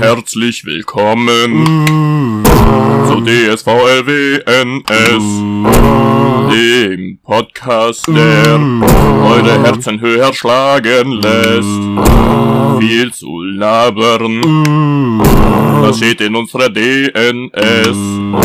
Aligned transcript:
Herzlich 0.00 0.64
willkommen 0.64 2.44
zu 3.06 3.20
DSVLWNS, 3.20 4.82
dem 6.50 7.18
Podcast, 7.22 8.08
der 8.08 8.58
eure 9.24 9.62
Herzen 9.62 10.00
höher 10.00 10.34
schlagen 10.34 11.20
lässt. 11.22 11.68
Viel 12.80 13.12
zu 13.12 13.42
labern, 13.44 15.20
das 15.80 15.98
steht 15.98 16.20
in 16.20 16.34
unserer 16.34 16.68
DNS. 16.68 17.96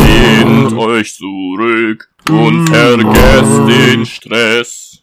Lehnt 0.06 0.73
euch 0.78 1.16
zurück 1.16 2.08
und 2.30 2.68
vergesst 2.68 3.68
den 3.68 4.06
Stress. 4.06 5.02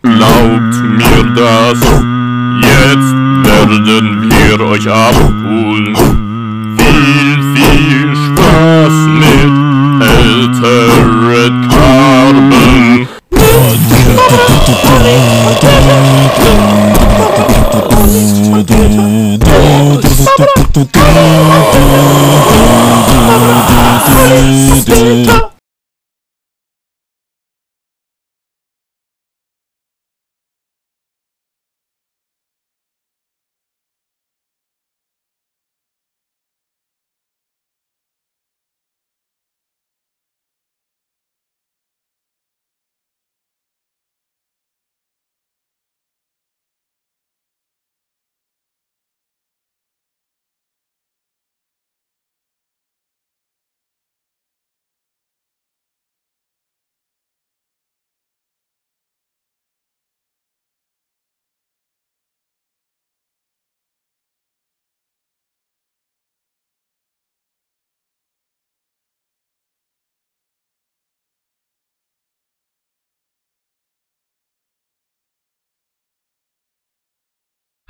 Glaubt 0.00 0.74
mir 0.96 1.24
das, 1.36 1.78
jetzt 2.60 3.14
werden 3.44 4.30
wir 4.30 4.60
euch 4.66 4.88
abholen. 4.88 5.96
Viel, 6.76 7.38
viel 7.54 8.16
Spaß 8.16 8.96
mit 9.20 9.52
Altered 10.08 11.70
Carbon. 11.70 13.08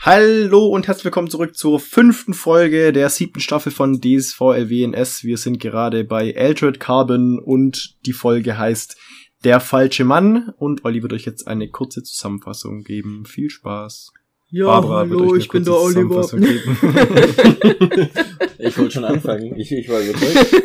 Hallo 0.00 0.68
und 0.68 0.86
herzlich 0.86 1.06
willkommen 1.06 1.28
zurück 1.28 1.56
zur 1.56 1.80
fünften 1.80 2.32
Folge 2.32 2.92
der 2.92 3.08
siebten 3.10 3.40
Staffel 3.40 3.72
von 3.72 4.00
DSVLWNS. 4.00 5.24
Wir 5.24 5.36
sind 5.36 5.58
gerade 5.58 6.04
bei 6.04 6.36
Altered 6.36 6.78
Carbon 6.78 7.38
und 7.38 7.96
die 8.06 8.12
Folge 8.12 8.56
heißt 8.56 8.96
Der 9.44 9.58
falsche 9.60 10.04
Mann 10.04 10.52
und 10.56 10.84
Olli 10.84 11.02
wird 11.02 11.12
euch 11.12 11.24
jetzt 11.24 11.48
eine 11.48 11.68
kurze 11.68 12.02
Zusammenfassung 12.02 12.84
geben. 12.84 13.24
Viel 13.26 13.50
Spaß. 13.50 14.12
Ja, 14.50 14.66
Barbara 14.66 15.10
wird 15.10 15.20
hallo, 15.20 15.32
euch 15.32 15.34
eine 15.34 15.42
ich 15.42 15.48
bin 15.48 15.64
kurze 15.64 15.94
der 15.94 16.02
Oliver. 16.04 16.22
Zusammenfassung 16.22 16.40
geben. 16.40 18.08
Ich 18.60 18.76
wollte 18.76 18.92
schon 18.92 19.04
anfangen. 19.04 19.56
Ich, 19.56 19.70
ich 19.70 19.88
war 19.88 20.00
überzeugt. 20.00 20.64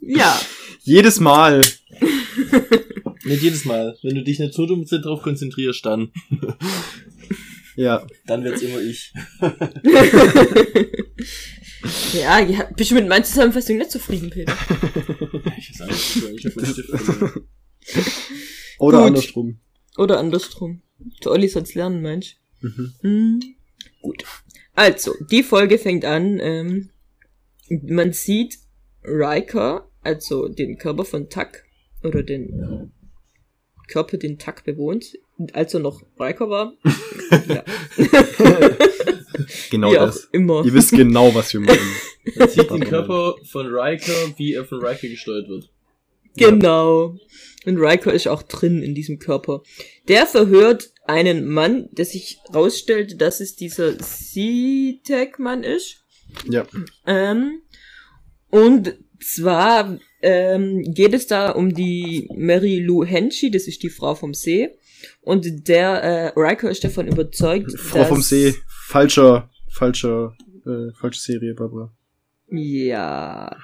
ja, 0.00 0.38
Jedes 0.82 1.20
Mal. 1.20 1.60
Nicht 3.24 3.42
jedes 3.42 3.64
Mal. 3.64 3.96
Wenn 4.02 4.14
du 4.14 4.22
dich 4.24 4.38
nicht 4.38 4.54
so 4.54 4.66
dumm 4.66 4.84
drauf 4.86 5.22
konzentrierst, 5.22 5.84
dann, 5.84 6.10
Ja. 7.76 8.06
dann 8.26 8.44
wird's 8.44 8.62
immer 8.62 8.80
ich. 8.80 9.12
ja, 12.14 12.40
ja, 12.40 12.64
bist 12.76 12.90
du 12.90 12.94
mit 12.94 13.08
meiner 13.08 13.24
Zusammenfassung 13.24 13.78
nicht 13.78 13.90
zufrieden, 13.90 14.30
Peter? 14.30 14.56
Ich 15.58 15.70
weiß 15.78 15.82
auch 15.82 15.86
nicht, 15.88 16.16
ich 16.38 16.46
hab 16.46 16.56
meinen 16.56 16.72
Stift. 16.72 16.90
Oder 18.78 18.98
Gut. 18.98 19.06
andersrum. 19.06 19.58
Oder 19.98 20.18
andersrum. 20.18 20.82
Der 21.24 21.32
Olli 21.32 21.48
soll's 21.48 21.74
lernen, 21.74 22.00
Mensch. 22.00 22.36
Mhm. 22.60 22.92
Hm, 23.00 23.40
gut. 24.02 24.24
Also, 24.74 25.12
die 25.30 25.42
Folge 25.42 25.78
fängt 25.78 26.04
an, 26.04 26.38
ähm, 26.40 26.90
man 27.68 28.12
sieht 28.12 28.58
Riker, 29.04 29.90
also 30.02 30.48
den 30.48 30.78
Körper 30.78 31.04
von 31.04 31.28
Tuck, 31.28 31.62
oder 32.02 32.22
den 32.22 32.92
Körper, 33.90 34.16
den 34.16 34.38
Tuck 34.38 34.64
bewohnt, 34.64 35.18
als 35.52 35.74
er 35.74 35.80
noch 35.80 36.02
Riker 36.18 36.48
war. 36.48 36.72
ja, 37.48 37.64
Genau 39.70 39.88
auch 39.88 40.06
das. 40.06 40.28
immer. 40.32 40.64
Ihr 40.64 40.74
wisst 40.74 40.92
genau, 40.92 41.34
was 41.34 41.52
wir 41.52 41.60
meinen. 41.60 41.78
Man 42.36 42.48
sieht 42.48 42.70
den 42.70 42.84
Körper 42.84 43.34
von 43.50 43.66
Riker, 43.66 44.12
wie 44.36 44.54
er 44.54 44.64
von 44.64 44.84
Riker 44.84 45.08
gesteuert 45.08 45.48
wird. 45.48 45.70
Genau. 46.36 47.16
Und 47.66 47.76
Riker 47.78 48.12
ist 48.12 48.28
auch 48.28 48.42
drin 48.42 48.82
in 48.82 48.94
diesem 48.94 49.18
Körper. 49.18 49.62
Der 50.08 50.26
verhört 50.26 50.92
einen 51.04 51.48
Mann, 51.48 51.88
der 51.92 52.04
sich 52.04 52.38
rausstellt, 52.54 53.20
dass 53.20 53.40
es 53.40 53.56
dieser 53.56 53.98
C-Tech-Mann 53.98 55.64
ist. 55.64 56.04
Ja. 56.48 56.66
Ähm, 57.06 57.62
und 58.50 58.94
zwar 59.20 59.98
ähm, 60.22 60.82
geht 60.82 61.14
es 61.14 61.26
da 61.26 61.50
um 61.50 61.74
die 61.74 62.28
Mary 62.34 62.80
Lou 62.80 63.04
Henchy, 63.04 63.50
das 63.50 63.66
ist 63.66 63.82
die 63.82 63.90
Frau 63.90 64.14
vom 64.14 64.34
See. 64.34 64.70
Und 65.22 65.68
der 65.68 66.02
äh, 66.02 66.32
Riker 66.36 66.70
ist 66.70 66.84
davon 66.84 67.06
überzeugt, 67.08 67.72
Frau 67.78 67.98
dass, 67.98 68.08
vom 68.08 68.22
See. 68.22 68.54
Falscher, 68.86 69.50
falscher, 69.68 70.36
äh, 70.66 70.92
falsche 70.98 71.20
Serie, 71.20 71.54
Barbara. 71.54 71.92
Ja. 72.50 73.56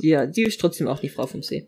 ja, 0.00 0.26
die 0.26 0.42
ist 0.42 0.60
trotzdem 0.60 0.88
auch 0.88 0.98
die 0.98 1.08
Frau 1.08 1.26
vom 1.26 1.42
See. 1.42 1.66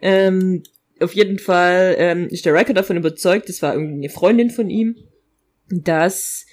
Ähm, 0.00 0.62
auf 1.00 1.14
jeden 1.14 1.38
Fall 1.38 1.94
ähm, 1.98 2.28
ist 2.28 2.44
der 2.44 2.54
Riker 2.54 2.74
davon 2.74 2.96
überzeugt, 2.96 3.48
das 3.48 3.62
war 3.62 3.74
irgendwie 3.74 3.94
eine 3.94 4.08
Freundin 4.08 4.50
von 4.50 4.70
ihm, 4.70 4.96
dass 5.68 6.46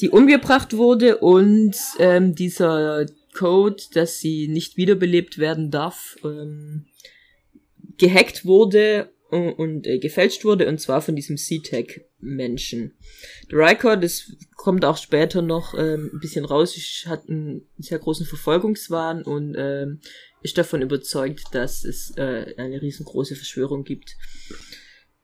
die 0.00 0.10
umgebracht 0.10 0.76
wurde 0.76 1.18
und 1.18 1.76
ähm, 1.98 2.34
dieser 2.34 3.06
Code, 3.32 3.82
dass 3.94 4.18
sie 4.18 4.48
nicht 4.48 4.76
wiederbelebt 4.76 5.38
werden 5.38 5.70
darf, 5.70 6.16
ähm, 6.24 6.86
gehackt 7.98 8.44
wurde 8.44 9.10
und, 9.30 9.52
und 9.54 9.86
äh, 9.86 9.98
gefälscht 9.98 10.44
wurde, 10.44 10.68
und 10.68 10.78
zwar 10.78 11.00
von 11.00 11.16
diesem 11.16 11.36
C-Tech-Menschen. 11.36 12.94
Der 13.50 13.58
Riker, 13.58 13.96
das 13.96 14.32
kommt 14.56 14.84
auch 14.84 14.98
später 14.98 15.40
noch 15.40 15.74
ähm, 15.74 16.10
ein 16.12 16.20
bisschen 16.20 16.44
raus, 16.44 16.76
hat 17.06 17.28
einen 17.28 17.66
sehr 17.78 17.98
großen 17.98 18.26
Verfolgungswahn 18.26 19.22
und 19.22 19.54
ähm, 19.56 20.00
ist 20.42 20.58
davon 20.58 20.82
überzeugt, 20.82 21.44
dass 21.52 21.84
es 21.84 22.12
äh, 22.16 22.54
eine 22.56 22.82
riesengroße 22.82 23.36
Verschwörung 23.36 23.84
gibt. 23.84 24.16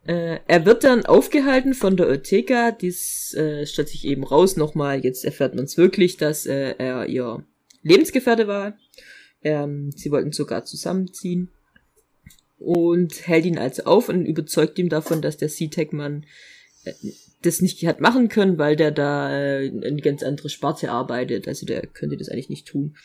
Äh, 0.07 0.39
er 0.47 0.65
wird 0.65 0.85
dann 0.85 1.05
aufgehalten 1.05 1.75
von 1.75 1.97
der 1.99 2.09
Ortega, 2.09 2.71
dies 2.71 3.35
äh, 3.35 3.67
stellt 3.67 3.91
sich 3.91 4.07
eben 4.07 4.25
raus 4.25 4.57
nochmal, 4.57 5.05
jetzt 5.05 5.25
erfährt 5.25 5.55
man 5.55 5.65
es 5.65 5.77
wirklich, 5.77 6.17
dass 6.17 6.47
äh, 6.47 6.77
er 6.79 7.07
ihr 7.07 7.45
Lebensgefährte 7.89 8.47
war. 8.47 8.77
Ähm, 9.43 9.91
sie 9.93 10.11
wollten 10.11 10.33
sogar 10.33 10.65
zusammenziehen 10.65 11.51
und 12.59 13.27
hält 13.27 13.47
ihn 13.47 13.59
also 13.59 13.85
auf 13.85 14.09
und 14.09 14.27
überzeugt 14.27 14.79
ihn 14.79 14.89
davon, 14.89 15.23
dass 15.23 15.37
der 15.37 15.49
C-Tech-Mann 15.49 16.27
äh, 16.85 16.93
das 17.43 17.61
nicht 17.61 17.87
hat 17.87 18.01
machen 18.01 18.29
können, 18.29 18.59
weil 18.59 18.75
der 18.75 18.91
da 18.91 19.31
äh, 19.31 19.69
eine 19.69 20.03
ganz 20.03 20.23
andere 20.23 20.49
Sparte 20.49 20.91
arbeitet. 20.91 21.47
Also 21.47 21.67
der 21.67 21.83
könnte 21.83 22.17
das 22.17 22.29
eigentlich 22.29 22.51
nicht 22.51 22.67
tun. 22.67 22.97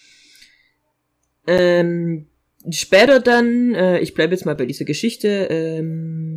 Ähm, 1.46 2.28
später 2.72 3.20
dann, 3.20 3.76
äh, 3.76 4.00
ich 4.00 4.14
bleibe 4.14 4.34
jetzt 4.34 4.46
mal 4.46 4.56
bei 4.56 4.66
dieser 4.66 4.86
Geschichte, 4.86 5.48
ähm, 5.50 6.33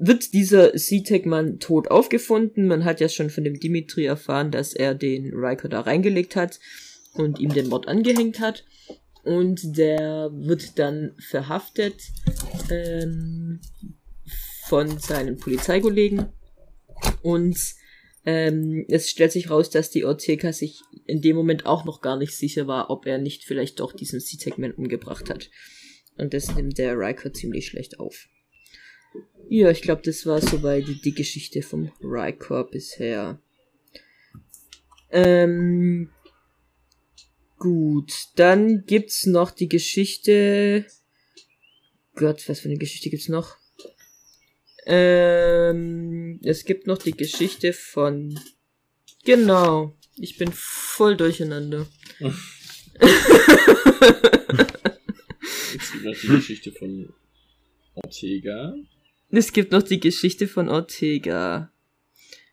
wird 0.00 0.32
dieser 0.32 0.74
C-Tech-Mann 0.74 1.58
tot 1.58 1.90
aufgefunden. 1.90 2.68
Man 2.68 2.84
hat 2.84 3.00
ja 3.00 3.08
schon 3.08 3.30
von 3.30 3.44
dem 3.44 3.58
Dimitri 3.58 4.04
erfahren, 4.04 4.50
dass 4.50 4.72
er 4.72 4.94
den 4.94 5.34
Riker 5.34 5.68
da 5.68 5.80
reingelegt 5.80 6.36
hat 6.36 6.60
und 7.14 7.38
ihm 7.40 7.52
den 7.52 7.68
Mord 7.68 7.88
angehängt 7.88 8.40
hat. 8.40 8.64
Und 9.24 9.76
der 9.76 10.30
wird 10.32 10.78
dann 10.78 11.14
verhaftet 11.18 11.94
ähm, 12.70 13.60
von 14.66 14.98
seinen 14.98 15.38
Polizeikollegen. 15.38 16.26
Und 17.22 17.58
ähm, 18.24 18.84
es 18.88 19.10
stellt 19.10 19.32
sich 19.32 19.50
raus, 19.50 19.70
dass 19.70 19.90
die 19.90 20.04
Ortega 20.04 20.52
sich 20.52 20.80
in 21.06 21.20
dem 21.20 21.36
Moment 21.36 21.66
auch 21.66 21.84
noch 21.84 22.00
gar 22.00 22.16
nicht 22.16 22.36
sicher 22.36 22.66
war, 22.66 22.90
ob 22.90 23.06
er 23.06 23.18
nicht 23.18 23.44
vielleicht 23.44 23.80
doch 23.80 23.92
diesen 23.92 24.20
C-Tech-Man 24.20 24.72
umgebracht 24.72 25.28
hat. 25.28 25.50
Und 26.16 26.34
das 26.34 26.54
nimmt 26.54 26.78
der 26.78 26.98
Riker 26.98 27.32
ziemlich 27.32 27.66
schlecht 27.66 28.00
auf. 28.00 28.28
Ja, 29.50 29.70
ich 29.70 29.80
glaube, 29.80 30.02
das 30.04 30.26
war 30.26 30.40
soweit 30.42 30.86
die, 30.86 31.00
die 31.00 31.14
Geschichte 31.14 31.62
vom 31.62 31.90
Rykor 32.02 32.70
bisher. 32.70 33.40
Ähm, 35.10 36.10
gut, 37.58 38.12
dann 38.36 38.84
gibt's 38.84 39.24
noch 39.24 39.50
die 39.50 39.68
Geschichte. 39.68 40.84
Gott, 42.14 42.46
was 42.48 42.60
für 42.60 42.68
eine 42.68 42.76
Geschichte 42.76 43.08
gibt's 43.08 43.28
noch? 43.28 43.56
Ähm, 44.84 46.40
es 46.42 46.64
gibt 46.64 46.86
noch 46.86 46.98
die 46.98 47.12
Geschichte 47.12 47.72
von. 47.72 48.38
Genau, 49.24 49.96
ich 50.16 50.36
bin 50.36 50.50
voll 50.52 51.16
durcheinander. 51.16 51.86
Es 55.80 55.92
gibt 55.92 56.04
noch 56.04 56.14
die 56.20 56.26
Geschichte 56.28 56.72
von 56.72 57.12
Ortega. 57.94 58.74
Es 59.30 59.52
gibt 59.52 59.72
noch 59.72 59.82
die 59.82 60.00
Geschichte 60.00 60.48
von 60.48 60.68
Ortega. 60.68 61.70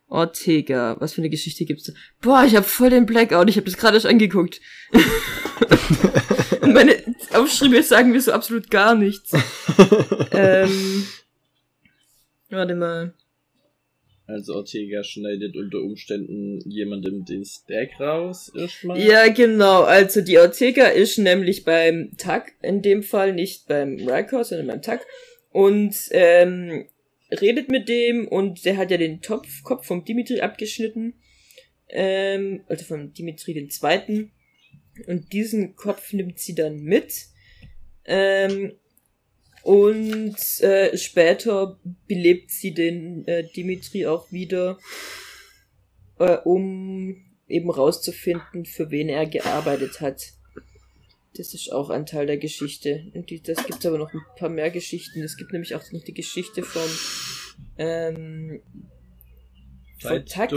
Ortega, 0.08 0.98
was 1.00 1.14
für 1.14 1.22
eine 1.22 1.30
Geschichte 1.30 1.66
gibt's 1.66 1.86
da? 1.86 1.94
Boah, 2.22 2.46
ich 2.46 2.56
hab 2.56 2.66
voll 2.66 2.90
den 2.90 3.06
Blackout, 3.06 3.50
ich 3.50 3.56
habe 3.56 3.66
das 3.66 3.78
gerade 3.78 3.98
erst 3.98 4.06
angeguckt. 4.06 4.62
Und 6.62 6.74
meine 6.74 6.96
Aufschriebe 7.34 7.82
sagen 7.82 8.12
mir 8.12 8.22
so 8.22 8.32
absolut 8.32 8.70
gar 8.70 8.96
nichts. 8.96 9.34
ähm, 10.32 11.08
warte 12.50 12.76
mal. 12.76 13.14
Also 14.28 14.56
Ortega 14.56 15.04
schneidet 15.04 15.56
unter 15.56 15.80
Umständen 15.82 16.60
jemandem 16.70 17.26
den 17.26 17.46
Stack 17.46 18.00
raus 18.00 18.52
erstmal. 18.56 19.00
Ja, 19.00 19.28
genau. 19.28 19.84
Also 19.84 20.22
die 20.22 20.40
Ortega 20.40 20.88
ist 20.88 21.20
nämlich 21.20 21.64
beim 21.64 22.12
Tag 22.18 22.54
in 22.64 22.82
dem 22.82 23.04
Fall, 23.04 23.34
nicht 23.34 23.68
beim 23.68 23.98
Rykor, 23.98 24.44
sondern 24.44 24.68
beim 24.68 24.82
Tag. 24.82 25.06
Und 25.56 25.96
ähm, 26.12 26.86
redet 27.32 27.70
mit 27.70 27.88
dem 27.88 28.28
und 28.28 28.66
der 28.66 28.76
hat 28.76 28.92
ja 28.92 28.98
den 28.98 29.22
Topf, 29.22 29.64
Kopf 29.64 29.88
vom 29.88 30.04
Dimitri 30.04 30.42
abgeschnitten. 30.42 31.14
Ähm, 31.88 32.66
also 32.68 32.84
vom 32.84 33.14
Dimitri 33.14 33.54
den 33.54 33.70
Zweiten. 33.70 34.34
Und 35.08 35.32
diesen 35.32 35.78
Kopf 35.78 36.12
nimmt 36.12 36.40
sie 36.40 36.56
dann 36.56 36.82
mit. 36.82 37.14
Ähm, 38.04 38.74
und 39.64 40.36
äh, 40.60 40.98
später 40.98 41.80
belebt 42.06 42.52
sie 42.52 42.74
den 42.74 43.26
äh, 43.26 43.48
Dimitri 43.56 44.08
auch 44.08 44.34
wieder, 44.34 44.78
äh, 46.20 46.36
um 46.44 47.16
eben 47.48 47.72
rauszufinden, 47.72 48.66
für 48.66 48.92
wen 48.92 49.08
er 49.08 49.26
gearbeitet 49.26 50.02
hat. 50.02 50.22
Das 51.38 51.54
ist 51.54 51.72
auch 51.72 51.90
ein 51.90 52.06
Teil 52.06 52.26
der 52.28 52.38
Geschichte. 52.38 53.12
Und 53.14 53.30
die, 53.30 53.42
das 53.42 53.66
gibt 53.66 53.86
aber 53.86 53.98
noch 53.98 54.14
ein 54.14 54.22
paar 54.38 54.50
mehr 54.50 54.72
Geschichten. 54.72 55.22
Es 55.22 55.38
gibt 55.38 55.52
nämlich 55.52 55.76
auch 55.76 55.84
noch 55.92 56.04
die 56.04 56.14
Geschichte 56.14 56.64
vom 56.64 56.90
ähm, 57.78 58.62
vom 60.02 60.26
Tag, 60.26 60.52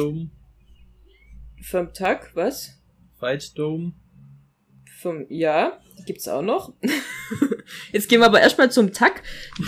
vom 1.62 1.92
Tag, 1.94 2.30
was? 2.34 2.78
Fight 3.18 3.56
Dome. 3.58 3.92
Vom, 5.00 5.26
ja, 5.28 5.80
gibt's 6.06 6.28
auch 6.28 6.42
noch. 6.42 6.74
Jetzt 7.92 8.08
gehen 8.08 8.20
wir 8.20 8.26
aber 8.26 8.40
erstmal 8.40 8.70
zum 8.70 8.92
Tuck, 8.92 9.14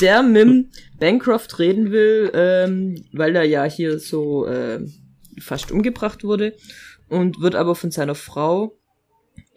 der 0.00 0.22
mit 0.22 0.68
Bancroft 0.98 1.58
reden 1.58 1.92
will, 1.92 2.30
ähm, 2.34 3.04
weil 3.12 3.36
er 3.36 3.44
ja 3.44 3.64
hier 3.64 3.98
so 3.98 4.46
äh, 4.46 4.80
fast 5.40 5.70
umgebracht 5.70 6.24
wurde 6.24 6.56
und 7.08 7.40
wird 7.40 7.54
aber 7.54 7.74
von 7.74 7.90
seiner 7.90 8.14
Frau 8.14 8.79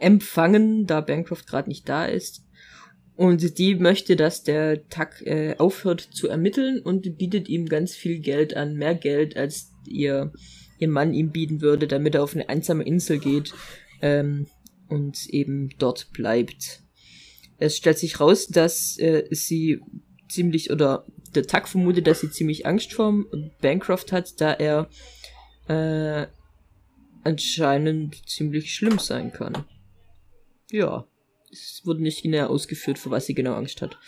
empfangen, 0.03 0.85
da 0.85 1.01
Bancroft 1.01 1.47
gerade 1.47 1.69
nicht 1.69 1.87
da 1.87 2.05
ist. 2.05 2.43
Und 3.15 3.59
die 3.59 3.75
möchte, 3.75 4.15
dass 4.15 4.43
der 4.43 4.87
Tuck 4.89 5.21
äh, 5.21 5.55
aufhört 5.57 6.01
zu 6.01 6.27
ermitteln 6.27 6.79
und 6.79 7.17
bietet 7.17 7.47
ihm 7.47 7.67
ganz 7.67 7.95
viel 7.95 8.19
Geld 8.19 8.55
an, 8.55 8.75
mehr 8.75 8.95
Geld, 8.95 9.37
als 9.37 9.71
ihr, 9.87 10.33
ihr 10.79 10.87
Mann 10.87 11.13
ihm 11.13 11.31
bieten 11.31 11.61
würde, 11.61 11.87
damit 11.87 12.15
er 12.15 12.23
auf 12.23 12.33
eine 12.33 12.49
einsame 12.49 12.83
Insel 12.83 13.19
geht 13.19 13.53
ähm, 14.01 14.47
und 14.89 15.27
eben 15.29 15.69
dort 15.77 16.11
bleibt. 16.11 16.81
Es 17.59 17.77
stellt 17.77 17.99
sich 17.99 18.19
raus, 18.19 18.47
dass 18.47 18.97
äh, 18.97 19.27
sie 19.29 19.79
ziemlich, 20.27 20.71
oder 20.71 21.05
der 21.35 21.45
Tuck 21.45 21.67
vermutet, 21.67 22.07
dass 22.07 22.21
sie 22.21 22.31
ziemlich 22.31 22.65
Angst 22.65 22.93
vor 22.93 23.25
Bancroft 23.61 24.11
hat, 24.11 24.41
da 24.41 24.53
er 24.53 24.89
äh, 25.67 26.27
anscheinend 27.23 28.27
ziemlich 28.27 28.73
schlimm 28.73 28.97
sein 28.99 29.31
kann. 29.31 29.65
Ja, 30.73 31.05
es 31.51 31.83
wurde 31.85 32.01
nicht 32.01 32.25
näher 32.25 32.49
ausgeführt, 32.49 32.97
vor 32.97 33.11
was 33.11 33.27
sie 33.27 33.35
genau 33.35 33.53
Angst 33.53 33.83
hat. 33.83 33.99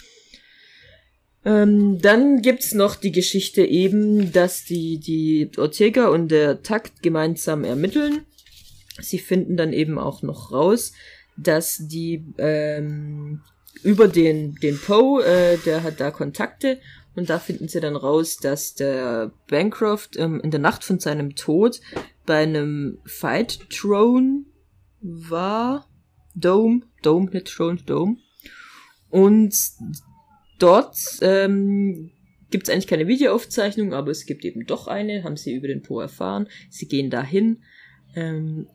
Ähm, 1.45 2.01
dann 2.01 2.41
gibt's 2.41 2.73
noch 2.73 2.95
die 2.95 3.11
Geschichte 3.11 3.63
eben, 3.63 4.31
dass 4.31 4.65
die, 4.65 4.97
die 4.99 5.51
Ortega 5.57 6.07
und 6.07 6.29
der 6.29 6.63
Takt 6.63 7.03
gemeinsam 7.03 7.63
ermitteln. 7.63 8.25
Sie 8.99 9.19
finden 9.19 9.57
dann 9.57 9.73
eben 9.73 9.99
auch 9.99 10.23
noch 10.23 10.51
raus, 10.51 10.93
dass 11.37 11.87
die 11.87 12.25
ähm, 12.39 13.41
über 13.83 14.07
den, 14.07 14.55
den 14.55 14.79
Poe, 14.79 15.23
äh, 15.23 15.59
der 15.59 15.83
hat 15.83 15.99
da 15.99 16.09
Kontakte 16.09 16.79
und 17.13 17.29
da 17.29 17.37
finden 17.37 17.67
sie 17.67 17.79
dann 17.79 17.95
raus, 17.95 18.37
dass 18.37 18.73
der 18.73 19.31
Bancroft 19.47 20.17
ähm, 20.17 20.41
in 20.41 20.49
der 20.49 20.59
Nacht 20.59 20.83
von 20.83 20.99
seinem 20.99 21.35
Tod 21.35 21.79
bei 22.25 22.41
einem 22.41 22.97
Fight 23.05 23.69
Throne 23.69 24.45
war. 25.01 25.87
Dome, 26.35 26.81
Dome, 27.01 27.31
nicht 27.31 27.47
Throne, 27.47 27.79
Dome. 27.85 28.17
Und 29.09 29.55
dort 30.59 30.97
ähm, 31.21 32.11
gibt 32.51 32.67
es 32.67 32.73
eigentlich 32.73 32.87
keine 32.87 33.07
Videoaufzeichnung, 33.07 33.93
aber 33.93 34.11
es 34.11 34.25
gibt 34.25 34.45
eben 34.45 34.65
doch 34.65 34.87
eine, 34.87 35.23
haben 35.23 35.37
sie 35.37 35.53
über 35.53 35.67
den 35.67 35.81
Po 35.81 35.99
erfahren. 35.99 36.47
Sie 36.69 36.87
gehen 36.87 37.09
dahin, 37.09 37.63
ähm, 38.15 38.67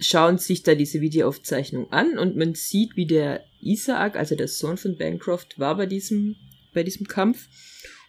schauen 0.00 0.38
sich 0.38 0.62
da 0.62 0.74
diese 0.74 1.00
Videoaufzeichnung 1.00 1.92
an 1.92 2.18
und 2.18 2.36
man 2.36 2.54
sieht, 2.54 2.96
wie 2.96 3.06
der 3.06 3.44
Isaac, 3.60 4.16
also 4.16 4.34
der 4.34 4.48
Sohn 4.48 4.76
von 4.76 4.96
Bancroft, 4.96 5.58
war 5.58 5.76
bei 5.76 5.86
diesem, 5.86 6.36
bei 6.74 6.82
diesem 6.82 7.06
Kampf. 7.06 7.48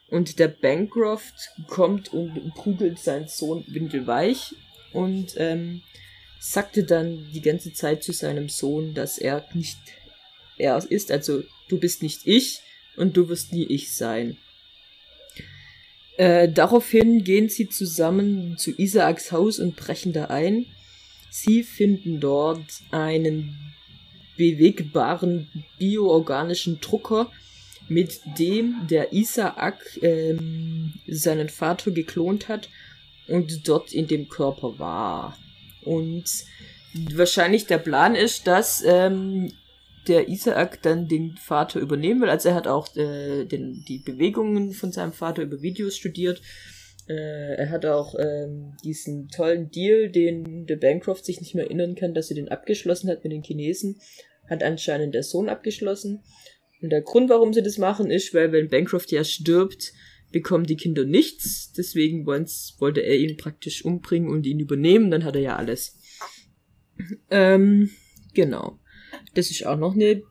Und 0.09 0.37
der 0.37 0.47
Bancroft 0.47 1.33
kommt 1.67 2.13
und 2.13 2.53
prügelt 2.53 2.99
seinen 2.99 3.27
Sohn 3.27 3.63
windelweich 3.67 4.53
und 4.91 5.33
ähm, 5.37 5.81
sagte 6.45 6.83
dann 6.83 7.25
die 7.33 7.41
ganze 7.41 7.71
Zeit 7.71 8.03
zu 8.03 8.11
seinem 8.11 8.49
Sohn, 8.49 8.93
dass 8.93 9.17
er 9.17 9.47
nicht 9.53 9.77
er 10.57 10.77
ist, 10.89 11.09
also 11.09 11.41
du 11.69 11.79
bist 11.79 12.03
nicht 12.03 12.21
ich 12.25 12.59
und 12.97 13.15
du 13.15 13.29
wirst 13.29 13.53
nie 13.53 13.63
ich 13.63 13.93
sein. 13.95 14.37
Äh, 16.17 16.49
daraufhin 16.49 17.23
gehen 17.23 17.47
sie 17.47 17.69
zusammen 17.69 18.57
zu 18.57 18.71
Isaaks 18.77 19.31
Haus 19.31 19.57
und 19.57 19.77
brechen 19.77 20.11
da 20.11 20.25
ein. 20.25 20.65
Sie 21.31 21.63
finden 21.63 22.19
dort 22.19 22.81
einen 22.91 23.73
bewegbaren 24.35 25.47
bioorganischen 25.79 26.81
Drucker, 26.81 27.31
mit 27.87 28.19
dem 28.37 28.85
der 28.89 29.13
Isaak 29.13 29.97
ähm, 30.01 30.93
seinen 31.07 31.47
Vater 31.47 31.91
geklont 31.91 32.49
hat 32.49 32.69
und 33.27 33.67
dort 33.67 33.93
in 33.93 34.07
dem 34.07 34.27
Körper 34.27 34.77
war. 34.77 35.37
Und 35.85 36.25
wahrscheinlich 37.13 37.65
der 37.65 37.79
Plan 37.79 38.15
ist, 38.15 38.47
dass 38.47 38.83
ähm, 38.85 39.51
der 40.07 40.27
Isaac 40.29 40.81
dann 40.81 41.07
den 41.07 41.37
Vater 41.37 41.79
übernehmen 41.79 42.21
will. 42.21 42.29
Also 42.29 42.49
er 42.49 42.55
hat 42.55 42.67
auch 42.67 42.95
äh, 42.95 43.45
den, 43.45 43.83
die 43.87 43.99
Bewegungen 43.99 44.71
von 44.71 44.91
seinem 44.91 45.13
Vater 45.13 45.43
über 45.43 45.61
Videos 45.61 45.95
studiert. 45.95 46.41
Äh, 47.07 47.55
er 47.55 47.69
hat 47.69 47.85
auch 47.85 48.15
ähm, 48.17 48.75
diesen 48.83 49.27
tollen 49.29 49.69
Deal, 49.71 50.09
den 50.09 50.65
der 50.65 50.77
Bancroft 50.77 51.25
sich 51.25 51.39
nicht 51.39 51.55
mehr 51.55 51.65
erinnern 51.65 51.95
kann, 51.95 52.13
dass 52.13 52.29
er 52.29 52.35
den 52.35 52.49
abgeschlossen 52.49 53.09
hat 53.09 53.23
mit 53.23 53.33
den 53.33 53.43
Chinesen, 53.43 53.99
hat 54.49 54.63
anscheinend 54.63 55.13
der 55.13 55.23
Sohn 55.23 55.49
abgeschlossen. 55.49 56.23
Und 56.81 56.89
der 56.89 57.01
Grund, 57.01 57.29
warum 57.29 57.53
sie 57.53 57.63
das 57.63 57.77
machen, 57.77 58.11
ist, 58.11 58.33
weil 58.33 58.51
wenn 58.51 58.69
Bancroft 58.69 59.11
ja 59.11 59.23
stirbt, 59.23 59.93
bekommen 60.33 60.65
die 60.65 60.75
Kinder 60.75 61.05
nichts. 61.05 61.71
Deswegen 61.71 62.25
wollte 62.25 62.99
er 62.99 63.17
ihn 63.17 63.37
praktisch 63.37 63.85
umbringen 63.85 64.29
und 64.29 64.45
ihn 64.45 64.59
übernehmen. 64.59 65.09
Dann 65.09 65.23
hat 65.23 65.35
er 65.35 65.41
ja 65.41 65.55
alles. 65.55 65.97
Ähm, 67.29 67.91
genau. 68.33 68.79
Das 69.35 69.49
ist 69.49 69.65
auch 69.65 69.77
noch 69.77 69.93
eine. 69.93 70.23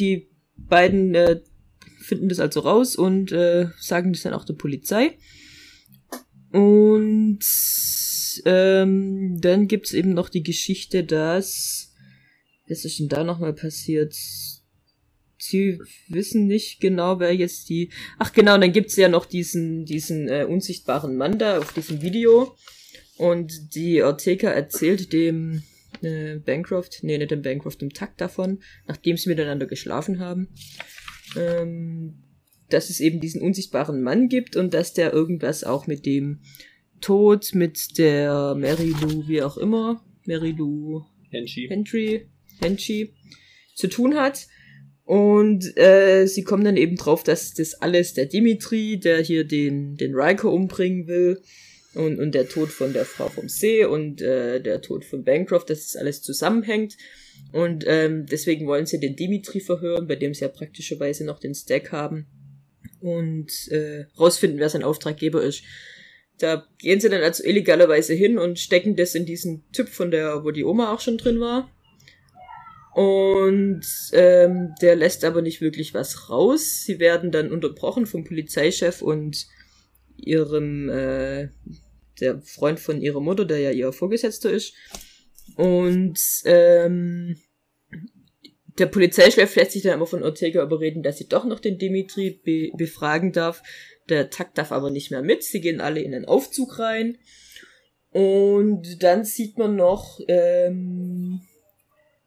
Die 0.00 0.28
beiden 0.56 1.14
äh, 1.14 1.40
finden 1.98 2.28
das 2.28 2.40
also 2.40 2.60
raus 2.60 2.96
und 2.96 3.30
äh, 3.30 3.68
sagen 3.78 4.12
das 4.12 4.22
dann 4.22 4.34
auch 4.34 4.44
der 4.44 4.54
Polizei. 4.54 5.18
Und 6.50 7.40
ähm, 8.44 9.40
dann 9.40 9.68
gibt's 9.68 9.92
eben 9.92 10.14
noch 10.14 10.28
die 10.28 10.42
Geschichte, 10.42 11.04
dass. 11.04 11.94
Was 12.68 12.84
ist 12.84 12.98
denn 12.98 13.08
da 13.08 13.24
nochmal 13.24 13.52
passiert? 13.52 14.14
Sie 15.50 15.78
wissen 16.08 16.46
nicht 16.46 16.80
genau, 16.80 17.20
wer 17.20 17.34
jetzt 17.34 17.68
die. 17.68 17.90
Ach 18.18 18.32
genau, 18.32 18.56
dann 18.58 18.72
gibt's 18.72 18.96
ja 18.96 19.08
noch 19.08 19.26
diesen, 19.26 19.84
diesen 19.84 20.28
äh, 20.28 20.44
unsichtbaren 20.48 21.16
Mann 21.16 21.38
da 21.38 21.58
auf 21.58 21.72
diesem 21.72 22.02
Video. 22.02 22.56
Und 23.16 23.74
die 23.74 24.02
Ortega 24.02 24.50
erzählt 24.50 25.12
dem 25.12 25.62
äh, 26.00 26.36
Bancroft, 26.36 27.00
nee, 27.02 27.18
nicht 27.18 27.30
dem 27.30 27.42
Bancroft, 27.42 27.82
dem 27.82 27.92
Takt 27.92 28.20
davon, 28.20 28.62
nachdem 28.86 29.16
sie 29.16 29.28
miteinander 29.28 29.66
geschlafen 29.66 30.20
haben. 30.20 30.48
Ähm, 31.36 32.22
dass 32.70 32.88
es 32.88 33.00
eben 33.00 33.20
diesen 33.20 33.42
unsichtbaren 33.42 34.00
Mann 34.00 34.28
gibt 34.28 34.56
und 34.56 34.72
dass 34.72 34.94
der 34.94 35.12
irgendwas 35.12 35.64
auch 35.64 35.86
mit 35.86 36.06
dem 36.06 36.40
Tod, 37.00 37.54
mit 37.54 37.98
der 37.98 38.54
Mary 38.56 38.94
Lou, 39.00 39.26
wie 39.26 39.42
auch 39.42 39.56
immer, 39.56 40.04
Mary 40.24 40.52
Lou 40.52 41.04
Henshi. 41.30 41.68
Henry, 41.68 42.28
Henshi 42.60 43.14
zu 43.74 43.88
tun 43.88 44.16
hat. 44.16 44.46
Und 45.10 45.76
äh, 45.76 46.26
sie 46.26 46.44
kommen 46.44 46.62
dann 46.62 46.76
eben 46.76 46.94
drauf, 46.94 47.24
dass 47.24 47.52
das 47.52 47.74
alles 47.74 48.14
der 48.14 48.26
Dimitri, 48.26 49.00
der 49.00 49.20
hier 49.20 49.42
den, 49.42 49.96
den 49.96 50.14
Riker 50.14 50.52
umbringen 50.52 51.08
will, 51.08 51.42
und, 51.94 52.20
und 52.20 52.32
der 52.32 52.48
Tod 52.48 52.68
von 52.68 52.92
der 52.92 53.04
Frau 53.04 53.28
vom 53.28 53.48
See 53.48 53.84
und 53.84 54.22
äh, 54.22 54.60
der 54.60 54.80
Tod 54.82 55.04
von 55.04 55.24
Bancroft, 55.24 55.68
dass 55.68 55.86
das 55.86 55.96
alles 55.96 56.22
zusammenhängt. 56.22 56.96
Und 57.50 57.82
ähm, 57.88 58.26
deswegen 58.26 58.68
wollen 58.68 58.86
sie 58.86 59.00
den 59.00 59.16
Dimitri 59.16 59.58
verhören, 59.58 60.06
bei 60.06 60.14
dem 60.14 60.32
sie 60.32 60.42
ja 60.42 60.48
praktischerweise 60.48 61.24
noch 61.24 61.40
den 61.40 61.56
Stack 61.56 61.90
haben. 61.90 62.28
Und 63.00 63.50
äh, 63.72 64.04
rausfinden, 64.16 64.60
wer 64.60 64.68
sein 64.68 64.84
Auftraggeber 64.84 65.42
ist. 65.42 65.64
Da 66.38 66.68
gehen 66.78 67.00
sie 67.00 67.08
dann 67.08 67.22
also 67.24 67.42
illegalerweise 67.42 68.14
hin 68.14 68.38
und 68.38 68.60
stecken 68.60 68.94
das 68.94 69.16
in 69.16 69.26
diesen 69.26 69.64
Typ 69.72 69.88
von 69.88 70.12
der, 70.12 70.44
wo 70.44 70.52
die 70.52 70.64
Oma 70.64 70.94
auch 70.94 71.00
schon 71.00 71.18
drin 71.18 71.40
war. 71.40 71.68
Und 72.94 73.86
ähm, 74.12 74.74
der 74.82 74.96
lässt 74.96 75.24
aber 75.24 75.42
nicht 75.42 75.60
wirklich 75.60 75.94
was 75.94 76.28
raus. 76.28 76.82
Sie 76.84 76.98
werden 76.98 77.30
dann 77.30 77.52
unterbrochen 77.52 78.06
vom 78.06 78.24
Polizeichef 78.24 79.00
und 79.00 79.46
ihrem 80.16 80.88
äh, 80.88 81.48
der 82.20 82.42
Freund 82.42 82.80
von 82.80 83.00
ihrer 83.00 83.20
Mutter, 83.20 83.44
der 83.44 83.60
ja 83.60 83.70
ihr 83.70 83.92
Vorgesetzter 83.92 84.50
ist. 84.50 84.74
Und 85.56 86.18
ähm, 86.44 87.36
der 88.78 88.86
Polizeichef 88.86 89.54
lässt 89.56 89.72
sich 89.72 89.82
dann 89.82 89.94
immer 89.94 90.06
von 90.06 90.22
Ortega 90.22 90.62
überreden, 90.62 91.02
dass 91.02 91.18
sie 91.18 91.28
doch 91.28 91.44
noch 91.44 91.60
den 91.60 91.78
Dimitri 91.78 92.40
be 92.44 92.70
befragen 92.76 93.32
darf. 93.32 93.62
Der 94.08 94.30
Takt 94.30 94.58
darf 94.58 94.72
aber 94.72 94.90
nicht 94.90 95.10
mehr 95.10 95.22
mit. 95.22 95.44
Sie 95.44 95.60
gehen 95.60 95.80
alle 95.80 96.00
in 96.00 96.12
den 96.12 96.24
Aufzug 96.24 96.78
rein. 96.78 97.18
Und 98.10 99.02
dann 99.02 99.24
sieht 99.24 99.58
man 99.58 99.76
noch 99.76 100.18
ähm, 100.26 101.42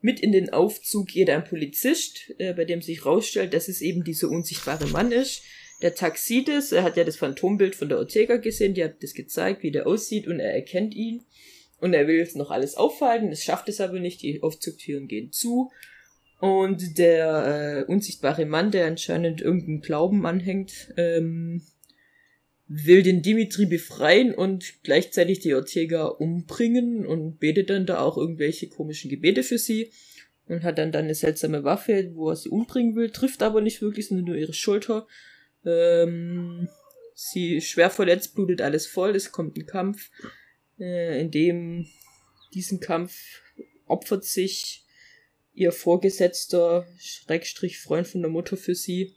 mit 0.04 0.20
in 0.20 0.34
den 0.34 0.52
Aufzug 0.52 1.08
geht 1.08 1.30
ein 1.30 1.46
Polizist, 1.46 2.34
äh, 2.38 2.54
bei 2.54 2.66
dem 2.66 2.82
sich 2.82 3.06
rausstellt, 3.06 3.54
dass 3.54 3.70
es 3.70 3.82
eben 3.82 4.04
dieser 4.04 4.30
unsichtbare 4.30 4.88
Mann 4.88 5.14
ist. 5.14 5.44
Der 5.82 5.96
Tag 5.96 6.18
sieht 6.18 6.50
es, 6.50 6.74
er 6.74 6.84
hat 6.84 6.98
ja 6.98 7.06
das 7.06 7.16
Phantombild 7.16 7.74
von 7.74 7.88
der 7.88 8.00
Ortega 8.00 8.36
gesehen, 8.36 8.74
die 8.74 8.84
hat 8.84 9.02
das 9.02 9.14
gezeigt, 9.14 9.64
wie 9.64 9.72
der 9.72 9.88
aussieht 9.88 10.28
und 10.28 10.42
er 10.42 10.54
erkennt 10.54 10.94
ihn. 10.94 11.24
Und 11.80 11.94
er 11.94 12.06
will 12.08 12.18
jetzt 12.18 12.36
noch 12.36 12.52
alles 12.52 12.76
aufhalten, 12.76 13.30
das 13.30 13.44
schafft 13.44 13.70
es 13.70 13.80
aber 13.80 14.00
nicht, 14.00 14.22
die 14.22 14.44
Aufzugtüren 14.44 15.08
gehen 15.08 15.32
zu. 15.32 15.72
Und 16.42 16.98
der 16.98 17.86
äh, 17.88 17.92
unsichtbare 17.92 18.46
Mann, 18.46 18.72
der 18.72 18.88
anscheinend 18.88 19.40
irgendeinen 19.40 19.80
Glauben 19.80 20.26
anhängt, 20.26 20.94
ähm, 20.98 21.62
will 22.68 23.04
den 23.04 23.22
Dimitri 23.22 23.66
befreien 23.66 24.34
und 24.34 24.84
gleichzeitig 24.84 25.40
die 25.40 25.54
Ortega 25.54 26.06
umbringen 26.06 27.06
und 27.06 27.40
betet 27.40 27.70
dann 27.70 27.86
da 27.86 28.00
auch 28.00 28.18
irgendwelche 28.18 28.70
komischen 28.70 29.10
Gebete 29.10 29.44
für 29.44 29.58
sie 29.58 29.92
und 30.48 30.64
hat 30.64 30.78
dann 30.78 30.92
dann 30.92 31.06
eine 31.06 31.16
seltsame 31.16 31.64
Waffe, 31.64 32.12
wo 32.14 32.30
er 32.30 32.36
sie 32.36 32.50
umbringen 32.50 32.96
will, 32.96 33.10
trifft 33.10 33.44
aber 33.44 33.62
nicht 33.62 33.82
wirklich, 33.82 34.08
sondern 34.08 34.28
nur 34.28 34.36
ihre 34.36 34.54
Schulter. 34.54 35.08
Ähm, 35.66 36.70
sie 37.14 37.62
schwer 37.62 37.90
verletzt, 37.90 38.36
blutet 38.36 38.62
alles 38.62 38.88
voll, 38.88 39.16
es 39.16 39.32
kommt 39.32 39.58
ein 39.58 39.66
Kampf, 39.66 40.10
äh, 40.80 41.20
in 41.22 41.32
dem 41.32 41.88
diesen 42.54 42.80
Kampf 42.80 43.42
opfert 43.88 44.24
sich 44.24 44.86
ihr 45.54 45.72
Vorgesetzter, 45.72 46.88
Schrägstrich 47.00 47.80
Freund 47.80 48.08
von 48.08 48.22
der 48.22 48.32
Mutter 48.32 48.58
für 48.58 48.76
sie 48.76 49.14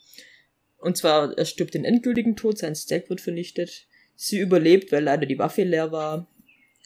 und 0.87 0.97
zwar, 0.97 1.37
er 1.37 1.45
stirbt 1.45 1.75
den 1.75 1.85
endgültigen 1.85 2.37
Tod, 2.37 2.59
sein 2.59 2.77
Stack 2.77 3.11
wird 3.11 3.21
vernichtet. 3.21 3.89
Sie 4.15 4.39
überlebt, 4.39 4.93
weil 4.93 5.03
leider 5.03 5.27
die 5.27 5.37
Waffe 5.37 5.65
leer 5.65 5.91
war. 5.91 6.31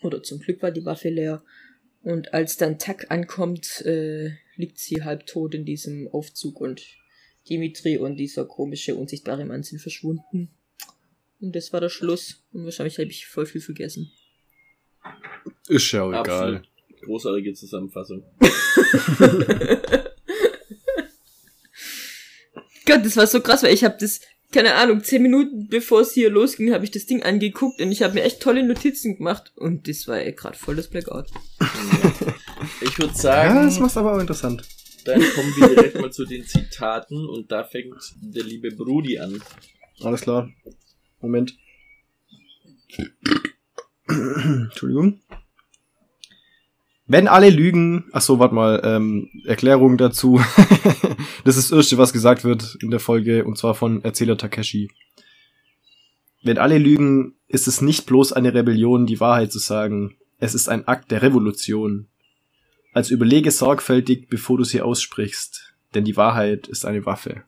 Oder 0.00 0.23
zum 0.23 0.38
Glück 0.38 0.62
war 0.62 0.71
die 0.71 0.87
Waffe 0.87 1.11
leer. 1.11 1.45
Und 2.02 2.33
als 2.33 2.57
dann 2.57 2.78
Tack 2.78 3.11
ankommt, 3.11 3.83
äh, 3.83 4.30
liegt 4.57 4.78
sie 4.78 5.04
halbtot 5.04 5.54
in 5.54 5.66
diesem 5.66 6.09
Aufzug 6.09 6.62
und 6.62 6.83
Dimitri 7.50 7.99
und 7.99 8.16
dieser 8.16 8.47
komische, 8.47 8.95
unsichtbare 8.95 9.45
Mann 9.45 9.64
sind 9.64 9.80
verschwunden. 9.80 10.49
Und 11.38 11.54
das 11.54 11.75
war 11.75 11.83
der 11.83 11.90
Schluss. 11.90 12.42
Und 12.54 12.64
wahrscheinlich 12.64 12.97
habe 12.97 13.11
ich 13.11 13.26
voll 13.26 13.45
viel 13.45 13.61
vergessen. 13.61 14.11
Ist 15.69 15.92
ja 15.92 16.04
auch 16.04 16.09
egal. 16.09 16.57
Absolut. 16.57 16.71
Großartige 17.02 17.52
Zusammenfassung. 17.52 18.25
Gott, 22.90 23.04
das 23.04 23.16
war 23.16 23.26
so 23.26 23.40
krass, 23.40 23.62
weil 23.62 23.73
ich 23.75 23.85
habe 23.85 23.97
das, 24.00 24.20
keine 24.52 24.75
Ahnung, 24.75 25.02
zehn 25.04 25.23
Minuten 25.23 25.68
bevor 25.68 26.00
es 26.00 26.12
hier 26.12 26.30
losging, 26.30 26.73
habe 26.73 26.85
ich 26.85 26.90
das 26.90 27.06
Ding 27.06 27.23
angeguckt 27.23 27.80
und 27.80 27.92
ich 27.92 28.02
habe 28.02 28.14
mir 28.14 28.23
echt 28.25 28.40
tolle 28.40 28.66
Notizen 28.66 29.16
gemacht 29.16 29.52
und 29.56 29.88
das 29.88 30.09
war 30.09 30.23
ja 30.23 30.30
gerade 30.32 30.59
voll 30.59 30.76
das 30.76 30.88
Blackout. 30.88 31.26
Ich 32.82 32.99
würde 32.99 33.14
sagen, 33.14 33.56
Ja, 33.56 33.64
das 33.64 33.78
macht's 33.78 33.97
aber 33.97 34.14
auch 34.14 34.20
interessant. 34.20 34.62
dann 35.06 35.18
kommen 35.35 35.54
wir 35.56 35.68
direkt 35.68 35.99
mal 35.99 36.12
zu 36.12 36.26
den 36.26 36.44
Zitaten 36.44 37.26
und 37.26 37.50
da 37.50 37.64
fängt 37.64 37.94
der 38.20 38.44
liebe 38.44 38.70
Brudi 38.70 39.18
an. 39.18 39.40
Alles 40.02 40.20
klar. 40.20 40.50
Moment. 41.23 41.56
Entschuldigung. 44.09 45.20
Wenn 47.12 47.26
alle 47.26 47.50
lügen, 47.50 48.05
ach 48.12 48.21
so, 48.21 48.38
warte 48.38 48.55
mal, 48.55 48.81
ähm, 48.85 49.31
Erklärung 49.45 49.97
dazu. 49.99 50.40
das 51.45 51.57
ist 51.57 51.73
das 51.73 51.76
Erste, 51.76 51.99
was 51.99 52.12
gesagt 52.12 52.45
wird 52.45 52.79
in 52.81 52.93
der 52.93 53.00
Folge, 53.00 53.45
und 53.45 53.59
zwar 53.59 53.75
von 53.75 54.05
Erzähler 54.05 54.38
Takeshi. 54.38 54.93
Wenn 56.45 56.57
alle 56.57 56.79
lügen, 56.79 57.35
ist 57.49 57.67
es 57.67 57.81
nicht 57.81 58.07
bloß 58.07 58.33
eine 58.33 58.55
Rebellion, 58.55 59.07
die 59.07 59.19
Wahrheit 59.19 59.50
zu 59.50 59.59
sagen. 59.59 60.19
Es 60.38 60.55
ist 60.55 60.69
ein 60.69 60.87
Akt 60.87 61.11
der 61.11 61.21
Revolution. 61.23 62.07
Also 62.93 63.12
überlege 63.12 63.50
sorgfältig, 63.50 64.29
bevor 64.29 64.59
du 64.59 64.62
sie 64.62 64.81
aussprichst, 64.81 65.75
denn 65.97 66.05
die 66.05 66.17
Wahrheit 66.17 66.69
ist 66.69 66.85
eine 66.87 67.05
Waffe. 67.07 67.43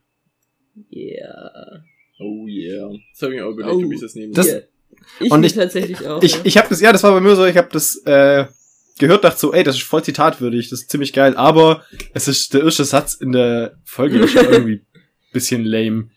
Yeah. 0.93 1.85
Oh 2.19 2.49
yeah. 2.49 2.91
Das 3.13 3.23
habe 3.23 3.35
ich 3.35 3.41
mir 3.41 3.47
auch 3.47 3.53
überlegt, 3.53 3.75
Oh. 3.77 3.87
ob 3.87 3.93
ich 3.93 4.01
das 4.01 4.17
nehme. 4.17 4.33
Das- 4.33 4.47
Yeah. 4.49 4.63
Ich 5.21 5.31
und 5.31 5.39
und 5.39 5.45
ich- 5.45 5.55
tatsächlich 5.55 6.05
auch. 6.09 6.21
Ich, 6.21 6.35
ja. 6.35 6.41
ich 6.43 6.57
habe 6.59 6.69
das, 6.69 6.81
ja, 6.81 6.91
das 6.91 7.05
war 7.05 7.13
bei 7.13 7.21
mir 7.21 7.37
so, 7.37 7.45
ich 7.47 7.57
habe 7.57 7.69
das 7.71 7.95
äh, 8.07 8.47
gehört, 8.99 9.25
dachte 9.25 9.39
so, 9.39 9.53
ey, 9.53 9.63
das 9.63 9.77
ist 9.77 9.85
voll 9.85 10.03
zitatwürdig, 10.03 10.71
das 10.71 10.83
ist 10.83 10.91
ziemlich 10.91 11.13
geil, 11.13 11.37
aber 11.37 11.85
es 12.15 12.29
ist 12.29 12.55
der 12.55 12.63
erste 12.63 12.85
Satz 12.85 13.15
in 13.15 13.33
der 13.33 13.77
Folge 13.85 14.19
ist 14.19 14.33
schon 14.33 14.45
irgendwie 14.51 14.83
bisschen 15.33 15.65
lame. 15.65 16.11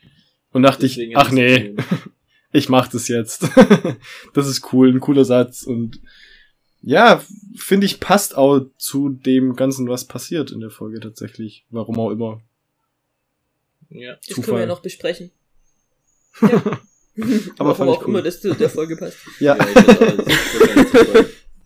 Und 0.51 0.63
dachte 0.63 0.87
Deswegen 0.87 1.11
ich, 1.11 1.17
ach 1.17 1.31
nee, 1.31 1.75
ich 2.51 2.69
mach 2.69 2.87
das 2.87 3.07
jetzt. 3.07 3.47
das 4.33 4.47
ist 4.47 4.71
cool, 4.73 4.89
ein 4.89 4.99
cooler 4.99 5.25
Satz 5.25 5.63
und 5.63 5.99
ja, 6.81 7.23
finde 7.57 7.87
ich, 7.87 7.99
passt 7.99 8.37
auch 8.37 8.67
zu 8.77 9.09
dem 9.09 9.55
Ganzen, 9.55 9.87
was 9.89 10.05
passiert 10.05 10.51
in 10.51 10.59
der 10.59 10.69
Folge 10.69 10.99
tatsächlich. 10.99 11.65
Warum 11.71 11.99
auch 11.99 12.11
immer. 12.11 12.41
Ja. 13.89 14.15
das 14.15 14.27
können 14.27 14.37
wir 14.37 14.43
Zufall. 14.43 14.59
ja 14.61 14.65
noch 14.67 14.81
besprechen. 14.81 15.31
Ja. 16.41 16.47
Aber 17.57 17.69
Warum 17.69 17.75
fand 17.75 17.91
ich 17.91 17.97
auch 17.97 18.01
cool. 18.03 18.09
immer 18.09 18.21
das 18.21 18.41
zu 18.41 18.53
der 18.53 18.69
Folge 18.69 18.97
passt. 18.97 19.17
Ja, 19.39 19.55
Ja, 19.55 21.25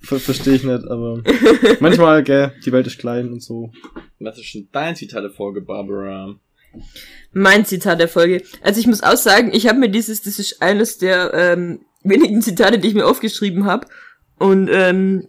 ver 0.09 0.19
verstehe 0.19 0.55
ich 0.55 0.63
nicht, 0.63 0.87
aber 0.87 1.23
manchmal, 1.79 2.23
gell, 2.23 2.53
die 2.65 2.71
Welt 2.71 2.87
ist 2.87 2.99
klein 2.99 3.31
und 3.31 3.41
so. 3.41 3.71
Was 4.19 4.37
ist 4.37 4.53
denn 4.53 4.67
dein 4.71 4.95
Zitat 4.95 5.23
der 5.23 5.31
Folge, 5.31 5.61
Barbara? 5.61 6.35
Mein 7.31 7.65
Zitat 7.65 7.99
der 7.99 8.07
Folge. 8.07 8.43
Also 8.61 8.79
ich 8.79 8.87
muss 8.87 9.03
auch 9.03 9.17
sagen, 9.17 9.51
ich 9.53 9.67
habe 9.67 9.79
mir 9.79 9.89
dieses, 9.89 10.21
das 10.21 10.39
ist 10.39 10.61
eines 10.61 10.97
der 10.97 11.33
ähm, 11.33 11.85
wenigen 12.03 12.41
Zitate, 12.41 12.79
die 12.79 12.87
ich 12.87 12.93
mir 12.95 13.05
aufgeschrieben 13.05 13.65
habe. 13.65 13.87
Und 14.37 14.69
ähm, 14.71 15.27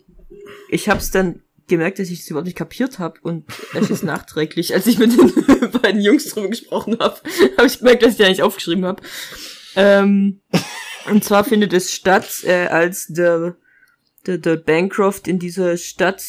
ich 0.69 0.89
habe 0.89 1.01
es 1.01 1.11
dann 1.11 1.43
gemerkt, 1.69 1.99
dass 1.99 2.11
ich 2.11 2.21
es 2.21 2.31
überhaupt 2.31 2.47
nicht 2.47 2.59
kapiert 2.59 2.99
habe. 2.99 3.21
Und 3.23 3.45
es 3.75 3.91
ist 3.91 4.03
nachträglich, 4.03 4.75
als 4.75 4.87
ich 4.87 4.99
mit 4.99 5.13
den 5.13 5.71
beiden 5.83 6.01
Jungs 6.01 6.29
drüber 6.29 6.49
gesprochen 6.49 6.99
habe, 6.99 7.21
habe 7.57 7.67
ich 7.67 7.79
gemerkt, 7.79 8.03
dass 8.03 8.13
ich 8.13 8.17
die 8.17 8.25
eigentlich 8.25 8.43
aufgeschrieben 8.43 8.85
habe. 8.85 9.03
Ähm, 9.77 10.41
und 11.11 11.25
zwar 11.25 11.45
findet 11.45 11.73
es 11.73 11.93
statt, 11.93 12.29
äh, 12.45 12.67
als 12.67 13.07
der, 13.09 13.57
der, 14.27 14.39
der 14.39 14.57
Bancroft 14.57 15.29
in 15.29 15.39
dieser 15.39 15.77
Stadt, 15.77 16.23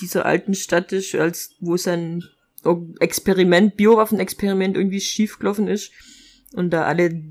dieser 0.00 0.26
alten 0.26 0.54
Stadt 0.54 0.92
ist, 0.92 1.14
als 1.14 1.54
wo 1.60 1.76
sein 1.76 2.24
Experiment, 3.00 3.76
Biowaffenexperiment 3.76 4.76
irgendwie 4.76 5.00
schiefgelaufen 5.00 5.68
ist 5.68 5.92
und 6.52 6.70
da 6.70 6.84
alle 6.84 7.22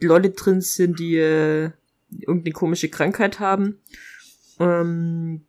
Leute 0.00 0.30
drin 0.30 0.60
sind, 0.60 0.98
die 0.98 1.16
äh, 1.16 1.70
irgendeine 2.10 2.52
komische 2.52 2.88
Krankheit 2.88 3.40
haben. 3.40 3.80
Ähm, 4.58 5.46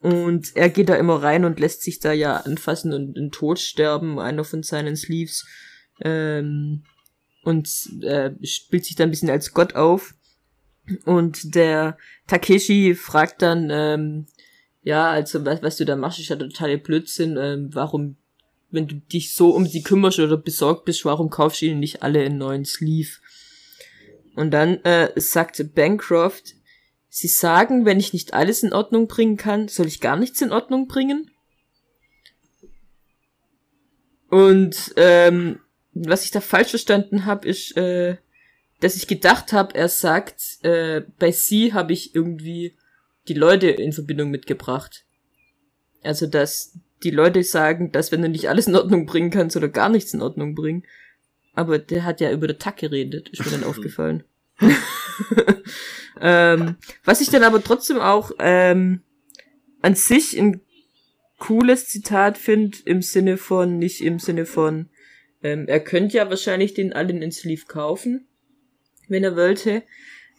und 0.00 0.54
er 0.54 0.68
geht 0.68 0.88
da 0.88 0.94
immer 0.94 1.22
rein 1.22 1.44
und 1.44 1.58
lässt 1.58 1.82
sich 1.82 1.98
da 1.98 2.12
ja 2.12 2.36
anfassen 2.36 2.92
und 2.92 3.16
in 3.16 3.30
Tod 3.30 3.58
sterben, 3.58 4.18
einer 4.18 4.44
von 4.44 4.62
seinen 4.62 4.96
Sleeves. 4.96 5.46
Ähm, 6.00 6.84
und 7.42 7.68
äh, 8.02 8.32
spielt 8.44 8.84
sich 8.84 8.96
da 8.96 9.04
ein 9.04 9.10
bisschen 9.10 9.30
als 9.30 9.54
Gott 9.54 9.76
auf. 9.76 10.15
Und 11.04 11.54
der 11.54 11.98
Takeshi 12.26 12.94
fragt 12.94 13.42
dann, 13.42 13.70
ähm, 13.70 14.26
ja, 14.82 15.10
also 15.10 15.44
was, 15.44 15.62
was 15.62 15.76
du 15.76 15.84
da 15.84 15.96
machst, 15.96 16.20
ist 16.20 16.28
ja 16.28 16.36
totale 16.36 16.78
Blödsinn, 16.78 17.36
ähm, 17.36 17.70
warum 17.72 18.16
wenn 18.70 18.86
du 18.86 18.96
dich 18.96 19.34
so 19.34 19.50
um 19.50 19.66
sie 19.66 19.82
kümmerst 19.82 20.18
oder 20.18 20.36
besorgt 20.36 20.84
bist, 20.84 21.04
warum 21.04 21.30
kaufst 21.30 21.62
du 21.62 21.66
ihnen 21.66 21.80
nicht 21.80 22.02
alle 22.02 22.20
einen 22.20 22.38
neuen 22.38 22.64
Sleeve? 22.64 23.18
Und 24.34 24.50
dann 24.50 24.84
äh, 24.84 25.10
sagte 25.16 25.64
Bancroft, 25.64 26.54
sie 27.08 27.28
sagen, 27.28 27.86
wenn 27.86 27.98
ich 27.98 28.12
nicht 28.12 28.34
alles 28.34 28.62
in 28.62 28.72
Ordnung 28.72 29.08
bringen 29.08 29.36
kann, 29.36 29.68
soll 29.68 29.86
ich 29.86 30.00
gar 30.00 30.16
nichts 30.16 30.42
in 30.42 30.52
Ordnung 30.52 30.88
bringen? 30.88 31.30
Und 34.28 34.92
ähm, 34.96 35.60
was 35.94 36.24
ich 36.24 36.30
da 36.30 36.40
falsch 36.40 36.70
verstanden 36.70 37.24
habe, 37.24 37.48
ist, 37.48 37.76
äh, 37.76 38.18
dass 38.80 38.96
ich 38.96 39.06
gedacht 39.06 39.52
habe, 39.52 39.74
er 39.74 39.88
sagt, 39.88 40.62
äh, 40.62 41.02
bei 41.18 41.32
sie 41.32 41.72
habe 41.72 41.92
ich 41.92 42.14
irgendwie 42.14 42.76
die 43.28 43.34
Leute 43.34 43.68
in 43.68 43.92
Verbindung 43.92 44.30
mitgebracht. 44.30 45.04
Also, 46.02 46.26
dass 46.26 46.78
die 47.02 47.10
Leute 47.10 47.42
sagen, 47.42 47.92
dass 47.92 48.12
wenn 48.12 48.22
du 48.22 48.28
nicht 48.28 48.48
alles 48.48 48.66
in 48.66 48.76
Ordnung 48.76 49.06
bringen 49.06 49.30
kannst 49.30 49.56
oder 49.56 49.68
gar 49.68 49.88
nichts 49.88 50.14
in 50.14 50.22
Ordnung 50.22 50.54
bringen. 50.54 50.84
Aber 51.54 51.78
der 51.78 52.04
hat 52.04 52.20
ja 52.20 52.30
über 52.30 52.46
den 52.46 52.58
Tag 52.58 52.76
geredet, 52.76 53.28
ist 53.30 53.44
mir 53.44 53.50
dann 53.50 53.64
aufgefallen. 53.68 54.24
ähm, 56.20 56.76
was 57.04 57.20
ich 57.20 57.30
dann 57.30 57.42
aber 57.42 57.62
trotzdem 57.62 57.98
auch 57.98 58.30
ähm, 58.38 59.02
an 59.82 59.94
sich 59.94 60.38
ein 60.38 60.60
cooles 61.38 61.88
Zitat 61.88 62.38
finde, 62.38 62.78
im 62.84 63.02
Sinne 63.02 63.36
von, 63.36 63.78
nicht 63.78 64.00
im 64.00 64.18
Sinne 64.18 64.46
von, 64.46 64.88
ähm, 65.42 65.66
er 65.68 65.80
könnte 65.80 66.16
ja 66.16 66.30
wahrscheinlich 66.30 66.74
den 66.74 66.92
allen 66.92 67.20
in 67.20 67.32
Sleeve 67.32 67.66
kaufen, 67.66 68.26
wenn 69.08 69.24
er 69.24 69.36
wollte. 69.36 69.82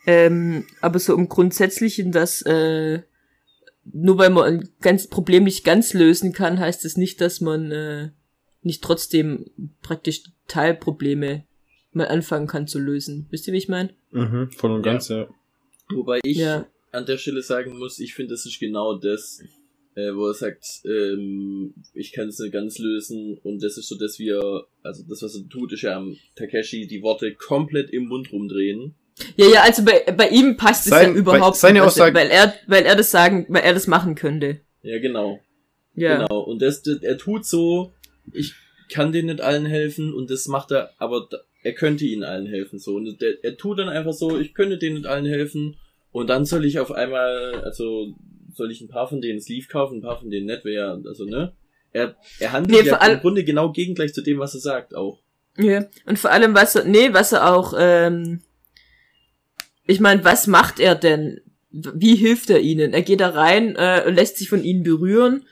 Ähm, 0.06 0.66
aber 0.82 1.00
so 1.00 1.16
im 1.16 1.28
Grundsätzlichen, 1.28 2.12
dass 2.12 2.42
äh, 2.44 3.02
nur 3.92 4.18
weil 4.18 4.30
man 4.30 4.44
ein 4.44 4.70
ganz 4.82 5.08
Problem 5.08 5.44
nicht 5.44 5.64
ganz 5.66 5.94
lösen 5.94 6.34
kann, 6.34 6.60
heißt 6.60 6.86
es 6.86 6.94
das 6.94 6.98
nicht, 6.98 7.22
dass 7.22 7.42
man 7.42 7.72
äh, 7.72 8.10
nicht 8.62 8.84
trotzdem 8.84 9.46
praktisch 9.82 10.24
Teilprobleme 10.48 11.46
mal 11.92 12.08
anfangen 12.08 12.48
kann 12.48 12.68
zu 12.68 12.80
lösen. 12.80 13.28
Wisst 13.32 13.48
ihr, 13.48 13.54
wie 13.54 13.58
ich 13.58 13.70
meine? 13.70 13.90
Mhm, 14.12 14.52
voll 14.52 14.72
und 14.72 14.86
Ja. 14.86 14.92
ganz, 14.94 15.10
ja. 15.10 15.28
Wobei 15.90 16.20
ich 16.24 16.38
Ja. 16.38 16.66
an 16.92 17.06
der 17.06 17.18
Stelle 17.18 17.42
sagen 17.42 17.78
muss, 17.78 18.00
ich 18.00 18.14
finde, 18.14 18.34
das 18.34 18.46
ist 18.46 18.60
genau 18.60 18.98
das, 18.98 19.42
äh, 19.98 20.14
wo 20.16 20.28
er 20.28 20.34
sagt, 20.36 20.64
ähm, 20.86 21.74
ich 21.94 22.12
kann 22.14 22.28
es 22.28 22.38
nicht 22.40 22.54
ganz 22.54 22.78
lösen 22.78 23.38
und 23.44 23.64
das 23.64 23.78
ist 23.78 23.88
so, 23.90 23.98
dass 23.98 24.20
wir, 24.20 24.40
also 24.84 25.04
das, 25.10 25.22
was 25.24 25.36
er 25.36 25.50
tut, 25.50 25.74
ist 25.74 25.82
ja 25.82 25.96
am 25.98 26.16
Takeshi 26.36 26.86
die 26.88 27.02
Worte 27.02 27.34
komplett 27.34 27.90
im 27.90 28.08
Mund 28.08 28.32
rumdrehen. 28.32 28.94
Ja, 29.36 29.48
ja, 29.48 29.62
also 29.64 29.84
bei, 29.84 30.04
bei 30.16 30.30
ihm 30.30 30.56
passt 30.58 30.86
es 30.86 30.92
Sein- 30.92 31.14
ja 31.14 31.20
überhaupt 31.20 31.54
bei- 31.56 31.60
seine 31.68 31.80
nicht, 31.80 31.88
Aussage- 31.88 32.14
weil 32.16 32.30
er, 32.30 32.54
weil 32.68 32.84
er 32.86 32.96
das 32.96 33.10
sagen, 33.10 33.48
weil 33.50 33.64
er 33.64 33.74
das 33.74 33.88
machen 33.88 34.14
könnte. 34.14 34.62
Ja, 34.84 35.00
genau. 35.00 35.40
Ja. 35.96 36.18
Genau. 36.22 36.42
Und 36.42 36.62
das, 36.62 36.84
das, 36.84 37.02
er 37.02 37.18
tut 37.18 37.46
so, 37.46 37.94
ich 38.32 38.54
kann 38.94 39.12
denen 39.12 39.30
nicht 39.30 39.42
allen 39.42 39.66
helfen 39.66 40.14
und 40.14 40.30
das 40.30 40.48
macht 40.48 40.72
er, 40.72 40.92
aber 41.00 41.28
da- 41.32 41.40
er 41.64 41.74
könnte 41.74 42.06
ihnen 42.06 42.24
allen 42.24 42.46
helfen, 42.46 42.78
so. 42.78 42.96
Und 42.98 43.20
der, 43.20 43.44
er 43.44 43.58
tut 43.58 43.80
dann 43.80 43.90
einfach 43.90 44.14
so, 44.14 44.40
ich 44.40 44.54
könnte 44.54 44.78
denen 44.78 44.98
nicht 44.98 45.08
allen 45.08 45.26
helfen 45.26 45.76
und 46.12 46.30
dann 46.30 46.46
soll 46.46 46.64
ich 46.66 46.78
auf 46.80 46.92
einmal, 46.92 47.56
also, 47.66 48.14
soll 48.58 48.72
ich 48.72 48.82
ein 48.82 48.88
paar 48.90 49.08
von 49.08 49.22
denen 49.22 49.40
Sleeve 49.40 49.68
kaufen, 49.68 50.00
ein 50.00 50.02
paar 50.02 50.20
von 50.20 50.30
denen 50.30 50.48
nicht, 50.48 50.66
wäre, 50.66 51.02
also, 51.06 51.26
ne? 51.26 51.54
Er, 51.94 52.16
er 52.40 52.52
handelt 52.52 52.82
Nee, 52.84 52.88
ja 52.88 52.98
im 53.06 53.20
Grunde 53.22 53.44
genau 53.44 53.72
gegengleich 53.72 54.14
zu 54.14 54.22
dem, 54.22 54.40
was 54.40 54.54
er 54.54 54.60
sagt, 54.60 54.96
auch. 54.96 55.20
Ja. 55.58 55.86
Und 56.06 56.20
vor 56.20 56.32
allem, 56.32 56.54
was 56.54 56.76
er, 56.76 56.84
nee, 56.84 57.14
was 57.14 57.32
er 57.32 57.54
auch, 57.56 57.74
ähm, 57.78 58.42
ich 59.86 60.00
meine, 60.00 60.24
was 60.26 60.48
macht 60.48 60.80
er 60.80 60.96
denn? 60.96 61.40
Wie 61.72 62.16
hilft 62.16 62.50
er 62.50 62.60
ihnen? 62.60 62.94
Er 62.94 63.02
geht 63.02 63.22
da 63.22 63.30
rein, 63.30 63.76
äh, 63.78 64.04
und 64.06 64.16
lässt 64.16 64.38
sich 64.38 64.50
von 64.50 64.64
ihnen 64.64 64.84
berühren. 64.84 65.46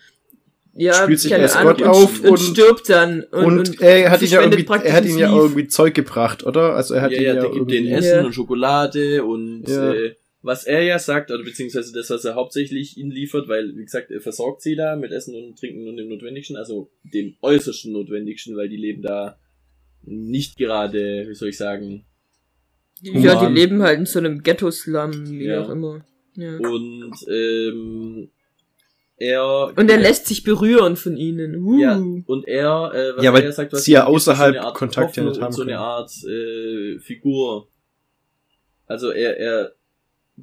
Ja, 0.77 0.93
Spielt 0.93 1.21
sich 1.21 1.31
keine 1.31 1.43
als 1.43 1.57
Gott 1.57 1.81
und, 1.81 1.87
auf 1.87 2.19
und, 2.19 2.29
und- 2.31 2.37
stirbt 2.39 2.89
dann. 2.89 3.23
Und, 3.31 3.79
er 3.81 4.11
hat 4.11 4.21
ihn 4.21 4.27
ja 4.27 4.41
irgendwie, 4.41 4.63
praktisch 4.63 4.91
er 4.91 4.97
hat 4.97 5.05
ihn 5.05 5.17
ja 5.17 5.33
irgendwie 5.33 5.67
Zeug 5.67 5.93
gebracht, 5.93 6.45
oder? 6.45 6.75
Also 6.75 6.95
er 6.95 7.01
hat 7.01 7.11
ja, 7.11 7.17
ihn 7.17 7.23
ja, 7.23 7.33
ja, 7.35 7.41
der 7.41 7.49
gibt 7.51 7.71
denen 7.71 7.87
irgendwie, 7.87 8.07
Essen 8.07 8.19
Ja. 8.19 8.25
und 8.25 8.33
Schokolade 8.35 9.23
und 9.23 9.63
Ja. 9.69 9.93
äh, 9.93 10.15
was 10.45 10.63
er 10.65 10.83
ja 10.83 10.99
sagt, 10.99 11.31
oder 11.31 11.43
beziehungsweise 11.43 11.91
das, 11.91 12.09
was 12.11 12.23
er 12.23 12.35
hauptsächlich 12.35 12.97
ihnen 12.97 13.09
liefert, 13.11 13.47
weil, 13.47 13.75
wie 13.75 13.83
gesagt, 13.83 14.11
er 14.11 14.21
versorgt 14.21 14.61
sie 14.61 14.75
da 14.75 14.95
mit 14.95 15.11
Essen 15.11 15.33
und 15.35 15.57
Trinken 15.59 15.87
und 15.87 15.97
dem 15.97 16.07
Notwendigsten, 16.09 16.55
also 16.55 16.91
dem 17.03 17.35
äußersten 17.41 17.91
Notwendigsten, 17.91 18.55
weil 18.55 18.69
die 18.69 18.77
leben 18.77 19.01
da 19.01 19.39
nicht 20.03 20.55
gerade, 20.57 21.25
wie 21.27 21.33
soll 21.33 21.49
ich 21.49 21.57
sagen, 21.57 22.05
Ja, 23.01 23.11
die 23.13 23.27
Human. 23.27 23.55
leben 23.55 23.81
halt 23.81 23.99
in 23.99 24.05
so 24.05 24.19
einem 24.19 24.43
Ghetto-Slum, 24.43 25.29
wie 25.31 25.45
Ja. 25.45 25.63
auch 25.63 25.69
immer. 25.69 26.05
Ja. 26.35 26.57
und 26.57 27.13
ähm, 27.29 28.29
er 29.17 29.71
Und 29.77 29.89
er 29.89 29.97
lässt 29.97 30.27
sich 30.27 30.43
berühren 30.43 30.97
von 30.97 31.15
ihnen. 31.15 31.55
Uh. 31.63 31.79
ja, 31.79 31.95
und 31.97 32.45
er, 32.47 32.91
äh, 32.93 33.15
was 33.15 33.23
Ja, 33.23 33.33
weil 33.33 33.43
er 33.43 33.53
sagt, 33.53 33.71
was 33.71 33.85
sie 33.85 33.93
ja 33.93 34.05
außerhalb 34.05 34.53
so 34.53 34.59
eine 34.59 34.67
Art 34.67 34.75
Kontakt 34.75 35.17
haben 35.17 35.27
und 35.29 35.53
so 35.53 35.61
eine. 35.61 35.79
Art 35.79 36.11
äh, 36.25 36.99
Figur. 36.99 37.69
Also 38.85 39.11
er, 39.11 39.37
er 39.39 39.74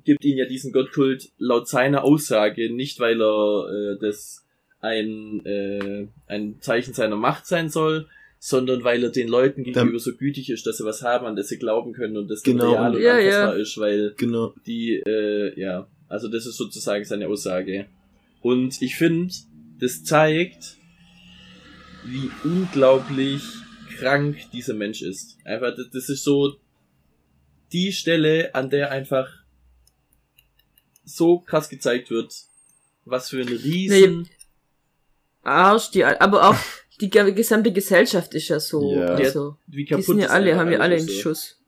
gibt 0.05 0.25
ihnen 0.25 0.39
ja 0.39 0.47
diesen 0.47 0.73
Gottkult 0.73 1.31
laut 1.39 1.69
seiner 1.69 2.05
Aussage, 2.05 2.73
nicht 2.73 2.99
weil 3.01 3.21
er 3.21 3.69
äh, 3.69 3.99
das 4.01 4.45
ein, 4.81 5.45
äh, 5.47 6.09
ein 6.27 6.61
Zeichen 6.61 6.95
seiner 6.95 7.17
Macht 7.17 7.47
sein 7.47 7.69
soll, 7.69 8.09
sondern 8.39 8.83
weil 8.83 9.05
er 9.05 9.11
den 9.11 9.29
Leuten 9.29 9.63
gegenüber 9.63 9.99
so 10.01 10.17
gütig 10.17 10.51
ist, 10.51 10.67
dass 10.67 10.79
sie 10.79 10.85
was 10.85 11.03
haben, 11.03 11.27
an 11.27 11.37
das 11.37 11.49
sie 11.49 11.59
glauben 11.59 11.93
können 11.93 12.17
und 12.17 12.29
das 12.29 12.43
Genau. 12.43 12.73
real 12.73 12.97
und 12.97 13.03
Ja, 13.03 13.13
anfassbar 13.17 13.55
ja. 13.55 13.63
ist, 13.63 13.79
weil 13.79 14.15
Genau. 14.17 14.53
die, 14.67 14.95
äh, 15.07 15.59
ja, 15.61 15.87
also 16.09 16.29
das 16.29 16.47
ist 16.47 16.57
sozusagen 16.57 17.05
seine 17.05 17.29
Aussage. 17.29 17.87
Und 18.41 18.83
ich 18.83 18.97
finde, 18.97 19.33
das 19.79 20.03
zeigt, 20.03 20.77
wie 22.05 22.31
unglaublich 22.43 23.43
krank 23.99 24.37
dieser 24.53 24.75
Mensch 24.75 25.03
ist. 25.03 25.37
Einfach, 25.45 25.77
das, 25.77 25.91
das 25.93 26.09
ist 26.09 26.25
so 26.25 26.57
die 27.73 27.93
Stelle, 27.93 28.55
an 28.57 28.71
der 28.71 28.91
einfach 28.91 29.31
so 31.05 31.39
krass 31.41 31.69
gezeigt 31.69 32.11
wird, 32.11 32.33
was 33.05 33.31
für 33.31 33.41
ein 33.41 33.49
riesen... 33.49 34.29
Arsch, 35.45 35.91
die, 35.91 36.05
aber 36.05 36.51
auch 36.51 36.57
die 37.01 37.11
ge- 37.11 37.33
gesamte 37.33 37.73
Gesellschaft 37.73 38.33
ist 38.35 38.47
ja 38.49 38.61
so. 38.61 38.95
Ja. 38.95 39.07
Also, 39.07 39.57
wie 39.67 39.79
die 39.79 39.87
kaputt 39.87 40.05
sind 40.07 40.19
ja 40.21 40.29
alle, 40.29 40.55
haben 40.57 40.71
ja 40.71 40.79
alle 40.79 40.95
einen 40.97 41.09
so. 41.09 41.13
Schuss. 41.21 41.59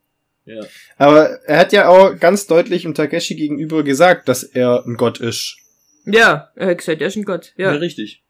Ja. 0.45 0.63
Aber 0.97 1.41
er 1.45 1.59
hat 1.59 1.73
ja 1.73 1.89
auch 1.89 2.17
ganz 2.17 2.47
deutlich 2.47 2.83
dem 2.83 2.93
Takeshi 2.93 3.35
gegenüber 3.35 3.83
gesagt, 3.83 4.29
dass 4.29 4.43
er 4.43 4.85
ein 4.85 4.95
Gott 4.95 5.19
ist. 5.19 5.57
Ja, 6.05 6.51
er 6.55 6.67
hat 6.69 6.77
gesagt, 6.77 7.01
er 7.01 7.07
ist 7.07 7.17
ein 7.17 7.25
Gott. 7.25 7.51
ja, 7.57 7.73
Ja. 7.73 7.77
richtig. 7.79 8.23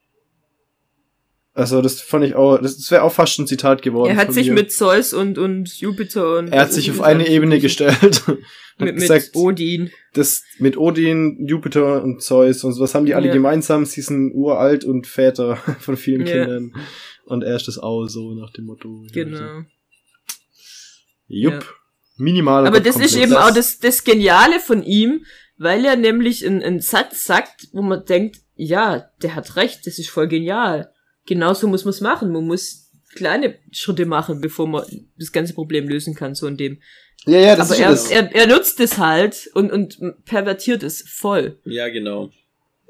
Also 1.58 1.82
das 1.82 2.02
fand 2.02 2.26
ich 2.26 2.36
auch, 2.36 2.58
das, 2.58 2.76
das 2.76 2.92
wäre 2.92 3.04
auch 3.04 3.14
fast 3.14 3.40
ein 3.40 3.48
Zitat 3.48 3.82
geworden. 3.82 4.10
Er 4.12 4.18
hat 4.18 4.34
sich 4.34 4.48
mir. 4.50 4.56
mit 4.56 4.74
Zeus 4.74 5.14
und, 5.14 5.38
und 5.38 5.74
Jupiter 5.80 6.38
und. 6.38 6.50
er 6.50 6.62
hat 6.64 6.74
sich 6.74 6.92
auf 6.92 7.02
eine 7.02 7.28
Ebene 7.28 7.60
gestellt. 7.60 8.24
Mit, 8.78 8.96
mit 8.96 9.04
gesagt, 9.04 9.30
Odin. 9.36 9.90
das 10.16 10.44
mit 10.60 10.76
Odin, 10.76 11.48
Jupiter 11.48 12.04
und 12.04 12.22
Zeus 12.22 12.62
und 12.66 12.74
so, 12.74 12.82
was 12.84 12.94
haben 12.94 13.06
die 13.06 13.14
alle 13.16 13.28
Ja. 13.28 13.34
gemeinsam? 13.34 13.86
Sie 13.86 14.02
sind 14.02 14.34
uralt 14.34 14.84
und 14.84 15.08
Väter 15.08 15.56
von 15.80 15.96
vielen 15.96 16.26
Ja. 16.28 16.34
Kindern. 16.44 16.74
Und 17.24 17.46
er 17.46 17.56
ist 17.56 17.70
das 17.70 17.78
auch 17.80 18.06
so 18.08 18.34
nach 18.36 18.52
dem 18.52 18.66
Motto. 18.66 19.06
Genau. 19.14 19.62
Jupp. 21.28 21.54
Ja. 21.54 21.60
Minimal. 22.18 22.68
Aber 22.68 22.82
das 22.82 22.98
ist 22.98 23.16
eben 23.16 23.32
Das- 23.32 23.44
auch 23.50 23.54
das, 23.54 23.80
das 23.80 24.04
Geniale 24.04 24.60
von 24.60 24.84
ihm, 24.84 25.26
weil 25.58 25.86
er 25.86 25.96
nämlich 25.96 26.46
einen, 26.46 26.62
einen 26.62 26.82
Satz 26.82 27.24
sagt, 27.24 27.70
wo 27.72 27.82
man 27.82 28.04
denkt, 28.04 28.40
ja, 28.56 29.10
der 29.22 29.36
hat 29.36 29.56
recht, 29.56 29.88
das 29.88 30.00
ist 30.00 30.10
voll 30.10 30.28
genial. 30.28 30.92
Genauso 31.26 31.68
muss 31.68 31.86
man 31.86 31.90
es 31.92 32.02
machen. 32.02 32.32
Man 32.32 32.46
muss 32.46 32.92
kleine 33.16 33.56
Schritte 33.72 34.06
machen, 34.06 34.42
bevor 34.42 34.68
man 34.68 34.84
das 35.18 35.32
ganze 35.32 35.54
Problem 35.54 35.88
lösen 35.88 36.14
kann, 36.16 36.36
so 36.36 36.48
in 36.48 36.58
dem. 36.58 36.82
Ja, 37.26 37.40
ja, 37.40 37.56
das 37.56 37.72
Aber 37.72 37.76
ist 37.76 37.80
ja 37.80 37.86
er, 37.88 37.92
das. 37.92 38.12
er, 38.34 38.36
er 38.36 38.48
nutzt 38.48 38.80
es 38.80 38.98
halt 38.98 39.50
und, 39.54 39.72
und 39.72 40.26
pervertiert 40.26 40.84
es 40.84 41.02
voll. 41.02 41.58
Ja, 41.66 41.88
genau. 41.90 42.30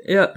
Ja. 0.06 0.34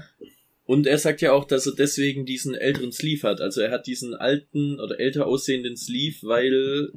Und 0.64 0.86
er 0.86 0.98
sagt 0.98 1.22
ja 1.22 1.32
auch, 1.32 1.46
dass 1.46 1.66
er 1.66 1.72
deswegen 1.74 2.26
diesen 2.26 2.54
älteren 2.54 2.92
Sleeve 2.92 3.26
hat. 3.26 3.40
Also 3.40 3.62
er 3.62 3.70
hat 3.70 3.86
diesen 3.86 4.14
alten 4.14 4.78
oder 4.78 5.00
älter 5.00 5.26
aussehenden 5.26 5.76
Sleeve, 5.78 6.16
weil 6.22 6.92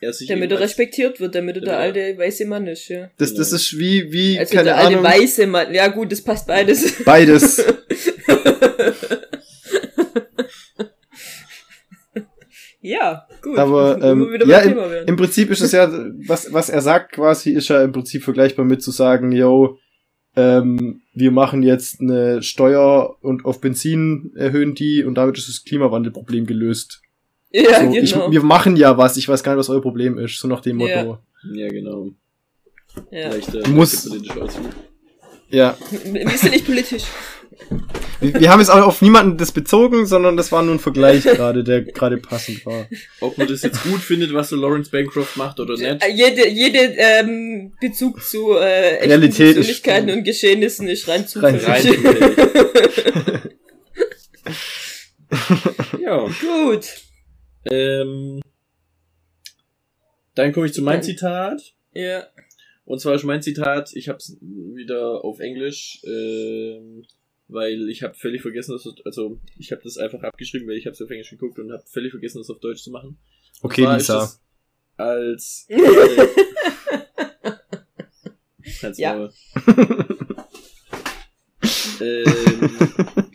er 0.00 0.12
sich 0.12 0.28
Damit 0.28 0.52
er 0.52 0.60
respektiert 0.60 1.18
wird, 1.20 1.34
damit 1.34 1.56
er 1.56 1.62
der 1.62 1.72
Ja. 1.72 1.78
alte 1.78 2.18
weiße 2.18 2.44
Mann 2.44 2.66
ist, 2.66 2.88
ja. 2.88 3.10
Das, 3.18 3.32
das 3.34 3.48
genau. 3.48 3.56
ist 3.56 3.78
wie, 3.78 4.12
wie, 4.12 4.38
Also 4.38 4.52
keine 4.54 4.64
der 4.64 4.76
alte 4.76 4.98
Ahnung. 4.98 5.04
weiße 5.04 5.46
Mann. 5.46 5.74
Ja 5.74 5.88
gut, 5.88 6.12
das 6.12 6.20
passt 6.22 6.46
beides. 6.46 7.02
Beides. 7.04 7.64
ja, 12.86 13.26
gut. 13.42 13.58
Aber 13.58 14.00
ähm, 14.02 14.38
ja, 14.46 14.60
im, 14.60 14.78
im 15.06 15.16
Prinzip 15.16 15.50
ist 15.50 15.60
es 15.60 15.72
ja, 15.72 15.90
was, 16.26 16.52
was 16.52 16.70
er 16.70 16.80
sagt 16.80 17.12
quasi, 17.12 17.50
ist 17.50 17.68
ja 17.68 17.82
im 17.82 17.92
Prinzip 17.92 18.22
vergleichbar 18.22 18.64
mit 18.64 18.82
zu 18.82 18.90
sagen, 18.90 19.32
yo, 19.32 19.78
ähm, 20.36 21.02
wir 21.14 21.30
machen 21.30 21.62
jetzt 21.62 22.00
eine 22.00 22.42
Steuer 22.42 23.16
und 23.22 23.44
auf 23.44 23.60
Benzin 23.60 24.32
erhöhen 24.36 24.74
die 24.74 25.02
und 25.02 25.14
damit 25.14 25.38
ist 25.38 25.48
das 25.48 25.64
Klimawandelproblem 25.64 26.46
gelöst. 26.46 27.02
ja, 27.50 27.84
so, 27.84 27.92
ich, 27.92 28.12
genau. 28.12 28.30
wir 28.30 28.42
machen 28.42 28.76
ja 28.76 28.96
was, 28.98 29.16
ich 29.16 29.28
weiß 29.28 29.42
gar 29.42 29.52
nicht, 29.52 29.60
was 29.60 29.70
euer 29.70 29.82
Problem 29.82 30.18
ist, 30.18 30.38
so 30.38 30.46
nach 30.46 30.60
dem 30.60 30.76
Motto. 30.76 30.90
Ja. 30.90 31.20
Ja, 31.54 31.68
genau. 31.68 32.10
ja. 33.10 33.30
Vielleicht 33.30 33.54
äh, 33.54 33.68
Muss-. 33.68 34.10
Ja, 35.48 35.76
Wir 36.04 36.28
sind 36.30 36.52
nicht 36.52 36.66
politisch. 36.66 37.04
Wir, 38.20 38.40
wir 38.40 38.50
haben 38.50 38.60
jetzt 38.60 38.68
auch 38.70 38.86
auf 38.86 39.02
niemanden 39.02 39.36
das 39.38 39.52
bezogen, 39.52 40.06
sondern 40.06 40.36
das 40.36 40.52
war 40.52 40.62
nur 40.62 40.74
ein 40.74 40.78
Vergleich 40.78 41.24
gerade, 41.24 41.64
der 41.64 41.82
gerade 41.82 42.16
passend 42.18 42.64
war. 42.66 42.86
Ob 43.20 43.38
man 43.38 43.46
das 43.48 43.62
jetzt 43.62 43.82
gut 43.82 44.00
findet, 44.00 44.32
was 44.34 44.50
so 44.50 44.56
Lawrence 44.56 44.90
Bancroft 44.90 45.36
macht 45.36 45.58
oder 45.60 45.74
nicht. 45.74 46.02
Äh, 46.02 46.10
Jede, 46.12 46.48
jede 46.48 46.78
ähm, 46.96 47.72
Bezug 47.80 48.22
zu 48.22 48.52
äh, 48.56 48.96
echten 48.96 49.08
Realität 49.08 49.40
ist- 49.48 49.54
Persönlichkeiten 49.56 50.10
und 50.10 50.24
Geschehnissen 50.24 50.88
ist 50.88 51.08
rein 51.08 51.20
Rein 51.20 51.26
zufällig. 51.28 51.66
Rein 51.68 51.82
zufällig. 51.82 52.36
ja. 56.00 56.26
Gut. 56.26 56.86
Ähm, 57.70 58.40
dann 60.34 60.52
komme 60.52 60.66
ich 60.66 60.72
zu 60.72 60.82
meinem 60.82 61.02
Zitat. 61.02 61.60
Ja. 61.92 62.26
Und 62.84 63.00
zwar 63.00 63.14
ist 63.14 63.24
mein 63.24 63.42
Zitat, 63.42 63.90
ich 63.94 64.08
habe 64.08 64.18
es 64.18 64.36
wieder 64.40 65.24
auf 65.24 65.40
Englisch, 65.40 66.00
ähm, 66.06 67.04
weil 67.48 67.88
ich 67.88 68.02
habe 68.02 68.14
völlig 68.14 68.42
vergessen, 68.42 68.72
dass 68.72 68.86
also 69.04 69.40
ich 69.58 69.72
habe 69.72 69.82
das 69.82 69.98
einfach 69.98 70.22
abgeschrieben, 70.22 70.66
weil 70.68 70.76
ich 70.76 70.86
habe 70.86 70.94
es 70.94 71.02
auf 71.02 71.10
Englisch 71.10 71.30
geguckt 71.30 71.58
und 71.58 71.72
habe 71.72 71.84
völlig 71.86 72.10
vergessen, 72.10 72.38
das 72.38 72.50
auf 72.50 72.60
Deutsch 72.60 72.82
zu 72.82 72.90
machen. 72.90 73.18
Und 73.62 73.70
Okay, 73.70 73.82
zwar 73.82 73.96
Lisa. 73.96 74.38
Als 74.96 75.66
Halt's 78.82 78.98
Ja. 78.98 79.30
Ähm, 82.00 82.70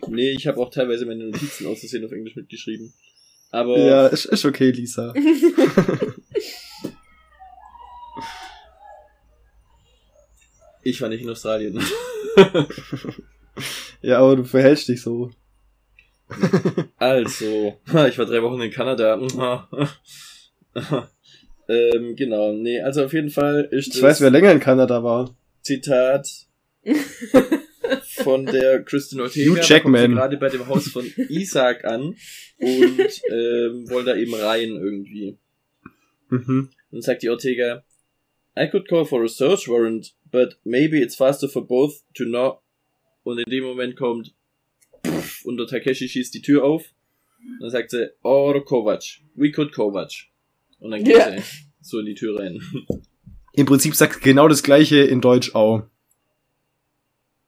nee, 0.08 0.30
ich 0.30 0.46
habe 0.46 0.60
auch 0.60 0.70
teilweise 0.70 1.04
meine 1.06 1.24
Notizen 1.24 1.66
aus 1.66 1.80
Versehen 1.80 2.04
auf 2.04 2.12
Englisch 2.12 2.36
mitgeschrieben. 2.36 2.92
Aber 3.50 3.76
Ja, 3.78 4.06
ist, 4.06 4.26
ist 4.26 4.44
okay, 4.44 4.70
Lisa. 4.70 5.12
ich 10.82 11.00
war 11.00 11.08
nicht 11.08 11.22
in 11.22 11.30
Australien. 11.30 11.82
Ja, 14.02 14.18
aber 14.18 14.36
du 14.36 14.44
verhältst 14.44 14.88
dich 14.88 15.02
so. 15.02 15.30
Also, 16.96 17.78
ich 18.08 18.18
war 18.18 18.26
drei 18.26 18.42
Wochen 18.42 18.60
in 18.60 18.70
Kanada. 18.70 19.20
ähm, 21.68 22.16
genau, 22.16 22.52
nee, 22.52 22.80
also 22.80 23.04
auf 23.04 23.12
jeden 23.12 23.30
Fall 23.30 23.68
ist 23.70 23.94
Ich 23.94 24.02
weiß, 24.02 24.20
wer 24.20 24.30
länger 24.30 24.52
in 24.52 24.60
Kanada 24.60 25.02
war. 25.02 25.36
Zitat 25.62 26.46
von 28.22 28.46
der 28.46 28.82
Christian 28.84 29.20
Ortega. 29.20 29.50
Hugh 29.50 29.60
Jackman. 29.60 30.12
gerade 30.12 30.36
bei 30.36 30.48
dem 30.48 30.66
Haus 30.68 30.88
von 30.88 31.04
Isaac 31.28 31.84
an 31.84 32.16
und 32.58 33.22
ähm, 33.30 33.90
wollen 33.90 34.06
da 34.06 34.16
eben 34.16 34.34
rein 34.34 34.70
irgendwie. 34.70 35.36
Mhm. 36.30 36.70
Und 36.90 37.02
sagt 37.02 37.22
die 37.22 37.28
Ortega, 37.28 37.84
I 38.56 38.68
could 38.68 38.88
call 38.88 39.04
for 39.04 39.22
a 39.22 39.28
search 39.28 39.68
warrant, 39.68 40.14
but 40.30 40.58
maybe 40.64 41.00
it's 41.00 41.16
faster 41.16 41.48
for 41.48 41.66
both 41.66 42.02
to 42.14 42.24
know. 42.24 42.61
Und 43.24 43.38
in 43.38 43.50
dem 43.50 43.64
Moment 43.64 43.96
kommt 43.96 44.34
und 45.44 45.56
der 45.56 45.66
Takeshi 45.66 46.08
schießt 46.08 46.34
die 46.34 46.42
Tür 46.42 46.64
auf. 46.64 46.84
Und 47.40 47.60
dann 47.60 47.70
sagt 47.70 47.90
sie, 47.90 48.10
or 48.22 48.64
Kovac. 48.64 49.02
We 49.34 49.50
could 49.50 49.72
Kovac. 49.72 50.10
Und 50.78 50.90
dann 50.92 51.02
geht 51.04 51.16
Ja. 51.16 51.30
sie 51.40 51.42
so 51.80 51.98
in 52.00 52.06
die 52.06 52.14
Tür 52.14 52.38
rein. 52.38 52.60
Im 53.54 53.66
Prinzip 53.66 53.94
sagt 53.94 54.22
genau 54.22 54.48
das 54.48 54.62
gleiche 54.62 54.98
in 54.98 55.20
Deutsch 55.20 55.54
auch. 55.54 55.82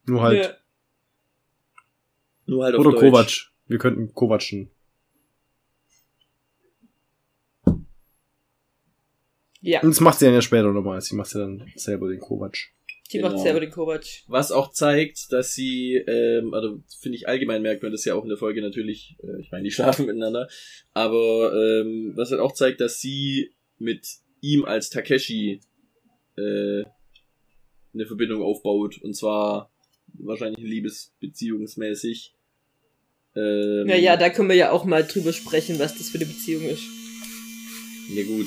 Nur 0.06 0.22
halt. 0.22 0.44
Ja. 0.44 0.56
Nur 2.46 2.64
halt 2.64 2.74
auf 2.74 2.80
Oder 2.80 2.90
Deutsch. 2.92 3.00
Kovac. 3.00 3.52
Wir 3.68 3.78
könnten 3.78 4.12
Kovacen. 4.12 4.70
ja, 9.60 9.80
Und 9.80 9.90
das 9.90 10.00
macht 10.00 10.18
sie 10.18 10.26
dann 10.26 10.34
ja 10.34 10.42
später 10.42 10.70
nochmal. 10.72 11.00
Sie 11.00 11.14
macht 11.16 11.32
ja 11.32 11.40
dann 11.40 11.72
selber 11.74 12.08
den 12.10 12.20
Kovac. 12.20 12.58
Die 13.14 13.18
Genau. 13.18 13.30
macht 13.30 13.40
selber 13.42 13.60
den 13.60 13.70
Kovac. 13.70 14.04
Was 14.26 14.52
auch 14.52 14.72
zeigt, 14.72 15.32
dass 15.32 15.54
sie, 15.54 15.94
ähm, 15.94 16.52
also 16.52 16.82
finde 17.00 17.16
ich 17.16 17.28
allgemein 17.28 17.62
merkt 17.62 17.82
man 17.82 17.92
das 17.92 18.04
ja 18.04 18.14
auch 18.14 18.22
in 18.24 18.28
der 18.28 18.38
Folge 18.38 18.60
natürlich, 18.60 19.16
äh, 19.22 19.40
ich 19.40 19.50
meine, 19.50 19.64
die 19.64 19.70
schlafen 19.70 20.06
miteinander, 20.06 20.48
aber 20.92 21.52
ähm, 21.54 22.12
was 22.16 22.30
halt 22.30 22.40
auch 22.40 22.52
zeigt, 22.52 22.80
dass 22.80 23.00
sie 23.00 23.50
mit 23.78 24.06
ihm 24.40 24.64
als 24.64 24.90
Takeshi 24.90 25.60
äh, 26.36 26.82
eine 27.94 28.06
Verbindung 28.06 28.42
aufbaut 28.42 28.98
und 29.02 29.14
zwar 29.14 29.70
wahrscheinlich 30.14 30.62
liebesbeziehungsmäßig. 30.64 32.34
Ähm, 33.36 33.86
Ja, 33.88 33.96
ja, 33.96 34.16
da 34.16 34.30
können 34.30 34.48
wir 34.48 34.56
ja 34.56 34.70
auch 34.70 34.84
mal 34.84 35.04
drüber 35.04 35.32
sprechen, 35.32 35.78
was 35.78 35.96
das 35.96 36.10
für 36.10 36.18
eine 36.18 36.26
Beziehung 36.26 36.64
ist. 36.64 36.82
Ja 38.14 38.22
gut. 38.24 38.46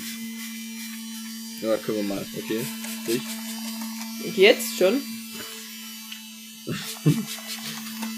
Ja, 1.62 1.76
können 1.78 1.98
wir 1.98 2.04
mal, 2.04 2.24
okay. 2.36 2.60
Sprich. 3.02 3.47
Jetzt 4.36 4.78
schon? 4.78 5.00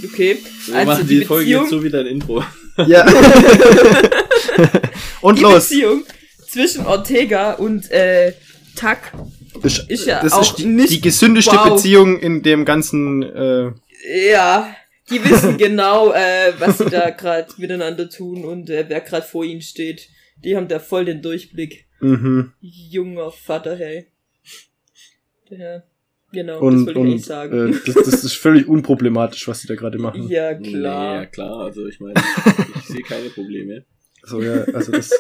Okay. 0.04 0.38
Wir 0.66 0.74
Also 0.76 0.90
machen 0.92 1.06
die 1.08 1.18
die, 1.20 1.24
Folge 1.24 1.44
Beziehung- 1.44 1.62
jetzt 1.62 1.70
so 1.70 1.84
wieder 1.84 2.00
ein 2.00 2.06
Intro. 2.06 2.44
Ja. 2.86 3.06
Und 5.20 5.38
die 5.38 5.42
los. 5.42 5.68
Beziehung 5.68 6.04
zwischen 6.48 6.86
Ortega 6.86 7.52
und 7.54 7.90
äh, 7.90 8.32
Tak 8.74 9.12
Ist, 9.62 9.88
ist 9.90 10.06
ja 10.06 10.22
das 10.22 10.32
auch 10.32 10.42
ist 10.42 10.56
die, 10.58 10.64
nicht- 10.66 10.90
die 10.90 11.00
gesündeste 11.00 11.52
Wow. 11.54 11.74
Beziehung 11.74 12.18
in 12.18 12.42
dem 12.42 12.64
ganzen. 12.64 13.22
Äh, 13.22 13.70
Ja, 14.32 14.74
die 15.10 15.22
wissen 15.24 15.58
genau, 15.58 16.12
äh, 16.12 16.52
was 16.58 16.78
sie 16.78 16.86
da 16.86 17.10
gerade 17.10 17.48
miteinander 17.58 18.08
tun 18.08 18.44
und 18.44 18.70
äh, 18.70 18.84
wer 18.88 19.00
gerade 19.00 19.26
vor 19.26 19.44
ihnen 19.44 19.60
steht. 19.62 20.08
Die 20.42 20.56
haben 20.56 20.68
da 20.68 20.78
voll 20.78 21.04
den 21.04 21.20
Durchblick. 21.20 21.86
mhm. 22.00 22.52
Junger 22.60 23.30
Vater, 23.30 23.76
hey. 23.76 24.06
Ja, 25.50 25.82
genau, 26.32 26.60
Und, 26.60 26.74
das 26.74 26.86
wollte 26.86 26.90
ich 27.00 27.04
und 27.04 27.08
nicht 27.10 27.24
sagen. 27.24 27.72
äh, 27.72 27.76
das, 27.86 27.94
das 28.04 28.24
ist 28.24 28.34
völlig 28.34 28.66
unproblematisch, 28.68 29.46
was 29.48 29.60
sie 29.60 29.68
da 29.68 29.74
gerade 29.74 29.98
machen. 29.98 30.28
ja, 30.28 30.58
Nee, 30.58 30.72
klar. 30.72 31.14
ja 31.16 31.26
klar, 31.26 31.56
also 31.64 31.86
ich 31.86 32.00
meine, 32.00 32.14
ich 32.80 32.86
sehe 32.86 33.02
keine 33.02 33.30
Probleme. 33.30 33.84
So, 34.22 34.40
ja, 34.42 34.64
also 34.72 34.92
das. 34.92 35.10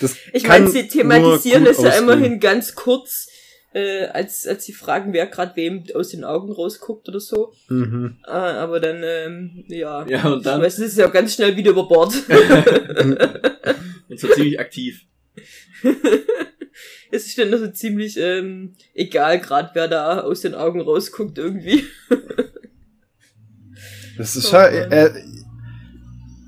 das 0.00 0.16
Ich 0.32 0.46
meine, 0.48 0.68
sie 0.68 0.88
thematisieren 0.88 1.66
es 1.66 1.78
ja 1.80 1.88
ausgehen. 1.90 2.02
immerhin 2.04 2.40
ganz 2.40 2.74
kurz, 2.74 3.28
äh, 3.72 4.06
als, 4.06 4.46
als 4.46 4.64
sie 4.64 4.72
fragen, 4.72 5.12
wer 5.12 5.26
gerade 5.26 5.56
wem 5.56 5.84
aus 5.94 6.10
den 6.10 6.24
Augen 6.24 6.52
rausguckt 6.52 7.08
oder 7.08 7.20
so. 7.20 7.52
Mhm. 7.68 8.18
Ah, 8.24 8.54
aber 8.62 8.80
dann, 8.80 9.02
ähm, 9.04 9.64
ja. 9.68 10.06
Ja, 10.08 10.26
und 10.32 10.46
dann- 10.46 10.60
Ich 10.60 10.66
weiß, 10.66 10.76
das 10.76 10.86
ist 10.88 10.98
ja 10.98 11.06
ganz 11.08 11.34
schnell 11.34 11.56
wieder 11.56 11.70
über 11.72 11.86
Bord. 11.88 12.14
Und 14.08 14.20
zwar 14.20 14.30
ziemlich 14.32 14.60
aktiv. 14.60 15.00
Es 17.14 17.26
ist 17.26 17.38
dann 17.38 17.52
also 17.52 17.68
ziemlich 17.68 18.16
ähm, 18.18 18.74
egal, 18.94 19.40
gerade 19.40 19.70
wer 19.74 19.88
da 19.88 20.20
aus 20.20 20.40
den 20.40 20.54
Augen 20.54 20.80
rausguckt 20.80 21.38
irgendwie. 21.38 21.84
Das 24.16 24.36
ist 24.36 24.50
Oh 24.50 24.52
halt, 24.58 24.92
äh, 24.92 25.10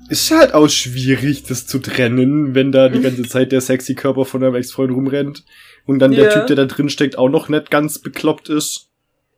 ist 0.09 0.31
halt 0.31 0.53
auch 0.53 0.69
schwierig, 0.69 1.43
das 1.43 1.67
zu 1.67 1.79
trennen, 1.79 2.55
wenn 2.55 2.71
da 2.71 2.87
die 2.87 3.01
ganze 3.01 3.23
Zeit 3.23 3.51
der 3.51 3.59
sexy 3.59 3.93
Körper 3.93 4.23
von 4.23 4.41
einem 4.41 4.55
Ex-Freund 4.55 4.91
rumrennt 4.93 5.43
und 5.85 5.99
dann 5.99 6.11
der 6.11 6.25
Ja. 6.25 6.33
Typ, 6.33 6.47
der 6.47 6.55
da 6.55 6.65
drin 6.65 6.89
steckt, 6.89 7.17
auch 7.17 7.27
noch 7.27 7.49
nicht 7.49 7.69
ganz 7.69 7.99
bekloppt 7.99 8.47
ist. 8.47 8.87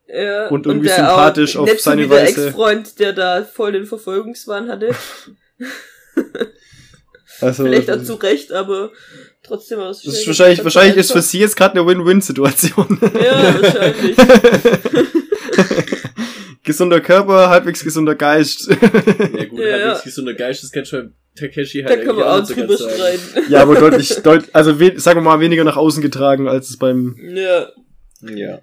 Ja, 0.06 0.48
Und 0.48 0.66
irgendwie 0.66 0.86
der 0.88 0.96
sympathisch 0.96 1.56
auf 1.56 1.68
seine 1.80 2.04
so 2.04 2.10
wie 2.10 2.14
der 2.14 2.22
Weise. 2.22 2.46
Ex-Freund, 2.46 2.98
der 3.00 3.12
da 3.14 3.42
voll 3.44 3.72
den 3.72 3.86
Verfolgungswahn 3.86 4.68
hatte. 4.68 4.94
Also, 7.40 7.64
Vielleicht 7.64 7.90
auch 7.90 7.96
das 7.96 8.06
zu 8.06 8.14
Recht, 8.16 8.52
aber 8.52 8.90
trotzdem 9.42 9.80
es 9.80 10.04
ist 10.04 10.26
wahrscheinlich, 10.26 10.64
wahrscheinlich 10.64 10.96
ist 10.96 11.12
für 11.12 11.22
sie 11.22 11.38
jetzt 11.38 11.56
gerade 11.56 11.78
eine 11.78 11.86
Win-Win-Situation. 11.86 12.98
Ja, 13.22 13.62
wahrscheinlich. 13.62 14.16
gesunder 16.64 17.00
Körper, 17.00 17.48
halbwegs 17.48 17.82
gesunder 17.82 18.14
Geist. 18.14 18.68
Ja 18.68 19.44
gut, 19.46 19.58
Ja, 19.58 19.66
ja, 19.66 19.76
ja. 19.78 19.94
hat 19.94 20.02
so 20.02 20.22
eine 20.22 20.34
Geisteskennt 20.34 20.88
Takeshi 21.36 21.82
Da 21.82 21.90
halt 21.90 22.04
können 22.04 22.18
wir 22.18 22.32
auch 22.32 22.46
drüber 22.46 22.76
streiten. 22.76 23.50
ja, 23.50 23.62
aber 23.62 23.76
deutlich, 23.76 24.14
deut 24.22 24.44
also 24.52 24.72
sagen 24.96 25.20
wir 25.20 25.22
mal 25.22 25.40
weniger 25.40 25.64
nach 25.64 25.76
außen 25.76 26.02
getragen, 26.02 26.48
als 26.48 26.70
es 26.70 26.76
beim 26.76 27.16
Ja. 27.34 27.68
Ja. 28.22 28.58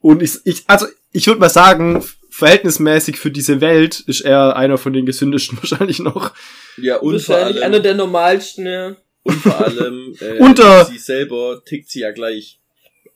Und 0.00 0.22
ich, 0.22 0.38
ich 0.44 0.64
also 0.66 0.86
ich 1.12 1.26
würde 1.26 1.40
mal 1.40 1.48
sagen, 1.48 2.04
verhältnismäßig 2.30 3.18
für 3.18 3.30
diese 3.30 3.60
Welt 3.60 4.00
ist 4.00 4.22
er 4.22 4.56
einer 4.56 4.78
von 4.78 4.92
den 4.92 5.06
gesündesten 5.06 5.58
wahrscheinlich 5.62 5.98
noch. 5.98 6.32
Ja, 6.76 6.96
und 6.96 7.20
vor 7.20 7.36
Wahrscheinlich 7.36 7.62
einer 7.62 7.80
der 7.80 7.94
normalsten, 7.94 8.66
ja. 8.66 8.96
Und 9.22 9.34
vor 9.34 9.60
allem, 9.64 10.14
äh, 10.20 10.38
Unter- 10.38 10.84
sie 10.84 10.98
selber 10.98 11.62
tickt 11.64 11.88
sie 11.90 12.00
ja 12.00 12.10
gleich. 12.12 12.58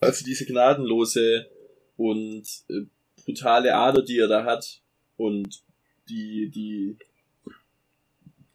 Also 0.01 0.25
diese 0.25 0.45
gnadenlose 0.45 1.47
und 1.97 2.43
äh, 2.69 2.83
brutale 3.25 3.75
Ader, 3.75 4.03
die 4.03 4.19
er 4.19 4.29
da 4.29 4.45
hat 4.45 4.81
und 5.17 5.63
die, 6.09 6.51
die, 6.55 6.97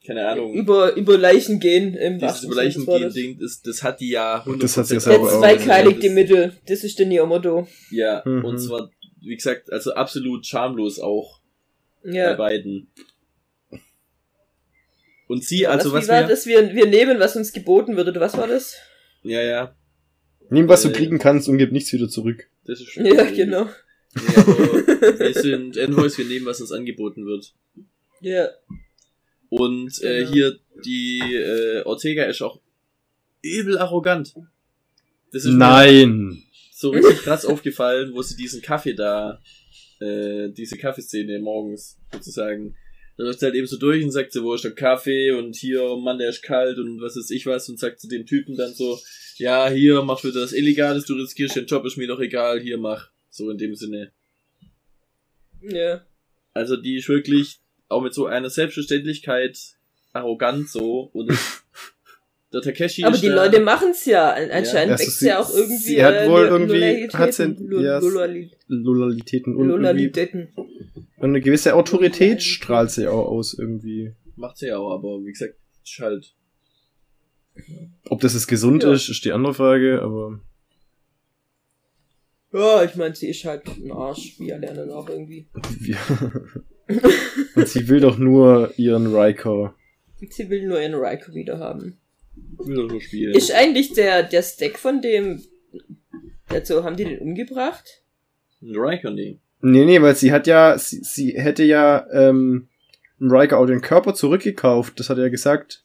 keine 0.06 0.28
Ahnung, 0.28 0.54
Über, 0.54 0.94
über 0.96 1.18
Leichen 1.18 1.60
gehen 1.60 1.96
im 1.96 2.20
dieses 2.20 2.42
Sinne 2.42 2.56
des 2.56 2.58
Wortes. 2.58 2.84
Überleichen-Ding, 2.84 3.40
das, 3.40 3.62
das 3.62 3.84
hat 3.84 4.00
die 4.00 4.10
ja 4.12 4.44
100% 4.44 4.60
Das 4.62 4.78
hat 4.78 4.86
sie 4.88 4.94
ja 4.96 5.00
Der 5.00 5.02
selber 5.02 5.34
auch. 5.34 5.40
zweigkeiligte 5.40 6.10
Mittel, 6.12 6.54
das 6.68 6.84
ist 6.84 7.00
denn 7.00 7.12
ihr 7.12 7.26
Motto. 7.26 7.68
Ja, 7.92 8.22
Mhm. 8.26 8.46
und 8.46 8.60
zwar, 8.60 8.90
wie 9.22 9.36
gesagt, 9.36 9.72
also 9.72 9.94
absolut 9.94 10.46
schamlos 10.46 11.00
auch 11.00 11.40
bei 12.04 12.12
Ja. 12.12 12.34
beiden. 12.36 12.88
Und 15.30 15.44
sie, 15.46 15.68
also 15.68 15.92
was, 15.94 16.02
was 16.02 16.06
wie 16.06 16.12
war 16.12 16.22
wir, 16.22 16.28
das? 16.28 16.46
Wir, 16.48 16.74
wir 16.74 16.88
nehmen, 16.88 17.20
was 17.20 17.36
uns 17.36 17.54
geboten 17.54 17.96
wird, 17.96 18.08
oder 18.08 18.20
was 18.20 18.36
war 18.36 18.48
das? 18.48 18.76
ja, 19.24 19.42
ja, 19.42 19.76
Nimm, 20.50 20.68
was 20.68 20.82
du 20.82 20.90
Äh, 20.90 20.94
kriegen 20.94 21.20
kannst 21.20 21.48
und 21.48 21.60
gib 21.60 21.72
nichts 21.72 21.94
wieder 21.94 22.10
zurück. 22.10 22.50
das 22.66 22.82
ist 22.82 22.96
Ja, 22.96 23.24
genau. 23.30 23.66
Nee, 24.16 24.22
aber 24.38 25.20
wir 25.20 25.34
sind 25.36 25.78
Envoys, 25.78 26.18
wir 26.18 26.26
nehmen, 26.26 26.48
was 26.48 26.60
uns 26.62 26.72
angeboten 26.72 27.28
wird. 27.28 27.54
Ja. 28.22 28.50
Und 29.50 30.02
äh, 30.02 30.22
Genau. 30.22 30.32
hier, 30.32 30.60
die 30.84 31.20
äh, 31.36 31.84
Ortega 31.84 32.24
ist 32.24 32.42
auch 32.42 32.60
übel 33.44 33.78
arrogant. 33.78 34.34
Das 35.32 35.46
ist 35.46 35.52
mir 35.52 35.58
Nein. 35.58 36.44
so 36.74 36.90
richtig 36.90 37.20
krass 37.22 37.46
aufgefallen, 37.46 38.14
wo 38.16 38.24
sie 38.24 38.36
diesen 38.36 38.64
Kaffee 38.64 38.96
da, 38.96 39.40
äh, 40.00 40.50
diese 40.50 40.76
Kaffeeszene 40.78 41.38
morgens 41.40 42.00
sozusagen, 42.12 42.76
da 43.20 43.26
läuft 43.26 43.42
sie 43.42 43.46
halt 43.48 43.56
eben 43.56 43.68
so 43.68 43.78
durch 43.78 44.02
und 44.02 44.12
sagt 44.12 44.32
so, 44.32 44.44
wo 44.46 44.54
ist 44.54 44.64
der 44.64 44.72
Kaffee 44.72 45.32
und 45.32 45.54
hier, 45.58 45.98
Mann, 45.98 46.18
der 46.20 46.30
ist 46.30 46.42
kalt 46.42 46.78
und 46.78 47.02
was 47.02 47.18
weiß 47.18 47.30
ich 47.32 47.46
was 47.46 47.68
und 47.68 47.78
sagt 47.78 48.00
zu 48.00 48.08
dem 48.08 48.26
Typen 48.26 48.56
dann 48.56 48.74
so, 48.74 48.98
ja, 49.38 49.68
hier, 49.70 50.02
mach 50.04 50.24
wieder 50.24 50.40
das 50.40 50.54
Illegales, 50.54 51.04
du 51.06 51.16
riskierst 51.16 51.58
den 51.58 51.66
Job, 51.66 51.86
ist 51.86 51.98
mir 51.98 52.08
doch 52.08 52.22
egal, 52.22 52.62
hier, 52.62 52.78
mach. 52.78 53.10
So 53.30 53.50
in 53.50 53.58
dem 53.58 53.76
Sinne. 53.76 54.12
Ja. 55.62 56.02
Also 56.54 56.78
die 56.78 56.98
ist 56.98 57.10
wirklich 57.10 57.60
auch 57.90 58.02
mit 58.02 58.14
so 58.14 58.26
einer 58.26 58.50
Selbstverständlichkeit 58.50 59.58
arrogant 60.14 60.70
so 60.70 61.10
und 61.14 61.30
der 62.54 62.62
Takeshi 62.62 63.04
Aber 63.04 63.16
ist 63.16 63.22
die 63.24 63.28
da- 63.28 63.46
Leute 63.46 63.60
machen's 63.60 64.06
ja. 64.06 64.32
An- 64.32 64.50
Anscheinend 64.50 64.94
Also 64.94 65.04
wächst 65.04 65.20
sie- 65.20 65.28
ja 65.28 65.40
auch 65.40 65.54
irgendwie. 65.54 65.76
sie 65.78 66.04
hat 66.04 66.28
wohl 66.28 66.42
Lo- 66.42 66.48
irgendwie- 66.58 66.78
Loyalitäten. 66.80 67.20
hat 67.20 67.34
sie- 67.34 67.56
Lo- 67.60 67.82
ja, 67.82 68.00
Und 71.20 71.30
eine 71.30 71.42
gewisse 71.42 71.76
Autorität 71.76 72.42
strahlt 72.42 72.92
sie 72.92 73.08
auch 73.08 73.28
aus 73.28 73.54
irgendwie. 73.58 74.14
macht 74.36 74.58
sie 74.58 74.68
ja 74.68 74.78
auch, 74.78 74.94
aber 74.94 75.20
wie 75.26 75.32
gesagt, 75.32 75.56
ist 75.84 76.00
halt 76.00 76.34
Ob 78.10 78.22
das 78.22 78.34
jetzt 78.34 78.48
gesund 78.48 78.84
Ja. 78.84 78.94
ist, 78.94 79.10
ist 79.10 79.26
die 79.26 79.32
andere 79.34 79.54
Frage, 79.54 80.02
aber 80.02 80.40
Ja, 82.54 82.84
ich 82.84 82.96
meine, 82.96 83.16
sie 83.16 83.28
ist 83.30 83.44
halt 83.46 83.68
ein 83.68 83.92
Arsch, 83.92 84.40
wie 84.40 84.54
alle 84.54 84.70
anderen 84.70 84.92
auch 84.92 85.08
irgendwie. 85.10 85.48
wir 85.80 85.98
und 87.56 87.68
sie 87.68 87.88
will 87.88 88.00
doch 88.00 88.18
nur 88.18 88.74
ihren 88.78 89.14
Riker. 89.16 89.76
Sie 90.30 90.50
will 90.50 90.68
nur 90.68 90.82
ihren 90.82 90.96
Riker 90.96 91.34
wieder 91.36 91.60
haben. 91.60 92.00
wieder 92.66 92.88
nur 92.88 93.00
spielen. 93.02 93.36
Ist 93.36 93.52
eigentlich 93.54 93.94
der, 93.94 94.24
der 94.24 94.42
Stack 94.42 94.80
von 94.80 95.02
dem. 95.02 95.44
Also, 96.48 96.84
haben 96.84 96.98
die 96.98 97.04
den 97.06 97.20
umgebracht? 97.20 98.04
Ein 98.62 98.76
Riker, 98.76 99.12
nee. 99.12 99.40
Nee, 99.62 99.86
nee, 99.86 100.02
weil 100.02 100.16
sie 100.16 100.32
hat 100.32 100.48
ja, 100.48 100.78
sie, 100.78 101.02
sie 101.04 101.32
hätte 101.38 101.64
ja 101.64 102.06
ähm, 102.12 102.68
Riker 103.20 103.58
auch 103.58 103.66
den 103.66 103.82
Körper 103.82 104.14
zurückgekauft. 104.14 105.00
Das 105.00 105.10
hat 105.10 105.18
er 105.18 105.26
ja 105.26 105.30
gesagt. 105.30 105.84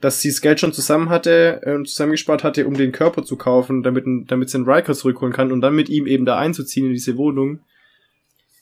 Dass 0.00 0.22
sie 0.22 0.30
das 0.30 0.40
Geld 0.40 0.58
schon 0.60 0.72
zusammen 0.72 1.10
hatte, 1.10 1.60
ähm, 1.64 1.84
zusammengespart 1.84 2.42
hatte, 2.42 2.66
um 2.66 2.74
den 2.74 2.90
Körper 2.92 3.22
zu 3.22 3.36
kaufen, 3.36 3.82
damit, 3.82 4.06
damit 4.28 4.48
sie 4.48 4.56
den 4.58 4.66
Riker 4.66 4.94
zurückholen 4.94 5.34
kann 5.34 5.52
und 5.52 5.60
dann 5.60 5.74
mit 5.74 5.90
ihm 5.90 6.06
eben 6.06 6.24
da 6.24 6.38
einzuziehen 6.38 6.86
in 6.86 6.92
diese 6.94 7.18
Wohnung. 7.18 7.60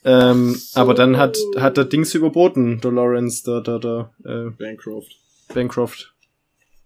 Ähm, 0.04 0.54
So. 0.54 0.80
Aber 0.80 0.94
dann 0.94 1.16
hat, 1.16 1.36
hat 1.56 1.76
der 1.76 1.84
Dings 1.84 2.12
überboten, 2.14 2.80
der 2.80 2.90
Lawrence, 2.90 3.44
der, 3.44 3.60
der, 3.60 3.78
der 3.78 4.10
äh, 4.24 4.50
Bancroft. 4.50 5.12
Bancroft. 5.54 6.12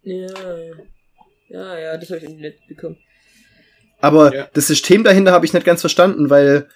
Ja. 0.02 0.26
Ja, 1.48 1.78
ja, 1.78 1.96
das 1.96 2.10
habe 2.10 2.20
ich 2.24 2.28
nicht 2.28 2.66
bekommen. 2.68 2.98
Aber 4.00 4.34
Ja. 4.34 4.48
das 4.52 4.66
System 4.66 5.04
dahinter 5.04 5.32
habe 5.32 5.46
ich 5.46 5.52
nicht 5.54 5.64
ganz 5.64 5.80
verstanden, 5.80 6.28
weil 6.28 6.68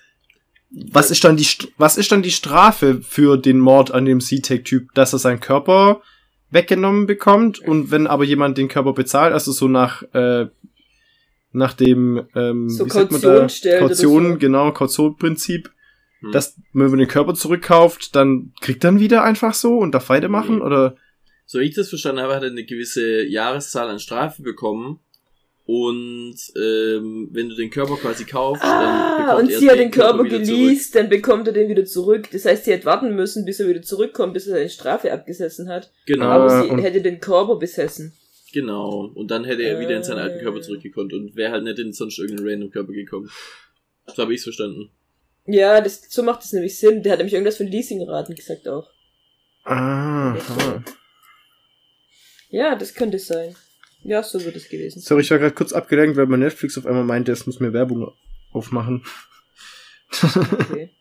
was 0.71 1.11
ist 1.11 1.25
dann 1.25 1.37
die 1.37 1.45
St- 1.45 1.69
was 1.79 1.97
ist 1.97 2.11
dann 2.13 2.23
die 2.23 2.31
Strafe 2.31 3.01
für 3.03 3.37
den 3.37 3.59
Mord 3.59 3.93
an 3.93 4.05
dem 4.05 4.21
C-Tech-Typ, 4.21 4.93
dass 4.95 5.13
er 5.13 5.19
seinen 5.19 5.41
Körper 5.41 6.03
weggenommen 6.51 7.07
bekommt 7.07 7.59
und 7.59 7.91
wenn 7.91 8.07
aber 8.07 8.25
jemand 8.25 8.57
den 8.59 8.69
Körper 8.69 8.93
bezahlt, 8.93 9.33
also 9.33 9.53
so 9.53 9.69
nach 9.69 10.03
äh, 10.15 10.47
nach 11.53 11.73
dem 11.73 12.27
ähm, 12.35 12.69
So 12.69 12.85
wie 12.87 12.91
sagt 12.91 13.13
man 13.13 13.21
da? 13.21 13.47
Kaution, 13.79 14.33
so. 14.33 14.39
genau 14.39 14.73
Kautionprinzip, 14.73 15.71
Hm. 16.21 16.33
dass 16.33 16.57
wenn 16.73 16.89
man 16.91 16.99
den 16.99 17.09
Körper 17.09 17.35
zurückkauft, 17.35 18.17
dann 18.17 18.53
kriegt 18.63 18.83
dann 18.85 19.01
wieder 19.01 19.23
einfach 19.23 19.53
so 19.55 19.77
und 19.79 19.93
darf 19.95 20.09
weitermachen 20.09 20.57
Nee. 20.57 20.63
oder 20.65 20.97
So 21.45 21.59
wie 21.61 21.65
ich 21.65 21.75
das 21.75 21.89
verstanden 21.91 22.23
habe, 22.23 22.35
hat 22.35 22.43
er 22.43 22.51
eine 22.51 22.65
gewisse 22.65 23.23
Jahreszahl 23.27 23.89
an 23.91 23.99
Strafe 23.99 24.43
bekommen. 24.43 25.01
Und 25.69 26.37
ähm, 26.55 27.29
wenn 27.33 27.49
du 27.49 27.57
den 27.57 27.71
Körper 27.71 27.97
quasi 27.97 28.25
kaufst, 28.25 28.63
dann 28.63 28.71
Ah, 28.71 29.17
bekommt 29.19 29.43
und 29.43 29.51
er 29.51 29.59
sie 29.59 29.69
hat 29.71 29.79
den 29.81 29.91
Körper 29.91 30.23
wieder 30.23 30.39
geleast, 30.39 30.95
dann 30.95 31.09
bekommt 31.09 31.49
er 31.49 31.53
den 31.55 31.69
wieder 31.69 31.85
zurück. 31.85 32.29
Das 32.31 32.45
heißt, 32.45 32.65
sie 32.67 32.71
hätte 32.73 32.85
warten 32.85 33.15
müssen, 33.17 33.45
bis 33.45 33.59
er 33.59 33.69
wieder 33.69 33.83
zurückkommt, 33.83 34.33
bis 34.35 34.47
er 34.47 34.55
seine 34.57 34.69
Strafe 34.69 35.13
abgesessen 35.13 35.69
hat. 35.69 35.91
Genau, 36.07 36.27
Aber 36.27 36.45
Ah, 36.45 36.63
sie 36.63 36.69
und- 36.71 36.79
hätte 36.79 37.03
den 37.03 37.19
Körper 37.21 37.57
besessen. 37.57 38.13
genau. 38.53 39.11
Und 39.15 39.33
dann 39.33 39.45
hätte 39.45 39.63
er 39.65 39.81
wieder 39.81 39.97
in 39.97 40.05
seinen 40.05 40.21
alten 40.21 40.39
Äh. 40.39 40.43
Körper 40.43 40.61
zurückgekonnt 40.63 41.13
und 41.13 41.35
wäre 41.35 41.51
halt 41.51 41.65
nicht 41.65 41.81
in 41.81 41.93
sonst 41.93 42.19
irgendeinen 42.21 42.49
random 42.49 42.71
Körper 42.71 42.93
gekommen. 42.93 43.29
So 44.15 44.23
habe 44.23 44.33
ich's 44.35 44.45
verstanden. 44.45 44.91
Ja, 45.47 45.81
das, 45.81 46.03
so 46.09 46.23
macht 46.23 46.43
das 46.45 46.53
nämlich 46.53 46.79
Sinn. 46.79 47.03
Der 47.03 47.11
hat 47.13 47.19
nämlich 47.19 47.35
irgendwas 47.35 47.57
von 47.57 47.67
Leasingraten 47.67 48.37
gesagt 48.37 48.69
auch. 48.69 48.89
ah, 49.65 50.35
ah. 50.37 50.83
Ja, 52.51 52.77
das 52.77 52.95
könnte 52.95 53.19
sein. 53.19 53.57
Ja, 54.07 54.23
so 54.23 54.43
wird 54.45 54.55
es 54.55 54.69
gewesen. 54.69 55.01
Sorry, 55.01 55.23
ich 55.23 55.31
war 55.31 55.39
gerade 55.39 55.55
kurz 55.55 55.73
abgelenkt, 55.73 56.17
weil 56.17 56.27
mein 56.27 56.41
Netflix 56.41 56.79
auf 56.79 56.87
einmal 56.87 57.05
meinte, 57.05 57.33
es 57.33 57.47
muss 57.47 57.59
mir 57.59 57.73
Werbung 57.73 58.13
aufmachen. 58.53 59.05
Okay. 60.23 60.91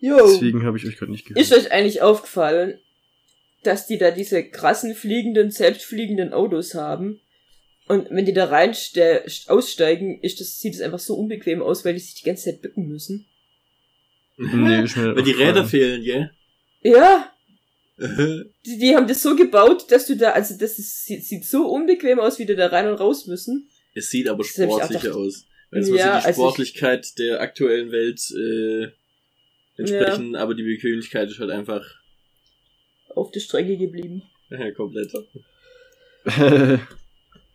Jo. 0.00 0.16
Deswegen 0.28 0.64
habe 0.64 0.78
ich 0.78 0.86
euch 0.86 0.96
gerade 0.96 1.10
nicht 1.10 1.26
gehört. 1.26 1.40
Ist 1.40 1.52
euch 1.52 1.72
eigentlich 1.72 2.02
aufgefallen, 2.02 2.78
dass 3.64 3.88
die 3.88 3.98
da 3.98 4.12
diese 4.12 4.44
krassen 4.48 4.94
fliegenden, 4.94 5.50
selbstfliegenden 5.50 6.32
Autos 6.32 6.74
haben? 6.74 7.20
Und 7.88 8.08
wenn 8.10 8.24
die 8.24 8.32
da 8.32 8.44
rein 8.44 8.76
aussteigen, 9.48 10.20
ist 10.20 10.40
das, 10.40 10.60
sieht 10.60 10.74
es 10.74 10.80
einfach 10.82 11.00
so 11.00 11.16
unbequem 11.16 11.62
aus, 11.62 11.84
weil 11.84 11.94
die 11.94 11.98
sich 11.98 12.14
die 12.14 12.24
ganze 12.24 12.44
Zeit 12.44 12.62
bücken 12.62 12.86
müssen. 12.86 13.26
nee, 14.36 14.84
ist 14.84 14.96
mir 14.96 15.16
Weil 15.16 15.24
die. 15.24 15.32
Räder 15.32 15.64
fehlen, 15.64 16.04
gell? 16.04 16.30
Ja, 16.82 17.32
die, 18.66 18.78
die 18.78 18.94
haben 18.94 19.06
das 19.08 19.22
so 19.22 19.34
gebaut, 19.34 19.90
dass 19.90 20.06
du 20.06 20.16
da, 20.16 20.30
also 20.30 20.56
das 20.56 20.78
ist, 20.78 21.04
sieht, 21.04 21.24
sieht 21.24 21.44
so 21.44 21.66
unbequem 21.68 22.20
aus, 22.20 22.38
wie 22.38 22.46
die 22.46 22.54
da 22.54 22.68
rein 22.68 22.86
und 22.88 22.94
raus 22.94 23.26
müssen. 23.26 23.68
Es 23.94 24.10
sieht 24.10 24.28
aber 24.28 24.44
ich 24.44 24.50
sportlicher 24.50 25.00
gedacht. 25.00 25.16
aus. 25.16 25.46
Weil 25.70 25.80
es 25.80 25.88
Ja, 25.88 25.92
muss 25.92 26.00
ja 26.00 26.12
also 26.14 26.24
die 26.26 26.30
ich- 26.30 26.34
Sportlichkeit 26.36 27.18
der 27.18 27.40
aktuellen 27.40 27.90
Welt 27.90 28.20
äh, 28.36 28.88
entsprechen, 29.80 30.36
aber 30.36 30.54
die 30.54 30.62
Bequemlichkeit 30.62 31.28
ist 31.30 31.38
halt 31.40 31.50
einfach 31.50 31.84
Auf 33.14 33.30
der 33.32 33.40
Strecke 33.40 33.76
geblieben. 33.76 34.22
äh, 34.50 34.72
komplett. 34.72 35.12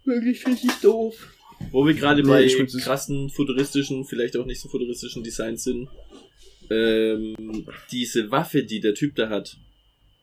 Wirklich 0.05 0.45
richtig 0.45 0.71
doof. 0.81 1.15
Wo 1.71 1.85
wir 1.85 1.93
gerade 1.93 2.21
Nee, 2.23 2.27
bei 2.27 2.43
ich 2.43 2.57
krassen, 2.83 3.29
futuristischen, 3.29 4.03
vielleicht 4.05 4.35
auch 4.35 4.45
nicht 4.45 4.59
so 4.59 4.67
futuristischen 4.67 5.23
Designs 5.23 5.63
sind. 5.63 5.87
Ähm, 6.69 7.65
diese 7.91 8.31
Waffe, 8.31 8.63
die 8.63 8.79
der 8.81 8.95
Typ 8.95 9.15
da 9.15 9.29
hat, 9.29 9.57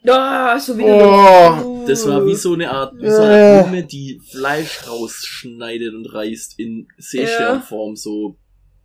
Ah, 0.06 0.58
so 0.58 0.76
wie 0.78 0.82
Oh, 0.84 1.84
das 1.86 2.06
war 2.08 2.24
wie 2.24 2.34
so 2.34 2.54
eine 2.54 2.70
Art, 2.70 2.94
wie 2.96 3.10
so 3.10 3.20
eine 3.22 3.62
Blume, 3.64 3.82
die 3.84 4.20
Fleisch 4.30 4.80
rausschneidet 4.88 5.94
und 5.94 6.06
reißt 6.06 6.58
in 6.58 6.88
Seesternform, 6.96 7.96
so. 7.96 8.36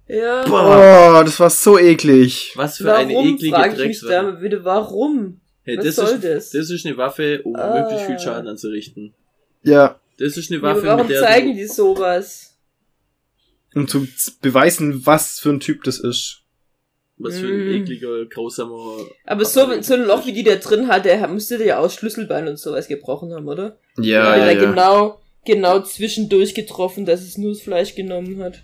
Ja. 0.07 0.43
Boah, 0.45 1.19
oh, 1.19 1.23
das 1.23 1.39
war 1.39 1.49
so 1.49 1.79
eklig. 1.79 2.51
was 2.55 2.77
für 2.77 2.83
Warum, 2.85 2.99
eine 3.09 3.13
eklige 3.13 3.55
frage 3.55 3.73
ich 3.81 3.87
mich 3.87 3.99
Dreckswaffe. 4.01 4.33
da 4.37 4.41
wieder, 4.41 4.63
warum? 4.65 5.39
Hey, 5.63 5.77
Was 5.77 5.85
das, 5.85 5.95
soll 5.95 6.05
ist, 6.15 6.23
das? 6.23 6.49
das 6.51 6.69
ist 6.69 6.85
eine 6.85 6.97
Waffe, 6.97 7.41
um 7.43 7.55
Ah. 7.55 7.79
möglichst 7.81 8.05
viel 8.05 8.19
Schaden 8.19 8.47
anzurichten. 8.47 9.13
Ja, 9.63 9.99
Das 10.19 10.37
ist 10.37 10.51
eine 10.51 10.57
Ja, 10.61 10.63
Waffe, 10.63 10.83
warum 10.83 11.07
mit 11.07 11.09
der 11.15 11.21
zeigen 11.23 11.55
die 11.55 11.65
sowas? 11.65 12.51
um 13.73 13.87
zu 13.87 14.05
beweisen, 14.41 15.05
was 15.05 15.39
für 15.39 15.49
ein 15.49 15.59
Typ 15.59 15.83
das 15.83 15.99
ist. 15.99 16.43
Was 17.17 17.39
für 17.39 17.47
ein 17.47 17.67
Mm. 17.67 17.81
ekliger, 17.83 18.25
grausamer. 18.25 18.97
Aber 19.25 19.45
so, 19.45 19.81
so 19.81 19.93
ein 19.93 20.05
Loch, 20.05 20.25
wie 20.25 20.33
die 20.33 20.43
da 20.43 20.55
drin 20.55 20.87
hat, 20.87 21.05
der 21.05 21.27
müsste 21.27 21.57
der 21.57 21.67
ja 21.67 21.77
aus 21.79 21.95
Schlüsselbein 21.95 22.47
und 22.47 22.59
sowas 22.59 22.87
gebrochen 22.87 23.33
haben, 23.33 23.47
oder? 23.47 23.77
Ja, 23.97 24.31
Weil 24.31 24.39
ja, 24.39 24.45
er 24.47 24.51
ja. 24.61 24.69
genau, 24.69 25.21
genau 25.45 25.79
zwischendurch 25.81 26.53
getroffen, 26.53 27.05
dass 27.05 27.21
es 27.21 27.37
nur 27.37 27.51
das 27.53 27.61
Fleisch 27.61 27.95
genommen 27.95 28.41
hat. 28.43 28.63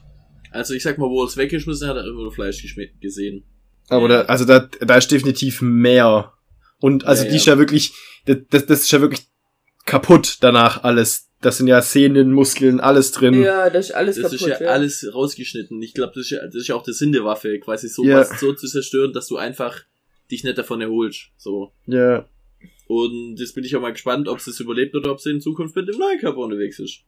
Also 0.51 0.73
ich 0.73 0.83
sag 0.83 0.97
mal, 0.97 1.09
wo 1.09 1.21
er 1.23 1.27
es 1.27 1.37
weggeschmissen 1.37 1.87
hat, 1.87 1.95
hat 1.95 2.03
er 2.03 2.09
immer 2.09 2.23
nur 2.23 2.33
Fleisch 2.33 2.61
gesehen. 2.99 3.43
Aber 3.87 4.07
da, 4.09 4.21
also 4.23 4.43
da, 4.45 4.59
da 4.81 4.95
ist 4.97 5.09
definitiv 5.11 5.61
mehr. 5.61 6.33
Und 6.79 7.05
also 7.05 7.23
Ja, 7.23 7.29
die 7.29 7.35
ja. 7.35 7.39
ist 7.41 7.45
ja 7.47 7.57
wirklich, 7.57 7.93
das, 8.25 8.37
das 8.49 8.65
das 8.65 8.81
ist 8.81 8.91
ja 8.91 8.99
wirklich 9.01 9.21
kaputt 9.85 10.37
danach 10.41 10.83
alles. 10.83 11.29
Das 11.41 11.57
sind 11.57 11.67
ja 11.67 11.81
Sehnen, 11.81 12.31
Muskeln, 12.31 12.79
alles 12.79 13.11
drin. 13.11 13.41
Ja, 13.41 13.69
das 13.69 13.87
ist 13.89 13.95
alles 13.95 14.15
Das 14.17 14.31
kaputt. 14.31 14.47
ist 14.49 14.59
ja, 14.61 14.67
alles 14.67 15.09
rausgeschnitten. 15.13 15.81
Ich 15.81 15.93
glaube, 15.93 16.13
das, 16.15 16.25
ist 16.25 16.29
ja- 16.31 16.45
das 16.45 16.55
ist 16.55 16.67
ja 16.67 16.75
auch 16.75 16.83
der 16.83 16.93
Sinn 16.93 17.11
der 17.11 17.23
Waffe, 17.25 17.59
quasi 17.59 17.87
sowas 17.89 18.29
Ja. 18.29 18.37
so 18.37 18.53
zu 18.53 18.67
zerstören, 18.67 19.11
dass 19.13 19.27
du 19.27 19.37
einfach 19.37 19.81
dich 20.29 20.43
nicht 20.43 20.57
davon 20.57 20.81
erholst. 20.81 21.29
So. 21.37 21.71
Ja. 21.87 22.27
Und 22.87 23.37
jetzt 23.39 23.55
bin 23.55 23.63
ich 23.63 23.75
auch 23.75 23.81
mal 23.81 23.91
gespannt, 23.91 24.27
ob 24.27 24.39
sie 24.39 24.51
es 24.51 24.59
überlebt 24.59 24.95
oder 24.95 25.11
ob 25.11 25.19
sie 25.19 25.31
in 25.31 25.41
Zukunft 25.41 25.75
mit 25.75 25.87
dem 25.87 25.97
neuen 25.97 26.19
Körper 26.19 26.39
unterwegs 26.39 26.77
ist. 26.79 26.99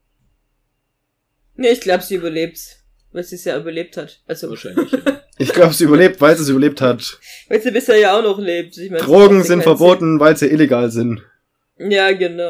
Nee, 1.56 1.70
ich 1.72 1.82
glaube, 1.82 2.04
sie 2.04 2.16
überlebt's. 2.16 2.80
Weil 3.12 3.24
sie 3.24 3.36
es 3.36 3.44
ja 3.46 3.60
überlebt 3.60 3.96
hat. 3.98 4.24
Also, 4.26 4.50
Wahrscheinlich. 4.50 4.92
ja. 4.92 5.22
Ich 5.38 5.54
glaube, 5.54 5.74
sie 5.76 5.84
überlebt, 5.84 6.20
weil 6.20 6.36
sie 6.36 6.42
es 6.42 6.50
überlebt 6.50 6.82
hat. 6.82 7.20
weil 7.48 7.62
sie 7.62 7.70
bisher 7.70 7.98
ja 8.00 8.18
auch 8.18 8.24
noch 8.24 8.40
lebt. 8.40 8.76
Ich 8.78 8.90
mein, 8.90 8.98
das 9.00 9.08
Drogen 9.08 9.38
ja 9.38 9.44
sind 9.44 9.62
verboten, 9.62 10.20
weil 10.20 10.36
sie 10.36 10.48
illegal 10.48 10.90
sind. 10.90 11.22
Ja, 11.78 12.12
genau. 12.12 12.50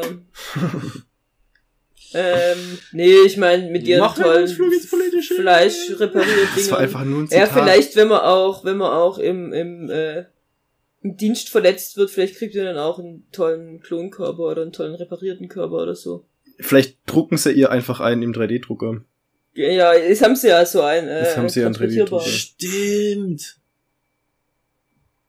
Ähm, 2.14 2.78
nee, 2.92 3.16
ich 3.26 3.36
meine, 3.36 3.70
mit 3.70 3.86
ihren 3.86 4.00
Noch 4.00 4.14
tollen. 4.16 4.46
Fleisch 4.48 5.90
repariert 5.98 6.48
Das 6.56 6.70
war 6.70 6.78
Dingen. 6.78 6.84
einfach 6.88 7.04
nur 7.04 7.20
ein 7.22 7.28
Ja, 7.30 7.46
Zitat. 7.46 7.52
vielleicht, 7.52 7.96
wenn 7.96 8.08
man 8.08 8.20
auch, 8.20 8.64
wenn 8.64 8.76
man 8.76 8.92
auch 8.92 9.18
im, 9.18 9.52
im, 9.52 9.90
äh, 9.90 10.24
im 11.02 11.16
Dienst 11.16 11.48
verletzt 11.48 11.96
wird, 11.96 12.10
vielleicht 12.10 12.36
kriegt 12.36 12.54
ihr 12.54 12.64
dann 12.64 12.78
auch 12.78 12.98
einen 12.98 13.26
tollen 13.32 13.80
Klonkörper 13.80 14.42
oder 14.44 14.62
einen 14.62 14.72
tollen 14.72 14.94
reparierten 14.94 15.48
Körper 15.48 15.82
oder 15.82 15.94
so. 15.94 16.24
Vielleicht 16.60 16.98
drucken 17.06 17.36
sie 17.36 17.52
ihr 17.52 17.70
einfach 17.70 18.00
einen 18.00 18.22
im 18.22 18.32
3D-Drucker. 18.32 19.02
Ja, 19.54 19.68
ja, 19.68 19.94
jetzt 19.94 20.22
haben 20.22 20.36
sie 20.36 20.48
ja 20.48 20.64
so 20.66 20.80
ein, 20.82 21.06
äh, 21.08 21.20
Jetzt 21.24 21.36
haben 21.36 21.48
sie 21.48 21.60
ja 21.60 21.66
einen 21.66 21.74
transportierbaren. 21.74 22.24
3D-Drucker. 22.26 22.38
Stimmt. 22.38 23.56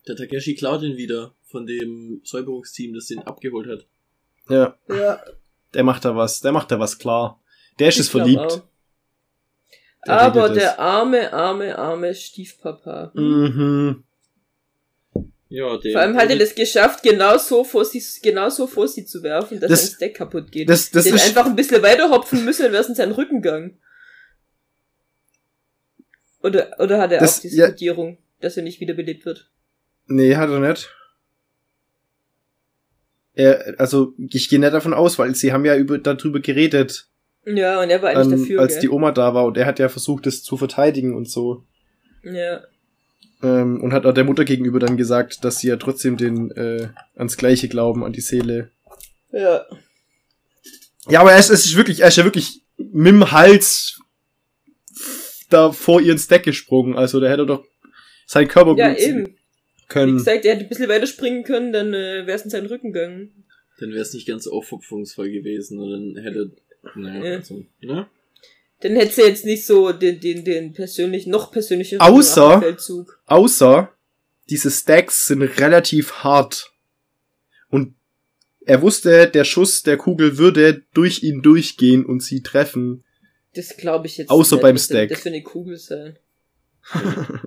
Der 0.08 0.16
Takeshi 0.16 0.56
klaut 0.56 0.84
ihn 0.84 0.98
wieder 0.98 1.34
von 1.44 1.66
dem 1.66 2.22
Säuberungsteam, 2.24 2.94
das 2.94 3.08
den 3.08 3.20
abgeholt 3.20 3.68
hat. 3.68 3.86
Ja, 4.50 4.78
Ja, 4.88 5.20
der 5.76 5.84
macht 5.84 6.06
da 6.06 6.16
was, 6.16 6.40
der 6.42 6.52
macht 6.52 6.72
da 6.72 6.80
was 6.80 6.98
klar. 6.98 7.42
Der 7.80 7.90
ist 7.90 8.00
es 8.00 8.06
ich 8.08 8.12
verliebt. 8.12 8.64
Der 10.08 10.22
Aber 10.22 10.50
der 10.50 10.74
es. 10.74 10.80
arme, 10.80 11.34
arme, 11.34 11.78
arme 11.78 12.14
Stiefpapa. 12.16 13.12
Mhm. 13.14 14.04
Ja, 15.50 15.78
der. 15.78 15.92
Vor 15.94 16.02
allem 16.02 16.18
hat 16.18 16.30
er 16.30 16.38
das 16.38 16.56
geschafft, 16.56 17.04
genau 17.04 17.38
so 17.38 17.64
vor 17.64 17.86
sie, 17.86 18.04
genau 18.22 18.50
so 18.50 18.66
vor 18.68 18.88
sie 18.88 19.06
zu 19.06 19.22
werfen, 19.24 19.60
dass 19.60 19.70
Das- 19.70 19.82
sein 19.88 19.96
Stack 19.96 20.14
kaputt 20.16 20.52
geht. 20.52 20.70
Das, 20.70 20.90
das 20.92 21.04
Den 21.06 21.16
ist, 21.16 21.26
einfach 21.28 21.46
ein 21.46 21.56
bisschen 21.56 21.82
weiter 21.84 22.10
hopfen 22.10 22.44
müssen, 22.46 22.64
dann 22.64 22.72
wäre 22.72 22.82
es 22.84 22.90
in 22.90 22.96
seinen 22.96 23.12
Rücken 23.14 23.42
gegangen. 23.42 23.80
Oder, 26.42 26.76
oder 26.80 27.00
hat 27.00 27.12
er 27.12 27.20
Das- 27.20 27.38
auch 27.38 27.42
die 27.42 27.56
ja. 27.56 27.68
Kodierung, 27.70 28.18
dass 28.42 28.58
er 28.58 28.64
nicht 28.64 28.80
wiederbelebt 28.80 29.26
wird? 29.26 29.50
nee, 30.08 30.36
hat 30.36 30.50
er 30.50 30.60
nicht. 30.60 30.90
Er, 33.36 33.76
also, 33.78 34.14
ich 34.18 34.50
gehe 34.50 34.60
nicht 34.60 34.74
davon 34.74 34.94
aus, 34.94 35.20
weil 35.20 35.36
sie 35.36 35.52
haben 35.52 35.66
ja 35.66 35.76
über, 35.76 35.98
darüber 35.98 36.40
geredet, 36.40 37.08
Ja, 37.46 37.82
und 37.82 37.90
er 37.90 38.02
war 38.02 38.10
eigentlich 38.12 38.34
ähm, 38.34 38.40
dafür, 38.40 38.62
als 38.62 38.74
gell? 38.74 38.82
die 38.82 38.90
Oma 38.90 39.12
da 39.12 39.34
war 39.34 39.46
und 39.46 39.58
er 39.58 39.66
hat 39.66 39.78
ja 39.80 39.90
versucht, 39.90 40.26
das 40.26 40.42
zu 40.42 40.58
verteidigen 40.58 41.16
und 41.16 41.30
so. 41.30 41.64
ja. 42.24 42.62
Ähm, 43.44 43.82
und 43.84 43.92
hat 43.92 44.06
auch 44.06 44.14
der 44.14 44.24
Mutter 44.24 44.46
gegenüber 44.46 44.80
dann 44.80 44.96
gesagt, 44.96 45.44
dass 45.44 45.60
sie 45.60 45.68
ja 45.68 45.76
trotzdem 45.76 46.16
den, 46.16 46.52
äh, 46.52 46.88
ans 47.16 47.36
Gleiche 47.36 47.68
glauben, 47.68 48.06
an 48.06 48.14
die 48.14 48.22
Seele. 48.22 48.72
Ja. 49.32 49.66
Ja, 51.10 51.20
aber 51.20 51.34
es, 51.34 51.50
es 51.50 51.66
ist 51.66 51.76
wirklich, 51.76 52.00
er 52.00 52.08
ist 52.08 52.16
ja 52.16 52.24
wirklich 52.24 52.62
mit 52.78 53.08
dem 53.12 53.32
Hals 53.34 54.00
da 55.50 55.74
vor 55.74 56.00
ihren 56.00 56.18
Stack 56.18 56.44
gesprungen. 56.44 56.96
Also 56.96 57.20
da 57.20 57.28
hätte 57.28 57.42
er 57.44 57.46
doch 57.46 57.66
seinen 58.26 58.48
Körper 58.48 58.76
Ja, 58.78 58.88
benutzen 58.88 59.36
eben. 59.86 59.90
Wie 59.90 59.94
können. 59.94 60.18
gesagt, 60.18 60.46
er 60.46 60.54
hätte 60.56 60.66
ein 60.66 60.70
bisschen 60.70 60.90
weiter 60.90 61.08
springen 61.08 61.44
können, 61.44 61.72
dann 61.74 61.94
äh, 61.94 62.26
wäre 62.26 62.34
es 62.38 62.44
in 62.44 62.50
seinen 62.50 62.68
Rücken 62.68 62.94
gegangen. 62.94 63.46
Dann 63.80 63.90
wäre 63.92 64.02
es 64.02 64.14
nicht 64.14 64.28
ganz 64.28 64.46
so 64.46 64.52
aufopferungsvoll 64.52 65.30
gewesen 65.32 65.80
und 65.80 66.16
dann 66.16 66.24
hätte. 66.24 66.52
Naja, 66.96 67.24
Ja. 67.26 67.36
also, 67.38 67.66
ne? 67.82 68.08
Dann 68.82 68.96
hätte 68.96 69.14
sie 69.14 69.22
jetzt 69.24 69.46
nicht 69.46 69.66
so 69.66 69.92
den, 69.92 70.20
den, 70.20 70.44
den 70.46 70.74
persönlich, 70.74 71.26
noch 71.28 71.52
persönlicheren 71.52 72.02
Außer- 72.06 72.60
Feldzug. 72.60 73.20
Außer, 73.26 73.92
diese 74.50 74.70
Stacks 74.70 75.26
sind 75.26 75.42
relativ 75.42 76.24
hart. 76.24 76.72
Und 77.70 77.96
er 78.66 78.82
wusste, 78.82 79.28
der 79.28 79.44
Schuss 79.46 79.82
der 79.84 79.98
Kugel 79.98 80.38
würde 80.38 80.84
durch 80.94 81.24
ihn 81.24 81.42
durchgehen 81.42 82.06
und 82.06 82.22
sie 82.22 82.44
treffen. 82.44 83.04
Das 83.56 83.76
glaube 83.78 84.08
ich 84.08 84.18
jetzt 84.18 84.30
Außer 84.30 84.58
nicht. 84.58 84.62
beim 84.64 84.78
Stack. 84.78 85.10
Das 85.10 85.22
für 85.22 85.30
eine 85.30 85.42
Kugel 85.44 85.78
sein. 85.78 86.18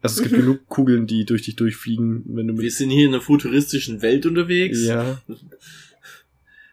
Also 0.00 0.22
es 0.22 0.28
gibt 0.28 0.40
genug 0.40 0.66
Kugeln, 0.68 1.06
die 1.06 1.24
durch 1.24 1.42
dich 1.42 1.56
durchfliegen, 1.56 2.22
wenn 2.26 2.46
du 2.48 2.54
Wir 2.56 2.62
mit... 2.64 2.72
sind 2.72 2.90
hier 2.90 3.06
in 3.06 3.14
einer 3.14 3.20
futuristischen 3.20 4.00
Welt 4.02 4.26
unterwegs. 4.26 4.84
Ja. 4.86 5.20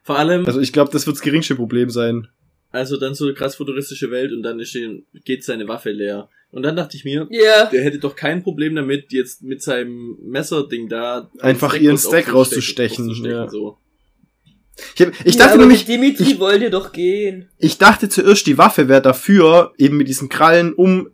Vor 0.04 0.20
allem, 0.20 0.46
Also 0.46 0.60
ich 0.60 0.72
glaube, 0.72 0.92
das 0.92 1.08
wird 1.08 1.16
das 1.18 1.24
geringste 1.24 1.56
Problem 1.56 1.90
sein. 1.90 2.28
also 2.72 2.98
dann 2.98 3.16
so 3.16 3.26
eine 3.26 3.34
krass 3.34 3.56
futuristische 3.56 4.12
Welt 4.12 4.32
und 4.32 4.44
dann 4.44 4.60
ist 4.60 4.78
geht 5.24 5.44
seine 5.44 5.68
Waffe 5.68 5.92
leer. 5.92 6.30
Und 6.52 6.64
dann 6.64 6.76
dachte 6.76 6.96
ich 6.96 7.04
mir, 7.04 7.28
Ja. 7.32 7.66
der 7.66 7.84
hätte 7.84 8.00
doch 8.00 8.16
kein 8.16 8.44
Problem 8.44 8.76
damit, 8.76 9.12
jetzt 9.12 9.42
mit 9.44 9.62
seinem 9.62 10.18
Messerding 10.24 10.88
da 10.88 11.30
Einfach 11.40 11.72
Stack 11.72 11.82
ihren 11.82 11.98
Stack 11.98 12.34
rauszustechen, 12.34 13.10
ja. 13.26 13.50
So. 13.50 13.78
Ich, 14.96 15.02
hab, 15.02 15.10
ich 15.26 15.34
ja, 15.36 15.40
dachte 15.40 15.54
aber 15.54 15.62
nämlich, 15.64 15.88
mit 15.88 15.88
Dimitri 15.88 16.24
ich- 16.34 16.40
wollt 16.40 16.62
ihr 16.62 16.70
doch 16.70 16.92
gehen. 16.92 17.50
ich 17.58 17.78
dachte 17.78 18.08
zuerst, 18.10 18.46
die 18.46 18.58
Waffe 18.58 18.88
wäre 18.88 19.02
dafür, 19.02 19.74
eben 19.78 19.98
mit 19.98 20.08
diesen 20.08 20.30
Krallen, 20.30 20.74
um 20.74 21.10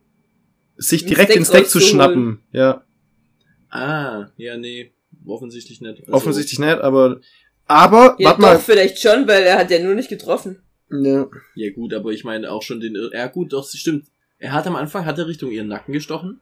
sich 0.82 1.06
direkt 1.06 1.34
den 1.36 1.46
Stack 1.46 1.68
zu 1.68 1.80
schnappen. 1.80 2.42
Ja, 2.52 2.84
Ah, 3.70 4.30
ja, 4.36 4.58
nee, 4.58 4.92
offensichtlich 5.26 5.80
nicht. 5.80 6.02
Also, 6.02 6.12
offensichtlich 6.14 6.60
nicht, 6.60 6.80
aber, 6.82 7.22
aber, 7.68 8.16
Ja, 8.20 8.26
warte 8.30 8.42
doch, 8.42 8.48
mal. 8.50 8.60
vielleicht 8.60 9.00
schon, 9.00 9.28
weil 9.28 9.44
er 9.44 9.58
hat 9.60 9.72
ja 9.72 9.80
nur 9.82 9.96
nicht 9.96 10.10
getroffen. 10.10 10.62
Ja. 10.90 11.30
Ja 11.56 11.72
gut, 11.72 11.94
aber 11.94 12.12
ich 12.12 12.26
meine 12.26 12.52
auch 12.52 12.64
schon 12.64 12.82
den, 12.82 12.98
ja 13.14 13.28
gut, 13.28 13.54
doch, 13.54 13.66
stimmt. 13.70 14.08
Er 14.40 14.52
hat 14.52 14.68
am 14.68 14.76
Anfang, 14.76 15.06
hat 15.06 15.18
er 15.20 15.28
Richtung 15.28 15.52
ihren 15.52 15.68
Nacken 15.70 15.94
gestochen 15.94 16.42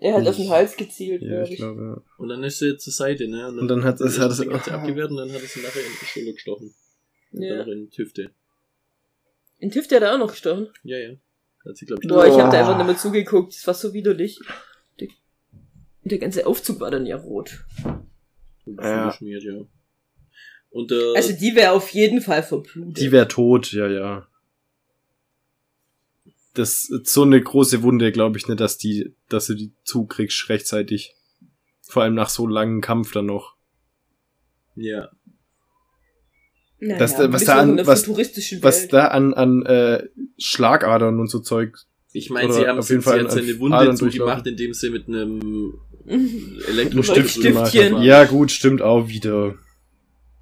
Er 0.00 0.14
hat 0.14 0.22
Ich- 0.22 0.28
auf 0.28 0.36
den 0.36 0.48
Hals 0.50 0.76
gezielt, 0.76 1.22
Ja, 1.22 1.42
ich 1.44 1.56
glaube, 1.56 1.80
ja. 1.82 2.02
und 2.16 2.28
dann 2.28 2.42
ist 2.42 2.58
sie 2.58 2.76
zur 2.76 2.92
Seite, 2.92 3.28
ne? 3.28 3.48
Und 3.48 3.68
dann 3.68 3.84
hat- 3.84 4.00
das 4.00 4.18
hat 4.18 4.30
es- 4.32 4.40
hat 4.40 4.64
sie 4.64 4.70
abgewehrt 4.72 5.10
und 5.12 5.16
dann 5.18 5.30
hat 5.32 5.40
er 5.42 5.46
sie 5.48 5.60
nachher 5.60 5.80
in 5.80 5.92
die 6.00 6.06
Schulter 6.06 6.32
gestochen. 6.32 6.74
Und 7.32 7.42
Ja. 7.42 7.50
dann 7.50 7.58
noch 7.66 7.72
in 7.72 7.90
die 7.90 7.98
Hüfte. 7.98 8.30
In 9.58 9.70
Tift 9.70 9.92
hat 9.92 10.02
er 10.02 10.14
auch 10.14 10.18
noch 10.18 10.30
gestochen. 10.30 10.68
Ja, 10.82 10.96
ja. 10.98 11.10
Hat 11.66 11.76
sie, 11.76 11.86
glaub 11.86 12.02
ich, 12.02 12.08
Boah, 12.08 12.26
ich 12.26 12.34
hab 12.34 12.50
da 12.50 12.60
einfach 12.60 12.76
nicht 12.76 12.86
mehr 12.86 12.96
zugeguckt. 12.96 13.54
Das 13.54 13.66
war 13.66 13.74
so 13.74 13.92
widerlich. 13.92 14.40
Der, 15.00 15.08
der 16.04 16.18
ganze 16.18 16.46
Aufzug 16.46 16.80
war 16.80 16.90
dann 16.90 17.06
ja 17.06 17.16
rot. 17.16 17.64
Ja. 18.66 19.06
geschmiert, 19.08 19.42
ja. 19.44 19.60
Und 20.70 20.92
äh, 20.92 21.16
Also 21.16 21.32
die 21.32 21.54
wäre 21.56 21.72
auf 21.72 21.88
jeden 21.90 22.20
Fall 22.20 22.42
verblutet. 22.42 23.02
Die 23.02 23.12
wäre 23.12 23.26
tot, 23.28 23.72
ja, 23.72 23.88
ja. 23.88 24.28
Das 26.54 26.82
so 27.04 27.22
eine 27.22 27.40
große 27.40 27.82
Wunde, 27.82 28.12
glaube 28.12 28.36
ich 28.36 28.48
nicht, 28.48 28.60
dass 28.60 28.78
die, 28.78 29.14
dass 29.28 29.46
du 29.46 29.54
die 29.54 29.72
zukriegst 29.84 30.48
rechtzeitig. 30.48 31.14
Vor 31.80 32.02
allem 32.02 32.14
nach 32.14 32.28
so 32.28 32.46
langem 32.46 32.80
Kampf 32.80 33.12
dann 33.12 33.26
noch. 33.26 33.56
ja. 34.74 35.10
Naja, 36.80 36.98
das- 36.98 37.18
was 37.18 37.32
was 37.32 37.44
da 37.44 37.56
an- 37.58 37.86
was- 37.86 38.08
Was 38.62 38.88
da 38.88 39.08
an, 39.08 39.34
an 39.34 39.64
äh, 39.66 40.04
Schlagadern 40.38 41.18
und 41.20 41.28
so 41.28 41.40
Zeug. 41.40 41.76
Ich 42.12 42.30
meine, 42.30 42.52
sie 42.52 42.66
haben 42.66 42.78
auf 42.78 42.86
sie, 42.86 42.94
jeden 42.94 43.02
sie 43.02 43.04
Fall 43.10 43.20
hat 43.20 43.26
an 43.26 43.32
seine 43.32 43.58
Wunde 43.58 43.94
zugemacht, 43.94 44.46
indem 44.46 44.72
sie 44.74 44.90
mit 44.90 45.08
einem 45.08 45.74
Ein 46.06 46.58
Elektrostift 46.68 47.30
Stift- 47.30 47.68
Stiftchen. 47.68 48.02
Ja, 48.02 48.24
gut, 48.24 48.50
stimmt 48.50 48.80
auch 48.80 49.08
wieder. 49.08 49.56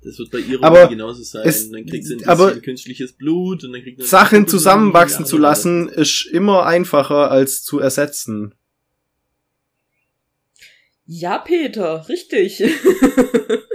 Das 0.05 0.17
wird 0.21 0.31
bei 0.31 0.39
ihr 0.39 0.63
Aber 0.63 0.87
genauso 0.87 1.23
sein. 1.25 1.43
es- 1.45 1.69
dann 1.73 1.85
kriegt 1.87 2.05
sie 2.05 2.17
ein 2.25 2.63
künstliches 2.63 3.13
Blut 3.15 3.65
und 3.65 3.73
dann 3.73 3.83
kriegt 3.83 4.01
sie 4.01 4.07
Sachen 4.07 4.47
zusammenwachsen 4.47 5.25
Ja, 5.25 5.29
zu 5.29 5.39
lassen, 5.39 5.89
ist 5.89 6.27
immer 6.31 6.65
einfacher 6.67 7.33
als 7.33 7.65
zu 7.65 7.81
ersetzen. 7.81 8.55
Ja, 11.07 11.39
Peter, 11.39 12.09
richtig. 12.09 12.63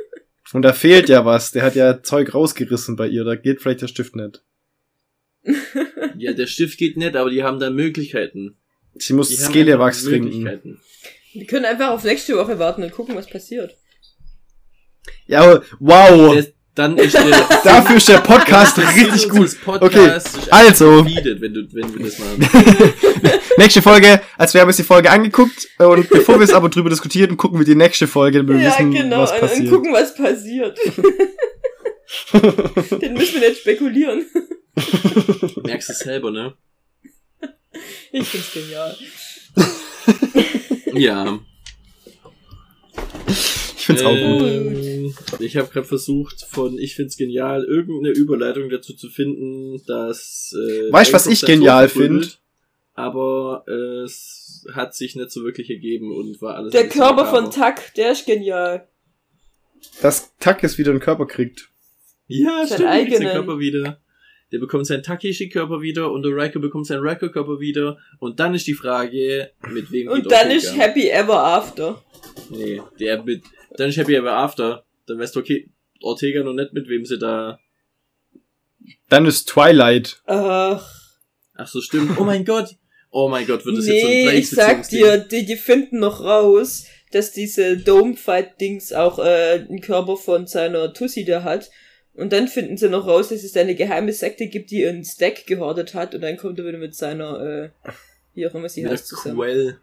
Und 0.53 0.63
da 0.63 0.73
fehlt 0.73 1.09
ja 1.09 1.25
was. 1.25 1.51
Der 1.51 1.63
hat 1.63 1.75
ja 1.75 2.03
Zeug 2.03 2.33
rausgerissen 2.33 2.95
bei 2.95 3.07
ihr. 3.07 3.23
Da 3.23 3.35
geht 3.35 3.61
vielleicht 3.61 3.81
der 3.81 3.87
Stift 3.87 4.15
nicht. 4.15 4.43
Ja, 6.17 6.33
der 6.33 6.47
Stift 6.47 6.77
geht 6.77 6.97
nicht, 6.97 7.15
aber 7.15 7.29
die 7.29 7.43
haben 7.43 7.59
da 7.59 7.69
Möglichkeiten. 7.69 8.57
Sie 8.95 9.13
muss 9.13 9.29
Die 9.29 9.37
einfach 9.37 9.95
trinken. 9.95 10.79
Wir 11.33 11.45
können 11.45 11.65
einfach 11.65 11.91
auf 11.91 12.03
nächste 12.03 12.35
Woche 12.35 12.59
warten 12.59 12.83
und 12.83 12.91
gucken, 12.91 13.15
was 13.15 13.27
passiert. 13.27 13.77
Ja, 15.25 15.41
aber 15.41 15.63
wow. 15.79 16.33
Der, 16.33 16.47
dann 16.75 16.97
ist 16.97 17.13
der 17.13 17.23
Dafür 17.63 17.97
ist 17.97 18.07
der 18.07 18.19
Podcast 18.19 18.77
richtig 18.77 19.29
gut. 19.29 19.61
Podcasts 19.63 20.37
ist 20.37 20.53
also. 20.53 21.01
defeated, 21.03 21.41
wenn 21.41 21.53
du, 21.53 21.67
wenn 21.73 21.93
wir 21.93 22.05
das 22.05 22.17
nächste 23.57 23.81
Folge, 23.81 24.21
als 24.37 24.53
wir 24.53 24.61
haben 24.61 24.67
uns 24.67 24.77
die 24.77 24.83
Folge 24.83 25.11
angeguckt 25.11 25.67
und 25.79 26.09
bevor 26.09 26.39
wir 26.39 26.45
es 26.45 26.53
aber 26.53 26.69
drüber 26.69 26.89
diskutieren, 26.89 27.35
gucken 27.35 27.59
wir 27.59 27.65
die 27.65 27.75
nächste 27.75 28.07
Folge, 28.07 28.37
damit 28.37 28.55
wir 28.57 28.63
ja, 28.63 28.69
wissen, 28.71 28.91
genau, 28.91 29.21
was 29.21 29.31
und, 29.31 29.35
und 29.35 29.49
passiert. 29.49 29.69
gucken, 29.69 29.93
was 29.93 30.15
passiert. 30.15 30.77
Den 33.01 33.13
müssen 33.13 33.41
wir 33.41 33.49
nicht 33.49 33.61
spekulieren. 33.61 34.25
Merkst 35.63 35.89
du 35.89 35.93
selber, 35.93 36.31
ne? 36.31 36.53
Ich 38.11 38.27
find's 38.27 38.53
genial. 38.53 38.95
Ja. 40.93 41.39
Ich 43.95 44.01
find's 44.01 44.03
auch 44.03 44.15
gut. 44.15 44.41
Ähm, 44.47 45.13
Ich 45.39 45.57
habe 45.57 45.69
gerade 45.69 45.87
versucht, 45.87 46.45
von 46.49 46.77
ich 46.77 46.95
find's 46.95 47.17
genial, 47.17 47.63
irgendeine 47.63 48.13
Überleitung 48.15 48.69
dazu 48.69 48.93
zu 48.93 49.09
finden, 49.09 49.81
dass. 49.87 50.53
Äh, 50.55 50.91
Weißt 50.91 51.11
du, 51.11 51.15
was 51.15 51.27
ich 51.27 51.41
genial 51.45 51.87
Sofa 51.87 51.99
prügelt, 51.99 52.25
find? 52.25 52.39
Aber 52.93 53.63
äh, 53.67 54.03
es 54.03 54.65
hat 54.73 54.93
sich 54.95 55.15
nicht 55.15 55.31
so 55.31 55.43
wirklich 55.43 55.69
ergeben 55.69 56.15
und 56.15 56.41
war 56.41 56.55
alles. 56.55 56.71
Der 56.71 56.87
Körper 56.87 57.23
makaber. 57.23 57.43
von 57.43 57.51
Tak, 57.51 57.93
der 57.95 58.11
ist 58.11 58.25
genial. 58.25 58.87
Dass 60.01 60.35
Takis 60.37 60.77
wieder 60.77 60.91
einen 60.91 60.99
Körper 60.99 61.25
kriegt. 61.25 61.69
Ja, 62.27 62.65
Sein 62.65 62.77
stimmt, 62.77 62.79
der 62.93 63.01
kriegt 63.05 63.17
seinen. 63.17 63.31
Körper 63.31 63.59
wieder. 63.59 63.99
Der 64.51 64.59
bekommt 64.59 64.85
seinen 64.85 65.01
Takeshi-Körper 65.01 65.81
wieder 65.81 66.11
und 66.11 66.23
der 66.23 66.35
Raiko 66.35 66.59
bekommt 66.59 66.85
seinen 66.85 67.01
Raiko-Körper 67.07 67.61
wieder. 67.61 67.97
Und 68.19 68.39
dann 68.41 68.53
ist 68.53 68.67
die 68.67 68.73
Frage, 68.73 69.51
mit 69.69 69.89
wem 69.91 70.07
geht 70.07 70.09
Und 70.09 70.31
dann 70.31 70.51
ist 70.51 70.77
Happy 70.77 71.09
Ever 71.09 71.41
After. 71.41 72.03
Nee, 72.49 72.81
der 72.99 73.23
mit, 73.23 73.43
dann 73.77 73.89
ist 73.89 73.97
Happy 73.97 74.15
Ever 74.15 74.33
After. 74.33 74.85
Dann 75.07 75.19
weißt 75.19 75.35
du, 75.35 75.39
okay, 75.39 75.69
Ortega 76.01 76.43
noch 76.43 76.53
nicht, 76.53 76.73
mit 76.73 76.87
wem 76.87 77.05
sie 77.05 77.17
da 77.19 77.59
Dann 79.09 79.25
ist 79.25 79.47
Twilight. 79.47 80.21
Ach, 80.25 81.01
Ach 81.55 81.67
so, 81.67 81.81
stimmt. 81.81 82.17
Oh 82.19 82.23
mein 82.23 82.45
Gott. 82.45 82.75
Oh 83.11 83.27
mein 83.27 83.45
Gott, 83.45 83.65
wird 83.65 83.77
das 83.77 83.85
jetzt 83.87 84.01
so 84.01 84.07
ein 84.07 84.13
nee, 84.13 84.31
ich 84.31 84.49
sag 84.49 84.87
dir, 84.87 85.17
die, 85.17 85.45
die 85.45 85.57
finden 85.57 85.99
noch 85.99 86.23
raus, 86.23 86.85
dass 87.11 87.33
diese 87.33 87.77
Dome-Fight-Dings 87.77 88.93
auch 88.93 89.19
äh, 89.19 89.65
einen 89.67 89.81
Körper 89.81 90.15
von 90.15 90.47
seiner 90.47 90.93
Tussi 90.93 91.25
da 91.25 91.43
hat. 91.43 91.69
Und 92.13 92.31
dann 92.31 92.47
finden 92.47 92.77
sie 92.77 92.89
noch 92.89 93.05
raus, 93.07 93.29
dass 93.29 93.43
es 93.43 93.51
da 93.51 93.61
eine 93.61 93.75
geheime 93.75 94.13
Sekte 94.13 94.47
gibt, 94.47 94.71
die 94.71 94.81
ihren 94.81 95.03
Stack 95.03 95.45
gehortet 95.45 95.93
hat. 95.93 96.15
Und 96.15 96.21
dann 96.21 96.37
kommt 96.37 96.57
er 96.59 96.65
wieder 96.65 96.77
mit 96.77 96.95
seiner, 96.95 97.41
äh, 97.41 97.69
wie 98.33 98.47
auch 98.47 98.55
immer 98.55 98.69
sie 98.69 98.83
Mit 98.83 98.93
heißt, 98.93 99.11
der 99.11 99.17
zusammen. 99.17 99.35
Quell. 99.37 99.77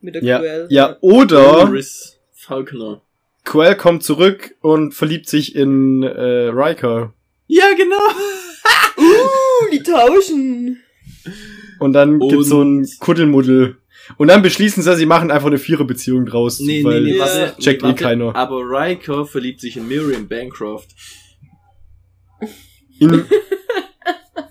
Mit 0.00 0.14
der 0.14 0.24
Ja, 0.24 0.38
Quell. 0.38 0.66
ja, 0.70 0.96
oder 1.00 1.70
Falconer. 2.32 3.02
Quell 3.44 3.74
kommt 3.76 4.02
zurück 4.02 4.54
und 4.60 4.94
verliebt 4.94 5.28
sich 5.28 5.54
in 5.56 6.02
äh, 6.02 6.48
Riker. 6.48 7.12
Ja, 7.46 7.64
genau. 7.76 7.96
Uh, 8.98 9.70
die 9.72 9.82
tauschen. 9.82 10.78
Und 11.78 11.94
dann 11.94 12.18
gibt's 12.20 12.48
so 12.48 12.60
ein 12.62 12.78
Und- 12.80 13.00
Kuddelmuddel. 13.00 13.78
Und 14.18 14.28
dann 14.28 14.42
beschließen 14.42 14.82
sie, 14.82 14.96
sie 14.96 15.06
machen 15.06 15.30
einfach 15.30 15.46
eine 15.46 15.56
Viererbeziehung 15.58 16.26
draus. 16.26 16.60
Nee, 16.60 16.78
nee, 16.80 16.84
weil 16.84 17.00
nee, 17.02 17.16
Ja. 17.16 17.24
warte. 17.24 17.56
checkt 17.62 17.82
nee, 17.82 17.90
eh 17.90 17.94
keiner. 17.94 18.36
Aber 18.36 18.56
Riker 18.58 19.24
verliebt 19.24 19.60
sich 19.60 19.78
in 19.78 19.88
Miriam 19.88 20.28
Bancroft. 20.28 20.90
in, 22.98 23.24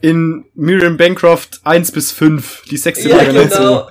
in 0.02 0.46
Miriam 0.56 0.98
Bancroft 0.98 1.60
1 1.64 1.92
bis 1.92 2.12
5, 2.12 2.64
die 2.70 2.78
sechste 2.78 3.10
Ja, 3.10 3.24
genau. 3.24 3.88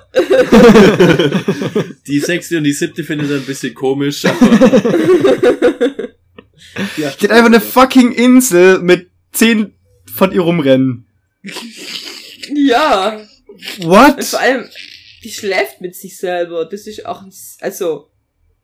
Die 2.07 2.19
sechste 2.19 2.57
und 2.57 2.63
die 2.63 2.73
siebte 2.73 3.03
findet 3.03 3.29
er 3.31 3.37
ein 3.37 3.45
bisschen 3.45 3.73
komisch, 3.73 4.25
aber. 4.25 4.45
ja, 6.97 7.11
Die 7.11 7.25
hat 7.25 7.31
einfach 7.31 7.45
eine 7.45 7.61
fucking 7.61 8.11
Insel 8.11 8.79
mit 8.79 9.09
10 9.33 9.73
von 10.13 10.31
ihr 10.31 10.41
rumrennen. 10.41 11.05
ja. 12.53 13.17
Und 13.79 13.85
What? 13.87 14.23
vor 14.23 14.39
allem, 14.39 14.69
die 15.23 15.31
schläft 15.31 15.81
mit 15.81 15.95
sich 15.95 16.17
selber. 16.17 16.65
Das 16.65 16.87
ist 16.87 17.05
auch, 17.05 17.23
also, 17.59 18.09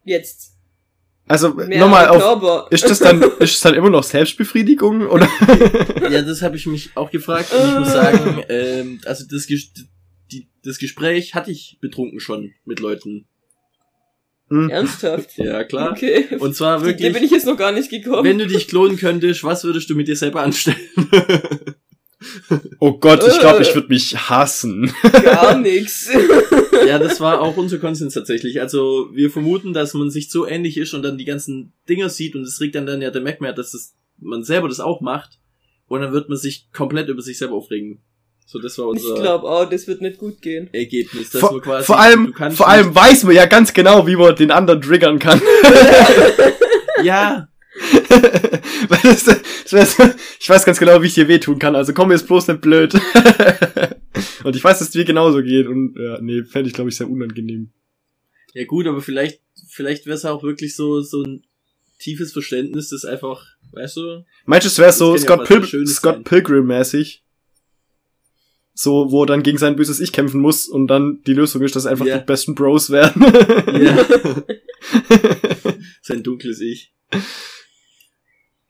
jetzt. 0.03 0.54
Also 1.27 1.49
nochmal 1.49 2.07
auf. 2.07 2.19
Körper. 2.19 2.67
Ist 2.69 2.85
das 2.85 2.99
dann, 2.99 3.21
ist 3.39 3.55
das 3.55 3.61
dann 3.61 3.73
immer 3.73 3.89
noch 3.89 4.03
Selbstbefriedigung 4.03 5.07
oder? 5.07 5.27
ja, 6.11 6.21
das 6.21 6.41
habe 6.41 6.55
ich 6.55 6.67
mich 6.67 6.91
auch 6.95 7.09
gefragt 7.09 7.51
und 7.51 7.67
ich 7.67 7.79
muss 7.79 7.91
sagen, 7.91 8.43
ähm, 8.49 9.01
also 9.05 9.25
das, 9.29 9.47
Ges 9.47 9.71
die, 10.31 10.47
das 10.63 10.77
Gespräch 10.77 11.33
hatte 11.33 11.51
ich 11.51 11.77
betrunken 11.81 12.19
schon 12.19 12.53
mit 12.65 12.79
Leuten. 12.79 13.27
Hm. 14.49 14.69
Ernsthaft? 14.69 15.37
Ja, 15.37 15.63
klar. 15.63 15.91
Okay. 15.91 16.27
Und 16.37 16.55
zwar 16.55 16.79
Zu 16.79 16.85
dir 16.85 16.93
bin 16.93 17.13
wirklich, 17.13 17.23
ich 17.23 17.31
jetzt 17.31 17.47
noch 17.47 17.57
gar 17.57 17.71
nicht 17.71 17.89
gekommen. 17.89 18.23
wenn 18.23 18.37
du 18.37 18.45
dich 18.45 18.67
klonen 18.67 18.97
könntest, 18.97 19.43
was 19.43 19.63
würdest 19.63 19.89
du 19.89 19.95
mit 19.95 20.07
dir 20.07 20.15
selber 20.15 20.43
anstellen? 20.43 20.77
Oh 22.79 22.93
Gott, 22.93 23.23
ich 23.27 23.39
glaube, 23.39 23.59
Äh. 23.59 23.61
ich 23.63 23.73
würde 23.75 23.87
mich 23.89 24.15
hassen. 24.29 24.91
gar 25.23 25.57
nix. 25.59 26.09
ja, 26.87 26.99
das 26.99 27.19
war 27.19 27.41
auch 27.41 27.57
unser 27.57 27.77
Konsens 27.79 28.13
tatsächlich. 28.13 28.61
Also 28.61 29.09
wir 29.13 29.29
vermuten, 29.29 29.73
dass 29.73 29.93
man 29.93 30.09
sich 30.09 30.29
so 30.29 30.45
ähnlich 30.47 30.77
ist 30.77 30.93
und 30.93 31.01
dann 31.03 31.17
die 31.17 31.25
ganzen 31.25 31.73
Dinger 31.89 32.09
sieht 32.09 32.35
und 32.35 32.43
es 32.43 32.59
regt 32.61 32.75
dann 32.75 32.85
dann 32.85 33.01
ja 33.01 33.11
der 33.11 33.21
Mac 33.21 33.41
mehr, 33.41 33.53
dass 33.53 33.71
das, 33.71 33.93
man 34.19 34.43
selber 34.43 34.67
das 34.67 34.79
auch 34.79 35.01
macht 35.01 35.39
und 35.87 36.01
dann 36.01 36.13
wird 36.13 36.29
man 36.29 36.37
sich 36.37 36.67
komplett 36.73 37.09
über 37.09 37.21
sich 37.21 37.37
selber 37.37 37.55
aufregen. 37.55 37.99
So, 38.47 38.59
das 38.59 38.77
war 38.77 38.85
Ich 38.93 39.01
unser 39.03 39.21
glaube 39.21 39.47
auch, 39.49 39.67
das 39.67 39.87
wird 39.87 40.01
nicht 40.01 40.19
gut 40.19 40.39
gehen. 40.41 40.69
Ergebnis. 40.71 41.31
Dass 41.31 41.41
Vor, 41.41 41.53
man 41.53 41.61
quasi, 41.61 41.85
vor 41.85 41.99
allem, 41.99 42.31
vor 42.51 42.67
allem 42.67 42.93
weiß 42.93 43.23
man 43.23 43.33
ja 43.35 43.47
ganz 43.47 43.73
genau, 43.73 44.05
wie 44.05 44.15
man 44.15 44.35
den 44.35 44.51
anderen 44.51 44.81
triggern 44.81 45.17
kann. 45.17 45.41
ja, 47.03 47.47
Weil 48.89 48.99
das, 49.03 49.23
das 49.25 49.97
so, 49.97 50.03
ich 50.39 50.49
weiß 50.49 50.65
ganz 50.65 50.79
genau, 50.79 51.01
wie 51.01 51.07
ich 51.07 51.13
dir 51.15 51.27
wehtun 51.27 51.59
kann, 51.59 51.75
also 51.75 51.93
komm 51.93 52.11
jetzt 52.11 52.27
bloß 52.27 52.47
nicht 52.47 52.61
blöd. 52.61 52.93
und 54.43 54.55
ich 54.55 54.63
weiß, 54.63 54.79
dass 54.79 54.87
es 54.87 54.91
dir 54.91 55.05
genauso 55.05 55.41
geht 55.41 55.67
und 55.67 55.95
ja, 55.97 56.19
nee, 56.21 56.43
fände 56.43 56.67
ich 56.69 56.73
glaube 56.73 56.89
ich 56.89 56.95
sehr 56.95 57.09
unangenehm. 57.09 57.71
ja 58.53 58.63
gut, 58.65 58.87
aber 58.87 59.01
vielleicht, 59.01 59.41
vielleicht 59.67 60.05
wäre 60.05 60.15
es 60.15 60.25
auch 60.25 60.43
wirklich 60.43 60.75
so, 60.75 61.01
so 61.01 61.23
ein 61.23 61.43
tiefes 61.99 62.31
Verständnis, 62.33 62.89
das 62.89 63.03
einfach, 63.05 63.45
weißt 63.73 63.97
du, 63.97 64.25
Meinst 64.45 64.65
du, 64.65 64.69
es 64.69 64.77
wäre 64.79 64.93
so 64.93 65.13
Das 65.13 65.23
ja 65.23 65.27
Scott, 65.27 65.47
sehr 65.47 65.59
Pil 65.61 65.87
Scott. 65.87 66.23
Pilgrim-mäßig? 66.23 67.23
So, 68.77 69.09
wo 69.09 69.23
er 69.23 69.27
dann 69.27 69.41
gegen 69.43 69.57
sein 69.57 69.77
böses 69.77 70.01
Ich 70.01 70.11
kämpfen 70.11 70.41
muss 70.41 70.67
und 70.67 70.87
dann 70.87 71.21
die 71.25 71.33
Lösung 71.33 71.61
ist, 71.61 71.77
dass 71.77 71.85
einfach 71.85 72.05
Ja. 72.05 72.17
die 72.17 72.25
besten 72.25 72.55
Bros 72.55 72.89
werden. 72.89 73.23
ja, 73.81 74.05
sein 76.01 76.23
dunkles 76.23 76.59
Ich. 76.59 76.91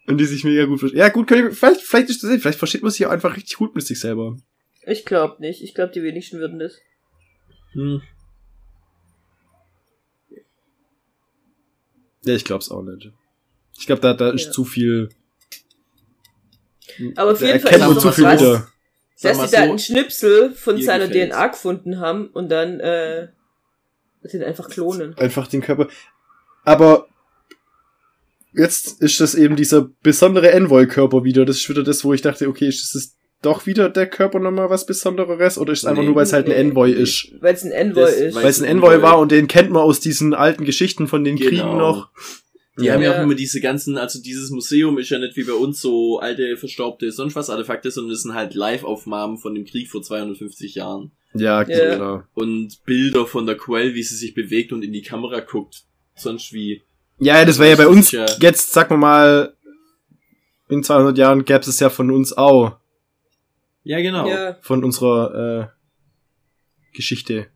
Und 0.08 0.18
die 0.18 0.26
sich 0.26 0.44
mega 0.44 0.66
gut 0.66 0.80
verstehen. 0.80 1.00
Ja, 1.00 1.10
gut, 1.10 1.28
kann 1.28 1.48
ich, 1.48 1.58
vielleicht, 1.58 1.82
vielleicht 1.82 2.10
ist 2.10 2.24
das, 2.24 2.30
vielleicht 2.42 2.60
versteht 2.60 2.82
man 2.84 2.92
sich 2.92 3.06
auch 3.06 3.12
einfach 3.12 3.36
richtig 3.36 3.58
gut 3.58 3.76
mit 3.76 3.86
sich 3.86 4.00
selber. 4.00 4.38
Ich 4.86 5.06
glaube 5.06 5.42
nicht. 5.42 5.64
Ich 5.64 5.74
glaube, 5.74 5.92
die 5.94 6.04
wenigsten 6.04 6.40
würden 6.40 6.60
das. 6.60 6.78
Hm. 7.74 8.02
Ja, 12.24 12.34
ich 12.34 12.46
glaub's 12.46 12.70
auch 12.72 12.82
nicht. 12.82 13.12
Ich 13.78 13.86
glaube, 13.86 14.02
da, 14.02 14.14
da 14.14 14.32
ist 14.32 14.46
Ja. 14.48 14.52
zu 14.52 14.66
viel. 14.66 15.10
Aber 17.16 17.32
auf 17.34 17.40
Da 17.40 17.48
jeden 17.48 17.60
Fall 17.60 17.74
ist 17.74 17.98
es 17.98 18.04
zu 18.04 18.12
viel 18.12 18.24
krass, 18.24 18.40
wieder. 18.42 18.68
Dass 19.22 19.38
sie 19.38 19.44
da 19.44 19.48
so, 19.48 19.70
einen 19.70 19.80
Schnipsel 19.80 20.52
von 20.52 20.82
seiner 20.82 21.08
gefällt's. 21.08 21.36
DNA 21.36 21.48
gefunden 21.48 22.00
haben 22.00 22.28
und 22.28 22.50
dann 22.50 22.80
äh, 22.80 23.28
sind 24.24 24.44
einfach 24.44 24.70
klonen. 24.70 25.18
Einfach 25.18 25.48
den 25.48 25.62
Körper. 25.62 25.88
Aber 26.64 27.08
jetzt 28.58 29.02
ist 29.02 29.20
das 29.20 29.36
eben 29.36 29.56
dieser 29.56 29.90
besondere 30.04 30.52
Envoy-Körper 30.52 31.24
wieder. 31.24 31.46
Das 31.46 31.58
ist 31.58 31.70
wieder 31.70 31.84
das, 31.84 32.04
wo 32.04 32.14
ich 32.14 32.22
dachte, 32.22 32.48
okay, 32.48 32.68
ist 32.68 32.94
das 32.96 33.16
doch 33.42 33.66
wieder 33.66 33.90
der 33.90 34.08
Körper 34.08 34.40
nochmal 34.40 34.70
was 34.70 34.86
Besonderes? 34.86 35.58
Oder 35.58 35.74
ist 35.74 35.80
es 35.80 35.86
einfach 35.86 36.02
Nee. 36.02 36.08
nur, 36.08 36.16
weil 36.16 36.24
es 36.24 36.34
halt 36.34 36.46
ein 36.48 36.52
Nee. 36.54 36.58
Envoy 36.70 36.92
ist? 36.92 37.32
Weil 37.42 37.54
es 37.54 37.64
ein 37.64 37.72
Envoy 37.72 38.02
Das- 38.02 38.16
ist. 38.16 38.36
weil- 38.36 38.46
es 38.46 38.62
ein 38.62 38.68
Envoy 38.68 39.02
war 39.02 39.20
und 39.20 39.32
den 39.32 39.48
kennt 39.48 39.70
man 39.72 39.82
aus 39.84 40.00
diesen 40.00 40.34
alten 40.34 40.66
Geschichten 40.66 41.08
von 41.08 41.24
den 41.24 41.36
Genau. 41.36 41.50
Kriegen 41.50 41.78
noch. 41.78 42.10
Die 42.80 42.86
Ja. 42.86 42.94
haben 42.96 43.02
ja 43.04 43.18
auch 43.18 43.24
immer 43.24 43.36
diese 43.36 43.62
ganzen, 43.62 43.98
also 43.98 44.22
dieses 44.22 44.50
Museum 44.50 44.98
ist 44.98 45.10
ja 45.10 45.18
nicht 45.20 45.38
wie 45.38 45.44
bei 45.46 45.54
uns 45.54 45.80
so 45.80 46.20
alte, 46.20 46.58
verstaubte, 46.58 47.10
sonst 47.12 47.36
was 47.36 47.50
Artefakte, 47.50 47.90
sondern 47.90 48.12
das 48.12 48.24
sind 48.24 48.34
halt 48.34 48.54
Live-Aufnahmen 48.54 49.38
von 49.38 49.56
dem 49.56 49.64
Krieg 49.66 49.88
vor 49.90 50.02
250 50.02 50.76
Jahren. 50.76 51.12
Ja, 51.34 51.62
Ja. 51.68 51.94
genau. 51.94 52.24
Und 52.34 52.84
Bilder 52.86 53.28
von 53.28 53.46
der 53.46 53.56
Quell, 53.56 53.94
wie 53.94 54.04
sie 54.04 54.16
sich 54.16 54.34
bewegt 54.34 54.74
und 54.74 54.84
in 54.84 54.92
die 54.92 55.04
Kamera 55.04 55.40
guckt. 55.42 55.84
Sonst 56.16 56.52
wie. 56.52 56.82
Ja, 57.20 57.44
das 57.46 57.60
wäre 57.60 57.72
ja 57.72 57.76
bei 57.76 57.88
uns 57.88 58.12
ja- 58.12 58.26
jetzt, 58.40 58.74
sag 58.74 58.90
mal 58.92 58.98
mal, 58.98 59.56
in 60.68 60.84
200 60.84 61.18
Jahren 61.18 61.46
gäbe 61.46 61.60
es 61.60 61.80
ja 61.80 61.90
von 61.90 62.12
uns 62.12 62.34
auch. 62.38 62.78
Ja, 63.84 64.02
genau. 64.02 64.28
Ja. 64.28 64.58
Von 64.62 64.84
unserer 64.84 65.70
äh, 65.72 66.96
Geschichte. 66.96 67.48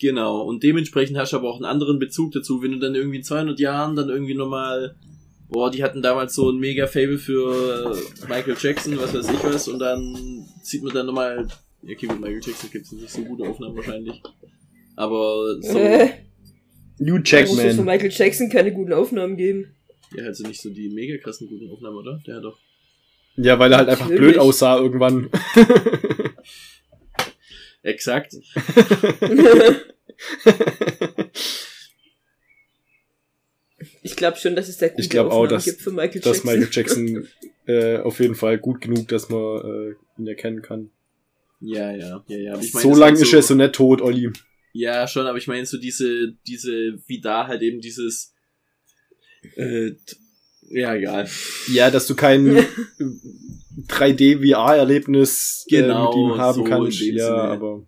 Genau. 0.00 0.40
Und 0.42 0.62
dementsprechend 0.62 1.18
hast 1.18 1.32
du 1.32 1.36
aber 1.36 1.50
auch 1.50 1.56
einen 1.56 1.66
anderen 1.66 1.98
Bezug 1.98 2.32
dazu, 2.32 2.62
wenn 2.62 2.72
du 2.72 2.78
dann 2.78 2.94
irgendwie 2.94 3.18
in 3.18 3.22
200 3.24 3.60
Jahren 3.60 3.94
dann 3.94 4.08
irgendwie 4.08 4.34
nochmal, 4.34 4.96
boah, 5.48 5.70
die 5.70 5.84
hatten 5.84 6.02
damals 6.02 6.34
so 6.34 6.50
ein 6.50 6.58
mega 6.58 6.86
Fable 6.86 7.18
für 7.18 7.96
Michael 8.28 8.56
Jackson, 8.58 8.98
was 8.98 9.14
weiß 9.14 9.28
ich 9.30 9.44
was, 9.44 9.68
und 9.68 9.78
dann 9.78 10.46
sieht 10.62 10.82
man 10.82 10.94
dann 10.94 11.06
nochmal, 11.06 11.46
ja, 11.82 11.92
okay, 11.94 12.06
mit 12.06 12.20
Michael 12.20 12.40
Jackson 12.44 12.70
gibt's 12.70 12.92
nicht 12.92 13.10
so 13.10 13.22
gute 13.22 13.44
Aufnahmen 13.48 13.76
wahrscheinlich. 13.76 14.20
Aber 14.96 15.60
so, 15.60 15.78
Äh, 15.78 16.10
New 16.98 17.14
warum 17.14 17.24
soll 17.24 17.40
es 17.40 17.48
von 17.48 17.58
Jackman. 17.60 17.84
Michael 17.86 18.10
Jackson 18.12 18.50
keine 18.50 18.72
guten 18.72 18.92
Aufnahmen 18.92 19.36
geben? 19.36 19.74
der 20.16 20.26
hat 20.26 20.36
so 20.36 20.46
nicht 20.46 20.60
so 20.60 20.70
die 20.70 20.90
mega 20.90 21.16
krassen 21.22 21.48
guten 21.48 21.68
Aufnahmen, 21.70 21.96
oder? 21.96 22.20
Der 22.26 22.36
hat 22.36 22.44
doch. 22.44 22.58
Ja, 23.36 23.58
weil 23.58 23.72
er 23.72 23.78
halt 23.78 23.88
einfach 23.88 24.08
Natürlich. 24.08 24.34
blöd 24.34 24.38
aussah 24.38 24.78
irgendwann. 24.78 25.28
Exakt. 27.82 28.34
ich 34.02 34.16
glaube 34.16 34.36
schon, 34.38 34.56
dass 34.56 34.68
es 34.68 34.78
da 34.78 34.88
gute 34.88 35.00
Ich 35.02 35.10
glaub 35.10 35.26
auch, 35.28 35.32
Aufnahmen 35.32 35.50
dass- 35.50 35.64
gibt 35.64 35.80
für 35.82 35.90
Michael 35.90 36.20
dass 36.20 36.42
Jackson. 36.44 36.52
Michael 36.54 36.68
Jackson 36.72 37.28
äh, 37.66 37.98
auf 37.98 38.20
jeden 38.20 38.34
Fall 38.34 38.58
gut 38.58 38.80
genug, 38.80 39.08
dass 39.08 39.28
man 39.28 39.60
äh, 39.60 39.94
ihn 40.20 40.26
erkennen 40.26 40.62
kann. 40.62 40.90
Ja, 41.60 41.92
ja, 41.92 42.22
ja, 42.28 42.36
ja. 42.38 42.58
Ich 42.60 42.74
meine, 42.74 42.82
so 42.82 42.90
das 42.90 42.98
lang 42.98 43.10
halt 43.14 43.22
ist 43.22 43.32
er 43.32 43.42
so 43.42 43.54
nicht 43.54 43.74
tot, 43.74 44.02
Olli. 44.02 44.30
Ja, 44.76 45.06
schon, 45.06 45.26
aber 45.26 45.38
ich 45.38 45.46
meine 45.46 45.64
so 45.64 45.78
diese, 45.78 46.32
diese, 46.48 46.98
wie 47.06 47.20
da 47.20 47.46
halt 47.46 47.62
eben 47.62 47.80
dieses, 47.80 48.34
äh, 49.54 49.92
ja, 50.68 50.94
egal. 50.94 51.28
Ja, 51.72 51.92
dass 51.92 52.08
du 52.08 52.16
kein 52.16 52.46
3D-VR-Erlebnis 53.88 55.64
äh, 55.68 55.80
Genau, 55.82 56.08
mit 56.08 56.16
ihm 56.16 56.38
haben 56.40 56.54
so 56.56 56.64
kannst. 56.64 57.00
Ja, 57.00 57.26
Sinne. 57.26 57.42
aber 57.42 57.86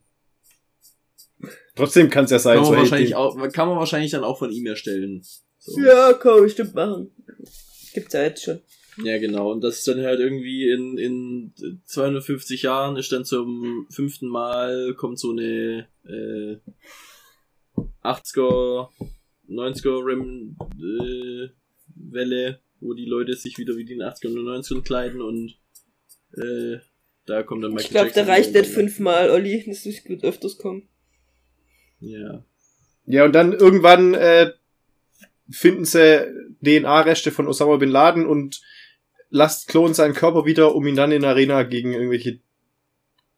trotzdem 1.74 2.08
kann 2.08 2.26
es 2.26 2.30
ja 2.30 2.38
sein. 2.38 2.56
Kann 2.58 2.64
So, 2.66 2.70
man, 2.70 2.78
hey, 2.80 2.90
wahrscheinlich 2.90 3.14
auch, 3.16 3.52
kann 3.52 3.68
man 3.68 3.78
wahrscheinlich 3.78 4.12
dann 4.12 4.22
auch 4.24 4.38
von 4.38 4.52
ihm 4.52 4.66
erstellen. 4.66 5.22
So. 5.58 5.80
Ja, 5.80 6.12
kann 6.12 6.34
man 6.34 6.42
bestimmt 6.44 6.74
machen. 6.74 7.10
Gibt's 7.94 8.12
ja 8.14 8.22
jetzt 8.22 8.44
schon. 8.44 8.60
Ja, 9.02 9.18
genau. 9.18 9.52
Und 9.52 9.62
das 9.62 9.78
ist 9.78 9.88
dann 9.88 10.00
halt 10.00 10.20
irgendwie 10.20 10.70
in, 10.70 10.96
in 10.98 11.52
250 11.84 12.62
Jahren 12.62 12.96
ist 12.96 13.12
dann 13.12 13.24
zum 13.24 13.86
fünften 13.90 14.28
Mal 14.28 14.94
kommt 14.94 15.18
so 15.18 15.32
eine 15.32 15.86
äh, 16.04 16.56
80er, 18.02 18.88
90er 19.48 20.06
Rem, 20.06 20.56
äh, 20.80 21.48
Welle, 21.94 22.60
wo 22.80 22.94
die 22.94 23.04
Leute 23.04 23.34
sich 23.34 23.58
wieder 23.58 23.76
wie 23.76 23.84
die 23.84 23.94
in 23.94 23.98
den 24.00 24.08
80ern 24.08 24.38
und 24.38 24.46
90ern 24.46 24.82
kleiden 24.82 25.20
und 25.20 25.56
Äh, 26.36 26.78
da 27.24 27.42
kommt 27.42 27.64
dann 27.64 27.72
Michael 27.72 27.84
Ich 27.86 27.90
glaube, 27.90 28.10
da 28.14 28.24
reicht 28.24 28.50
nicht 28.50 28.56
irgendwann. 28.56 28.74
fünfmal, 28.74 29.30
Olli. 29.30 29.64
Das 29.66 29.84
wird 29.84 30.22
öfters 30.22 30.58
kommen. 30.58 30.88
Ja. 32.00 32.44
Ja, 33.06 33.24
und 33.24 33.32
dann 33.32 33.52
irgendwann 33.52 34.14
äh, 34.14 34.52
finden 35.50 35.84
sie 35.84 36.26
DNA-Reste 36.64 37.30
von 37.30 37.48
Osama 37.48 37.76
Bin 37.76 37.90
Laden 37.90 38.26
und 38.26 38.60
lasst 39.30 39.68
klonen 39.68 39.94
seinen 39.94 40.14
Körper 40.14 40.44
wieder, 40.46 40.74
um 40.74 40.86
ihn 40.86 40.96
dann 40.96 41.12
in 41.12 41.22
der 41.22 41.30
Arena 41.30 41.62
gegen 41.64 41.92
irgendwelche 41.92 42.40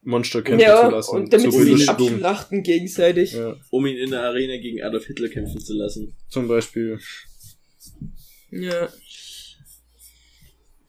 Monster 0.02 0.42
kämpfen 0.42 0.60
zu 0.66 0.70
Ja, 0.70 0.88
lassen. 0.88 1.16
und 1.16 1.32
damit 1.32 1.52
sie 1.52 1.76
sich 1.76 1.88
abschlachten 1.88 2.62
gegenseitig. 2.62 3.32
Ja, 3.32 3.56
Um 3.70 3.84
ihn 3.86 3.96
in 3.96 4.10
der 4.10 4.22
Arena 4.22 4.56
gegen 4.56 4.82
Adolf 4.82 5.06
Hitler 5.06 5.28
kämpfen 5.28 5.60
zu 5.60 5.74
lassen. 5.74 6.16
zum 6.28 6.48
Beispiel. 6.48 6.98
Ja. 8.50 8.88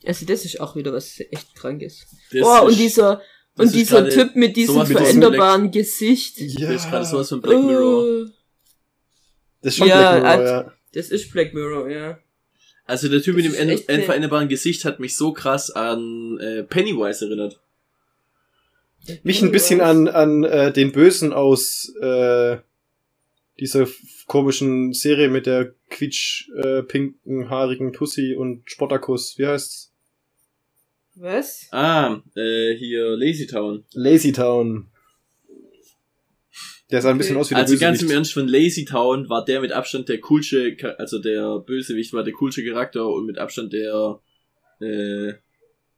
Also 0.06 0.26
das 0.26 0.46
ist 0.46 0.60
auch 0.62 0.76
wieder 0.76 0.94
was 0.94 1.20
echt 1.20 1.56
krankes. 1.56 2.06
Das 2.32 2.42
oh, 2.46 2.68
und 2.68 2.78
dieser, 2.80 3.22
und 3.58 3.74
dieser 3.74 4.08
Typ 4.08 4.36
mit 4.36 4.56
diesem 4.56 4.86
veränderbaren 4.86 5.72
Gesicht. 5.72 6.40
Ja, 6.40 6.72
Das 6.72 6.84
ist 6.86 6.90
gerade 6.90 7.06
sowas 7.06 7.30
von 7.30 7.42
Black 7.42 7.62
Mirror. 7.62 8.04
Oh, 8.04 8.26
Das 9.62 9.74
ist 9.74 9.78
schon 9.78 9.88
Ja, 9.90 10.20
Black 10.20 10.40
Mirror, 10.40 10.46
ja. 10.46 10.74
das 10.94 11.10
ist 11.10 11.32
Black 11.32 11.54
Mirror, 11.54 11.90
ja. 11.90 12.20
Also 12.90 13.08
der 13.08 13.22
Typ 13.22 13.36
mit 13.36 13.46
Das 13.46 13.54
dem 13.54 13.70
ist 13.70 13.70
echt 13.80 13.90
en- 13.90 13.96
eine- 13.96 14.04
veränderbaren 14.06 14.48
Gesicht 14.50 14.84
hat 14.86 15.00
mich 15.00 15.16
so 15.16 15.32
krass 15.32 15.70
an 15.72 16.38
äh, 16.40 16.64
Pennywise 16.64 17.26
erinnert. 17.26 17.60
Mich 19.24 19.42
ein 19.42 19.52
bisschen 19.52 19.80
an, 19.82 20.08
an 20.08 20.44
äh, 20.44 20.74
den 20.74 20.92
Bösen 20.92 21.32
aus 21.32 21.94
äh, 22.02 22.58
dieser 23.60 23.88
komischen 24.28 24.94
Serie 24.94 25.30
mit 25.30 25.46
der 25.46 25.74
quietsch 25.90 26.50
äh, 26.64 26.84
pinken, 26.84 27.50
haarigen 27.50 27.94
Tussi 27.94 28.36
und 28.36 28.70
Spartacus. 28.70 29.38
Wie 29.38 29.48
heißt's? 29.48 29.92
Was? 31.16 31.68
Ah, 31.72 32.22
äh, 32.36 32.74
hier 32.76 33.16
Lazy 33.18 33.48
Town. 33.48 33.84
Lazy 33.94 34.32
Town. 34.32 34.88
Der 36.92 37.02
sah 37.02 37.12
ein 37.12 37.18
bisschen 37.18 37.38
aus 37.38 37.50
wie 37.50 37.56
der 37.56 37.64
Also 37.64 37.78
ganz 37.78 38.02
im. 38.02 38.10
Ernst 38.10 38.34
von 38.34 38.48
Lazy 38.48 38.86
Town 38.86 39.30
war 39.30 39.46
der 39.46 39.62
mit 39.62 39.72
Abstand 39.72 40.10
der 40.10 40.20
coolste, 40.20 40.76
also 40.98 41.20
der 41.20 41.60
Bösewicht 41.60 42.14
war 42.14 42.24
der 42.24 42.34
coolste 42.34 42.66
Charakter 42.66 43.08
und 43.08 43.26
mit 43.26 43.38
Abstand 43.38 43.74
der 43.74 44.20
äh, 44.80 45.34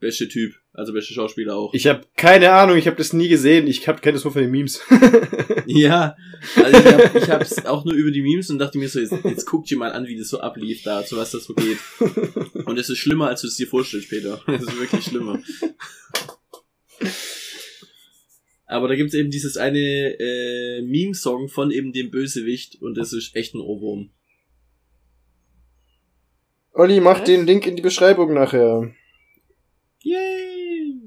beste 0.02 0.28
Typ, 0.28 0.56
also 0.74 0.92
beste 0.92 1.14
Schauspieler 1.14 1.56
auch. 1.56 1.74
Ich 1.74 1.88
habe 1.88 2.02
keine 2.18 2.52
Ahnung, 2.52 2.76
ich 2.76 2.88
habe 2.88 2.98
das 2.98 3.14
nie 3.14 3.30
gesehen. 3.30 3.68
Ich 3.68 3.88
hab, 3.88 4.02
kenne 4.02 4.16
das 4.16 4.26
nur 4.26 4.34
von 4.34 4.42
den 4.42 4.52
Memes. 4.52 4.82
Ja, 5.68 6.18
also 6.56 6.80
ich, 6.80 6.86
hab, 6.86 7.16
ich 7.16 7.30
hab's 7.30 7.66
auch 7.66 7.86
nur 7.86 7.94
über 7.94 8.12
die 8.12 8.22
Memes 8.22 8.50
und 8.50 8.60
dachte 8.60 8.78
mir 8.78 8.90
so, 8.90 9.00
jetzt, 9.00 9.14
jetzt 9.24 9.46
guck 9.46 9.66
dir 9.66 9.78
mal 9.78 9.94
an, 9.94 10.06
wie 10.06 10.18
das 10.18 10.28
so 10.28 10.42
ablief 10.42 10.84
da, 10.84 11.06
zu 11.06 11.16
was 11.16 11.32
das 11.32 11.46
so 11.46 11.54
geht. 11.54 11.78
Und 12.66 12.78
es 12.78 12.90
ist 12.90 12.98
schlimmer, 12.98 13.28
als 13.28 13.42
du 13.42 13.48
es 13.48 13.56
dir 13.56 13.68
vorstellst, 13.68 14.10
Peter. 14.10 14.42
Es 14.48 14.64
ist 14.64 14.80
wirklich 14.80 15.06
schlimmer. 15.06 15.40
Aber 18.72 18.88
da 18.88 18.96
gibt's 18.96 19.14
eben 19.14 19.30
dieses 19.30 19.58
eine 19.58 19.78
äh, 19.80 20.82
Meme-Song 20.82 21.50
von 21.50 21.72
eben 21.72 21.92
dem 21.92 22.10
Bösewicht 22.10 22.82
und 22.82 22.96
das 22.96 23.12
ist 23.12 23.36
echt 23.36 23.54
ein 23.54 23.60
Ohrwurm. 23.60 24.12
Olli, 26.72 27.02
mach 27.02 27.20
Was? 27.20 27.26
den 27.26 27.46
Link 27.46 27.68
in 27.68 27.76
die 27.76 27.82
Beschreibung 27.82 28.34
nachher. 28.34 28.94
Yay! 30.00 31.02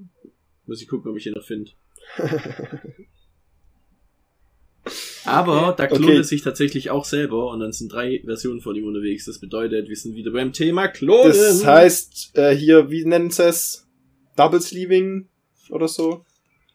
Muss 0.66 0.82
ich 0.82 0.88
gucken, 0.88 1.10
ob 1.10 1.16
ich 1.16 1.26
ihn 1.26 1.32
noch 1.32 1.46
finde. 1.46 1.70
Aber 5.24 5.74
da 5.74 5.86
klont 5.86 6.04
Okay. 6.04 6.18
es 6.18 6.28
sich 6.28 6.42
tatsächlich 6.42 6.90
auch 6.90 7.06
selber 7.06 7.50
und 7.50 7.60
dann 7.60 7.72
sind 7.72 7.90
drei 7.90 8.20
Versionen 8.26 8.60
von 8.60 8.76
ihm 8.76 8.84
unterwegs. 8.86 9.24
Das 9.24 9.40
bedeutet, 9.40 9.88
wir 9.88 9.96
sind 9.96 10.16
wieder 10.16 10.32
beim 10.32 10.52
Thema 10.52 10.88
Klonen. 10.88 11.28
Das 11.28 11.64
heißt, 11.64 12.36
äh, 12.36 12.54
hier, 12.54 12.90
wie 12.90 13.06
nennen 13.06 13.30
sie 13.30 13.44
es? 13.44 13.88
Double 14.36 14.60
Sleeving 14.60 15.30
oder 15.70 15.88
so? 15.88 16.26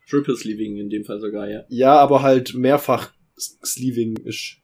Triple 0.10 0.36
Sleeving 0.36 0.78
in 0.78 0.90
dem 0.90 1.06
Fall 1.06 1.20
sogar, 1.20 1.50
ja. 1.50 1.64
Ja, 1.70 1.98
aber 2.00 2.22
halt 2.24 2.54
mehrfach 2.54 3.14
Sleeving 3.38 4.18
ist. 4.26 4.58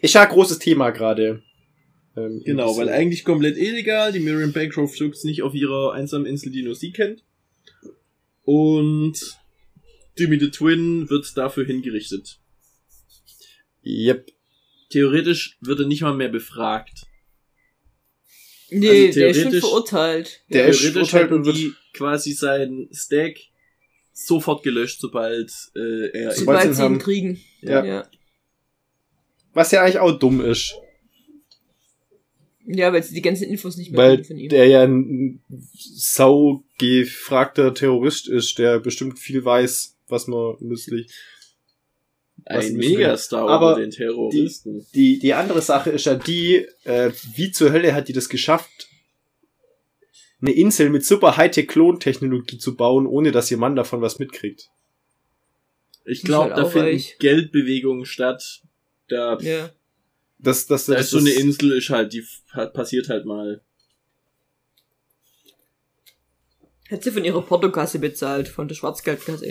Ist 0.00 0.14
ja 0.14 0.22
ein 0.22 0.28
großes 0.28 0.58
Thema 0.58 0.90
gerade. 0.90 1.42
Ähm, 2.16 2.42
Genau, 2.44 2.76
weil 2.76 2.88
eigentlich 2.88 3.24
komplett 3.24 3.56
illegal. 3.56 4.12
Die 4.12 4.20
Miriam 4.20 4.52
Bancroft 4.52 4.96
schluckt's 4.96 5.24
nicht 5.24 5.42
auf 5.42 5.54
ihrer 5.54 5.92
einsamen 5.92 6.26
Insel, 6.26 6.50
die 6.50 6.62
nur 6.62 6.74
sie 6.74 6.92
kennt. 6.92 7.22
Und 8.42 9.18
Jimmy 10.16 10.38
the 10.40 10.50
Twin 10.50 11.08
wird 11.10 11.36
dafür 11.36 11.64
hingerichtet. 11.66 12.40
Yep. 13.84 14.32
Theoretisch 14.90 15.58
wird 15.60 15.80
er 15.80 15.86
nicht 15.86 16.00
mal 16.02 16.14
mehr 16.14 16.28
befragt. 16.30 17.02
Nee, 18.70 19.06
Also 19.08 19.20
der 19.20 19.28
ist 19.30 19.36
schon 19.36 19.42
theoretisch- 19.50 19.60
verurteilt. 19.60 20.40
Der 20.48 20.66
ist 20.68 20.80
Theoretisch 20.80 21.10
verurteilt 21.10 21.32
und 21.32 21.44
wird- 21.46 21.56
die 21.56 21.72
quasi 21.92 22.32
sein 22.32 22.88
Stack 22.92 23.36
sofort 24.24 24.62
gelöscht, 24.62 25.00
sobald 25.00 25.52
äh, 25.76 26.08
er 26.10 26.32
Sobald 26.32 26.62
sie 26.62 26.68
ihn 26.68 26.74
sie 26.74 26.80
ihn 26.80 26.84
haben. 26.84 26.98
kriegen. 26.98 27.40
Ja. 27.62 27.84
ja. 27.84 28.06
Was 29.54 29.70
ja 29.70 29.82
eigentlich 29.82 29.98
auch 29.98 30.18
dumm 30.18 30.40
ist. 30.40 30.74
Ja, 32.66 32.92
weil 32.92 33.02
sie 33.02 33.14
die 33.14 33.22
ganzen 33.22 33.44
Infos 33.48 33.76
nicht 33.76 33.92
mehr 33.92 33.98
Weil 33.98 34.16
kriegen 34.16 34.26
von 34.28 34.38
ihm. 34.38 34.48
der 34.50 34.66
ja 34.66 34.82
ein 34.82 35.40
sau 35.72 36.64
gefragter 36.78 37.72
Terrorist 37.72 38.28
ist, 38.28 38.58
der 38.58 38.78
bestimmt 38.78 39.18
viel 39.18 39.44
weiß, 39.44 39.96
was 40.08 40.26
man 40.26 40.56
nützlich. 40.60 41.10
Ein 42.44 42.74
Megastar 42.74 43.48
Aber 43.48 43.70
unter 43.70 43.80
den 43.80 43.90
Terroristen. 43.90 44.86
Die, 44.94 45.18
die 45.18 45.34
andere 45.34 45.60
Sache 45.62 45.90
ist 45.90 46.06
ja 46.06 46.14
die, 46.14 46.66
äh, 46.84 47.10
wie 47.34 47.50
zur 47.50 47.72
Hölle 47.72 47.94
hat 47.94 48.08
die 48.08 48.12
das 48.12 48.28
geschafft, 48.28 48.87
eine 50.40 50.52
Insel 50.52 50.90
mit 50.90 51.04
super 51.04 51.36
Hightech-Klontechnologie 51.36 52.58
zu 52.58 52.76
bauen, 52.76 53.06
ohne 53.06 53.32
dass 53.32 53.50
ihr 53.50 53.56
Mann 53.58 53.76
davon 53.76 54.00
was 54.00 54.18
mitkriegt. 54.18 54.70
Ich 56.04 56.22
glaube, 56.22 56.54
halt 56.54 56.64
da 56.64 56.68
finden 56.70 56.88
reich. 56.88 57.16
Geldbewegungen 57.18 58.04
statt. 58.06 58.62
Da, 59.08 59.38
Ja. 59.40 59.70
Das, 60.40 60.66
das, 60.66 60.86
da 60.86 60.94
das, 60.94 61.06
ist 61.06 61.10
so 61.10 61.18
eine 61.18 61.30
Insel, 61.30 61.72
ist 61.72 61.90
halt, 61.90 62.12
die 62.12 62.24
pa- 62.52 62.66
passiert 62.66 63.08
halt 63.08 63.26
mal. 63.26 63.60
Hat 66.90 67.02
sie 67.02 67.10
von 67.10 67.24
ihrer 67.24 67.42
Portokasse 67.42 67.98
bezahlt, 67.98 68.48
von 68.48 68.68
der 68.68 68.74
Schwarzgeldkasse. 68.76 69.46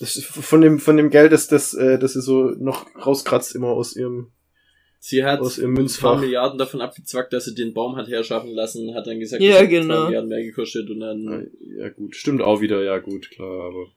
das 0.00 0.16
ist 0.16 0.26
von 0.26 0.60
dem, 0.60 0.78
von 0.80 0.96
dem 0.96 1.10
Geld, 1.10 1.32
das, 1.32 1.46
das, 1.46 1.74
äh, 1.74 1.98
das 1.98 2.14
sie 2.14 2.20
so 2.22 2.50
noch 2.58 2.86
rauskratzt 2.96 3.54
immer 3.54 3.68
aus 3.68 3.94
ihrem, 3.96 4.32
Sie 5.04 5.24
hat 5.24 5.40
aus 5.40 5.58
ihrem 5.58 5.72
ein 5.72 5.74
paar 5.74 5.82
Münzfach. 5.82 6.20
Milliarden 6.20 6.58
davon 6.58 6.80
abgezwackt, 6.80 7.32
dass 7.32 7.46
sie 7.46 7.56
den 7.56 7.74
Baum 7.74 7.96
hat 7.96 8.06
herschaffen 8.06 8.52
lassen, 8.52 8.94
hat 8.94 9.04
dann 9.08 9.18
gesagt, 9.18 9.42
Ja, 9.42 9.54
das 9.54 9.62
hat 9.62 9.68
genau. 9.68 9.94
zwei 9.94 10.04
Milliarden 10.04 10.28
mehr 10.28 10.44
gekostet 10.44 10.88
und 10.90 11.00
dann, 11.00 11.50
Ja 11.76 11.88
gut, 11.88 12.14
stimmt 12.14 12.40
auch 12.40 12.60
wieder, 12.60 12.84
ja 12.84 12.98
gut, 12.98 13.28
klar, 13.30 13.66
aber. 13.66 13.88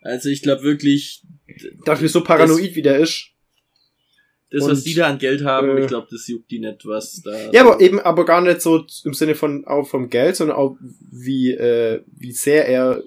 also 0.00 0.30
ich 0.30 0.40
glaube 0.40 0.62
wirklich, 0.62 1.22
Dafür 1.84 2.08
so 2.08 2.24
paranoid 2.24 2.74
wie 2.74 2.80
der 2.80 2.98
ist. 2.98 3.28
das, 4.50 4.64
Und, 4.64 4.70
was 4.70 4.84
die 4.84 4.94
da 4.94 5.06
an 5.08 5.18
Geld 5.18 5.44
haben, 5.44 5.76
äh, 5.76 5.82
ich 5.82 5.86
glaube, 5.86 6.06
das 6.10 6.26
juckt 6.28 6.50
die 6.50 6.60
nicht, 6.60 6.86
was 6.86 7.20
da. 7.20 7.50
Ja, 7.52 7.60
aber 7.60 7.82
eben, 7.82 8.00
aber 8.00 8.24
gar 8.24 8.40
nicht 8.40 8.62
so 8.62 8.86
im 9.04 9.12
Sinne 9.12 9.34
von 9.34 9.66
auch 9.66 9.86
vom 9.86 10.08
Geld, 10.08 10.34
sondern 10.36 10.56
auch 10.56 10.78
wie, 11.10 11.50
äh, 11.50 12.00
wie 12.06 12.32
sehr 12.32 12.66
er 12.66 13.02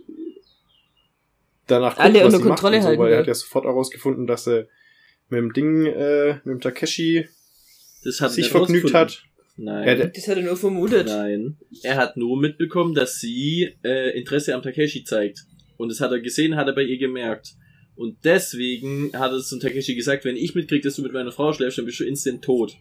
danach 1.65 1.95
guckt, 1.95 2.05
Alle 2.05 2.19
was 2.19 2.25
unter 2.25 2.37
sie 2.37 2.43
macht 2.43 2.59
Kontrolle 2.59 2.75
und 2.75 2.81
so, 2.83 2.87
halten 2.89 3.01
weil 3.01 3.13
er 3.13 3.17
hat 3.17 3.27
ja 3.27 3.33
sofort 3.33 3.65
herausgefunden, 3.65 4.27
dass 4.27 4.47
er 4.47 4.67
mit 5.29 5.39
dem 5.39 5.53
Ding, 5.53 5.87
äh, 5.87 6.35
mit 6.43 6.45
dem 6.45 6.61
Takeshi 6.61 7.15
das 7.21 7.23
hat 7.23 7.36
sich 8.01 8.19
nicht 8.37 8.49
vergnügt 8.51 8.85
rausgefunden. 8.85 8.93
hat. 8.93 9.23
Nein. 9.59 9.87
Ja, 9.87 10.05
Das 10.05 10.27
hat 10.27 10.37
er 10.37 10.43
nur 10.43 10.55
vermutet. 10.57 11.07
Nein. 11.07 11.57
Er 11.83 11.95
hat 11.97 12.15
nur 12.17 12.39
mitbekommen, 12.39 12.93
dass 12.93 13.19
sie 13.19 13.75
äh, 13.83 14.17
Interesse 14.17 14.53
am 14.53 14.61
Takeshi 14.61 15.03
zeigt. 15.03 15.39
Und 15.77 15.89
das 15.89 15.99
hat 15.99 16.11
er 16.11 16.19
gesehen, 16.19 16.55
hat 16.55 16.67
er 16.67 16.73
bei 16.75 16.83
ihr 16.83 16.97
gemerkt. 16.99 17.53
Und 17.95 18.17
deswegen 18.23 19.11
hat 19.13 19.31
er 19.31 19.39
zum 19.39 19.59
Takeshi 19.59 19.95
gesagt, 19.95 20.25
wenn 20.25 20.35
ich 20.37 20.53
mitkrieg, 20.53 20.83
dass 20.83 20.95
du 20.95 21.01
mit 21.01 21.13
meiner 21.13 21.31
Frau 21.31 21.51
schläfst, 21.53 21.79
dann 21.79 21.85
bist 21.85 21.99
du 21.99 22.03
instant 22.03 22.43
tot. 22.43 22.73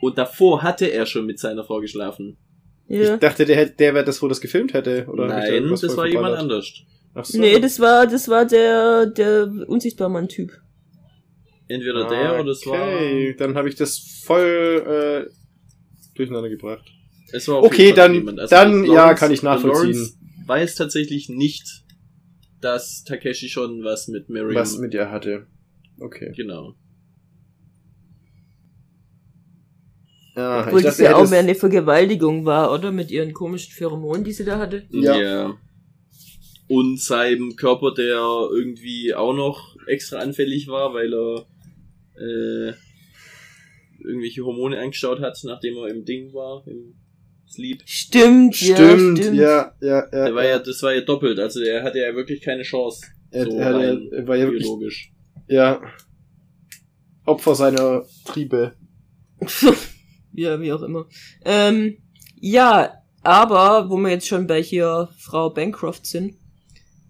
Und 0.00 0.18
davor 0.18 0.62
hatte 0.62 0.86
er 0.86 1.06
schon 1.06 1.26
mit 1.26 1.38
seiner 1.38 1.62
Frau 1.64 1.78
geschlafen. 1.80 2.36
Ja. 2.88 3.14
Ich 3.14 3.20
dachte, 3.20 3.44
der, 3.46 3.56
hätte- 3.56 3.76
der 3.78 3.94
wäre 3.94 4.04
das, 4.04 4.20
wo 4.20 4.26
das 4.28 4.40
gefilmt 4.40 4.74
hätte. 4.74 5.06
Oder 5.08 5.28
da 5.28 5.38
Nein, 5.38 5.52
irgendwas 5.52 5.80
das 5.82 5.96
war 5.96 6.06
jemand 6.08 6.36
anders. 6.36 6.72
Ach 7.14 7.24
so. 7.24 7.38
Nee, 7.40 7.60
das 7.60 7.78
war, 7.78 8.06
das 8.08 8.28
war 8.28 8.44
der, 8.44 9.06
der 9.06 9.48
Unsichtbarmann-Typ. 9.68 10.50
Entweder 11.74 12.08
der 12.08 12.40
oder 12.40 12.50
es 12.52 12.64
war. 12.66 12.88
Okay, 12.88 13.34
dann 13.36 13.56
habe 13.56 13.68
ich 13.68 13.74
das 13.74 13.98
voll 14.24 15.26
äh, 15.28 16.14
durcheinander 16.16 16.48
gebracht. 16.48 16.84
Es 17.32 17.48
war 17.48 17.56
auf 17.56 17.66
Okay, 17.66 17.92
dann- 17.92 18.14
jemand. 18.14 18.40
dann, 18.50 18.84
ja, 18.84 19.14
kann 19.14 19.32
ich 19.32 19.42
nachvollziehen. 19.42 19.92
Lawrence 19.92 20.18
weiß 20.46 20.74
tatsächlich 20.76 21.28
nicht, 21.28 21.84
dass 22.60 23.02
Takeshi 23.04 23.48
schon 23.48 23.82
was 23.82 24.08
mit 24.08 24.28
Miriam. 24.28 24.54
Was 24.54 24.78
mit 24.78 24.94
ihr 24.94 25.10
hatte. 25.10 25.46
Okay. 26.00 26.32
Genau. 26.36 26.74
Ja, 30.36 30.64
Obwohl 30.66 30.80
ich 30.80 30.84
das 30.86 30.96
dachte, 30.96 31.10
ja 31.10 31.16
auch 31.16 31.30
mehr 31.30 31.38
eine 31.40 31.54
Vergewaltigung 31.54 32.44
war, 32.44 32.72
oder? 32.72 32.90
Mit 32.90 33.10
ihren 33.10 33.32
komischen 33.32 33.72
Pheromonen, 33.72 34.24
die 34.24 34.32
sie 34.32 34.44
da 34.44 34.58
hatte. 34.58 34.84
Ja. 34.90 35.56
Und 36.66 37.00
seinem 37.00 37.54
Körper, 37.56 37.92
der 37.94 38.16
irgendwie 38.52 39.14
auch 39.14 39.34
noch 39.34 39.76
extra 39.86 40.18
anfällig 40.18 40.66
war, 40.66 40.92
weil 40.94 41.12
er 41.12 41.46
äh, 42.18 42.72
irgendwelche 44.02 44.44
Hormone 44.44 44.78
eingestaut 44.78 45.20
hat, 45.20 45.38
nachdem 45.44 45.76
er 45.76 45.88
im 45.88 46.04
Ding 46.04 46.32
war, 46.32 46.62
im 46.66 46.94
Sleep. 47.48 47.82
Stimmt, 47.84 48.60
ja, 48.60 48.76
Stimmt, 48.76 49.18
stimmt. 49.18 49.36
ja, 49.36 49.74
ja, 49.80 50.06
ja. 50.12 50.24
Der 50.24 50.34
war 50.34 50.44
ja, 50.44 50.58
das 50.58 50.82
war 50.82 50.94
ja 50.94 51.00
doppelt, 51.02 51.38
also 51.38 51.60
er 51.60 51.82
hatte 51.82 51.98
ja 51.98 52.14
wirklich 52.14 52.40
keine 52.40 52.62
Chance. 52.62 53.06
er, 53.30 53.44
so 53.44 53.56
er, 53.56 53.70
er, 53.70 53.74
rein 53.74 54.08
er 54.12 54.26
war 54.26 54.36
ja 54.36 54.44
wirklich, 54.44 54.62
biologisch. 54.62 55.12
ja, 55.48 55.80
Opfer 57.26 57.54
seiner 57.54 58.04
Triebe. 58.24 58.74
ja, 60.32 60.60
wie 60.60 60.72
auch 60.72 60.82
immer. 60.82 61.06
Ähm, 61.44 61.96
ja, 62.36 63.02
aber, 63.22 63.88
wo 63.88 63.96
wir 63.96 64.10
jetzt 64.10 64.28
schon 64.28 64.46
bei 64.46 64.62
hier 64.62 65.08
Frau 65.16 65.48
Bancroft 65.48 66.06
sind, 66.06 66.34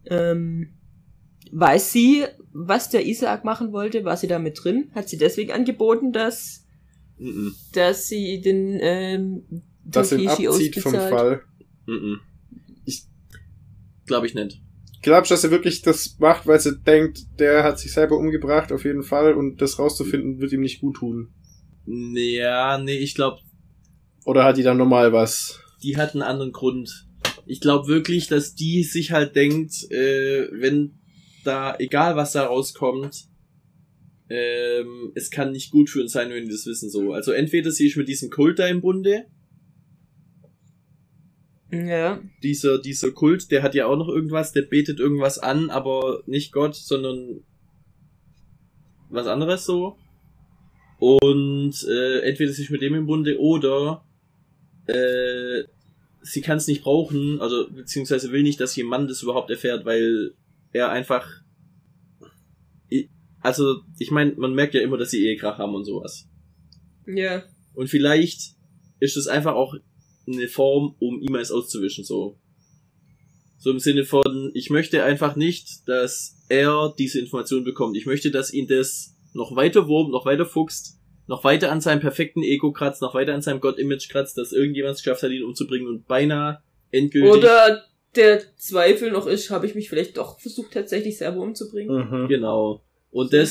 ähm, 0.07 0.75
weiß 1.51 1.93
sie, 1.93 2.25
was 2.57 2.89
der 2.89 3.05
Isaac 3.07 3.45
machen 3.45 3.73
wollte? 3.73 4.05
War 4.05 4.17
sie 4.17 4.29
da 4.29 4.39
mit 4.39 4.63
drin? 4.63 4.91
Hat 4.95 5.09
sie 5.09 5.19
deswegen 5.19 5.51
angeboten, 5.53 6.13
dass, 6.13 6.65
Mhm. 7.19 7.55
dass 7.73 8.07
sie 8.09 8.41
den, 8.41 8.79
ähm, 8.81 9.43
Das 9.85 10.13
ihn 10.13 10.25
Takeshi 10.27 10.49
abzieht 10.49 10.79
vom? 10.81 10.93
Fall. 10.93 11.43
Mhm. 11.87 12.21
Ich- 12.87 13.03
Glaube 14.07 14.27
ich 14.27 14.35
nicht. 14.35 14.61
Glaubst 15.03 15.31
du, 15.31 15.35
dass 15.35 15.43
sie 15.43 15.51
wirklich 15.51 15.83
das 15.83 16.17
macht, 16.19 16.47
weil 16.47 16.61
sie 16.61 16.79
denkt, 16.79 17.19
der 17.39 17.63
hat 17.65 17.79
sich 17.79 17.93
selber 17.93 18.17
umgebracht, 18.17 18.73
auf 18.73 18.85
jeden 18.85 19.03
Fall, 19.03 19.35
und 19.35 19.61
das 19.61 19.79
rauszufinden 19.79 20.41
wird 20.41 20.53
ihm 20.53 20.63
nicht 20.63 20.81
gut 20.81 20.97
tun? 20.97 21.29
Ja, 21.87 22.79
nee, 22.79 22.97
ich 22.97 23.15
glaube, 23.15 23.41
Oder 24.25 24.45
hat 24.45 24.57
die 24.57 24.63
dann 24.63 24.79
nochmal 24.79 25.13
was? 25.13 25.61
die 25.83 25.99
hat 25.99 26.15
einen 26.15 26.23
anderen 26.23 26.53
Grund. 26.53 27.07
Ich 27.47 27.61
glaube 27.61 27.89
wirklich, 27.89 28.29
dass 28.29 28.55
die 28.55 28.83
sich 28.85 29.13
halt 29.13 29.37
denkt, 29.37 29.75
äh, 29.91 30.49
wenn 30.53 30.95
da, 31.45 31.77
egal 31.79 32.17
was 32.17 32.33
da 32.33 32.47
rauskommt, 32.47 33.27
ähm, 34.29 35.13
es 35.15 35.31
kann 35.31 35.53
nicht 35.53 35.71
gut 35.71 35.91
für 35.91 36.01
uns 36.01 36.13
sein, 36.13 36.31
wenn 36.31 36.45
wir 36.45 36.53
das 36.53 36.67
wissen 36.67 36.91
so. 36.91 37.13
Also 37.13 37.33
entweder 37.33 37.71
sie 37.71 37.87
ist 37.87 37.97
mit 37.97 38.09
diesem 38.09 38.31
Kult 38.31 38.59
da 38.59 38.67
im 38.67 38.81
Bunde, 38.81 39.27
Ja. 41.71 42.21
dieser, 42.43 42.79
dieser 42.79 43.11
Kult, 43.11 43.51
der 43.51 43.63
hat 43.63 43.75
ja 43.75 43.87
auch 43.87 43.97
noch 43.97 44.09
irgendwas, 44.09 44.53
der 44.53 44.63
betet 44.63 45.01
irgendwas 45.01 45.39
an, 45.39 45.71
aber 45.71 46.23
nicht 46.27 46.53
Gott, 46.53 46.75
sondern 46.75 47.43
was 49.11 49.27
anderes 49.27 49.65
so. 49.67 49.97
Und 50.99 51.75
äh, 51.89 52.21
entweder 52.21 52.53
sich 52.53 52.71
mit 52.71 52.81
dem 52.81 52.95
im 52.95 53.07
Bunde 53.07 53.39
oder 53.39 54.05
äh, 54.87 55.65
sie 56.23 56.41
kann 56.41 56.57
es 56.59 56.67
nicht 56.67 56.83
brauchen, 56.83 57.41
also 57.41 57.69
beziehungsweise 57.71 58.33
will 58.33 58.43
nicht, 58.43 58.61
dass 58.61 58.77
ihr 58.77 58.85
Mann 58.85 59.09
das 59.09 59.23
überhaupt 59.23 59.51
erfährt, 59.51 59.85
weil 59.85 60.33
er 60.75 60.91
einfach. 60.91 61.27
Also, 63.41 63.81
ich 63.99 64.11
meine, 64.11 64.33
man 64.37 64.55
merkt 64.55 64.75
ja 64.75 64.81
immer, 64.81 64.97
dass 64.99 65.11
sie 65.11 65.25
Ehekrach 65.27 65.59
haben 65.59 65.75
und 65.75 65.85
sowas. 65.85 66.29
Ja. 67.07 67.45
Und 67.75 67.89
vielleicht 67.89 68.55
ist 69.01 69.17
es 69.17 69.27
einfach 69.27 69.55
auch 69.55 69.75
eine 70.27 70.49
Form, 70.49 70.97
um 70.99 71.21
ihm 71.21 71.35
eins 71.35 71.51
auszuwischen, 71.51 72.05
so. 72.05 72.39
So 73.59 73.71
im 73.71 73.79
Sinne 73.79 74.05
von, 74.05 74.51
ich 74.55 74.71
möchte 74.71 75.05
einfach 75.05 75.37
nicht, 75.37 75.87
dass 75.87 76.43
er 76.49 76.95
diese 76.99 77.21
Information 77.21 77.65
bekommt. 77.65 77.97
Ich 77.97 78.07
möchte, 78.07 78.31
dass 78.31 78.53
ihn 78.53 78.67
das 78.67 79.15
noch 79.35 79.57
weiter 79.57 79.89
wurmt, 79.89 80.11
noch 80.11 80.27
weiter 80.27 80.47
fuchst, 80.47 80.99
noch 81.27 81.45
weiter 81.45 81.71
an 81.71 81.81
seinem 81.81 82.01
perfekten 82.01 82.43
Ego 82.43 82.73
kratzt, 82.73 83.03
noch 83.03 83.15
weiter 83.15 83.35
an 83.35 83.43
seinem 83.43 83.61
Gott-Image 83.61 84.09
kratzt, 84.09 84.39
dass 84.39 84.53
irgendjemand 84.53 84.97
es 84.97 85.03
geschafft 85.03 85.23
hat, 85.23 85.31
ihn 85.31 85.45
umzubringen 85.45 85.89
und 85.89 86.07
beinahe 86.07 86.63
endgültig. 86.91 87.31
Oder 87.31 87.85
der 88.17 88.43
Zweifel 88.57 89.11
noch 89.11 89.27
ist, 89.27 89.51
habe 89.51 89.67
ich 89.67 89.75
mich 89.75 89.89
vielleicht 89.89 90.17
doch 90.17 90.41
versucht, 90.41 90.73
tatsächlich 90.73 91.19
selber 91.19 91.41
umzubringen. 91.41 92.11
Mhm. 92.11 92.29
Genau. 92.29 92.83
Und 93.11 93.33
Das. 93.33 93.51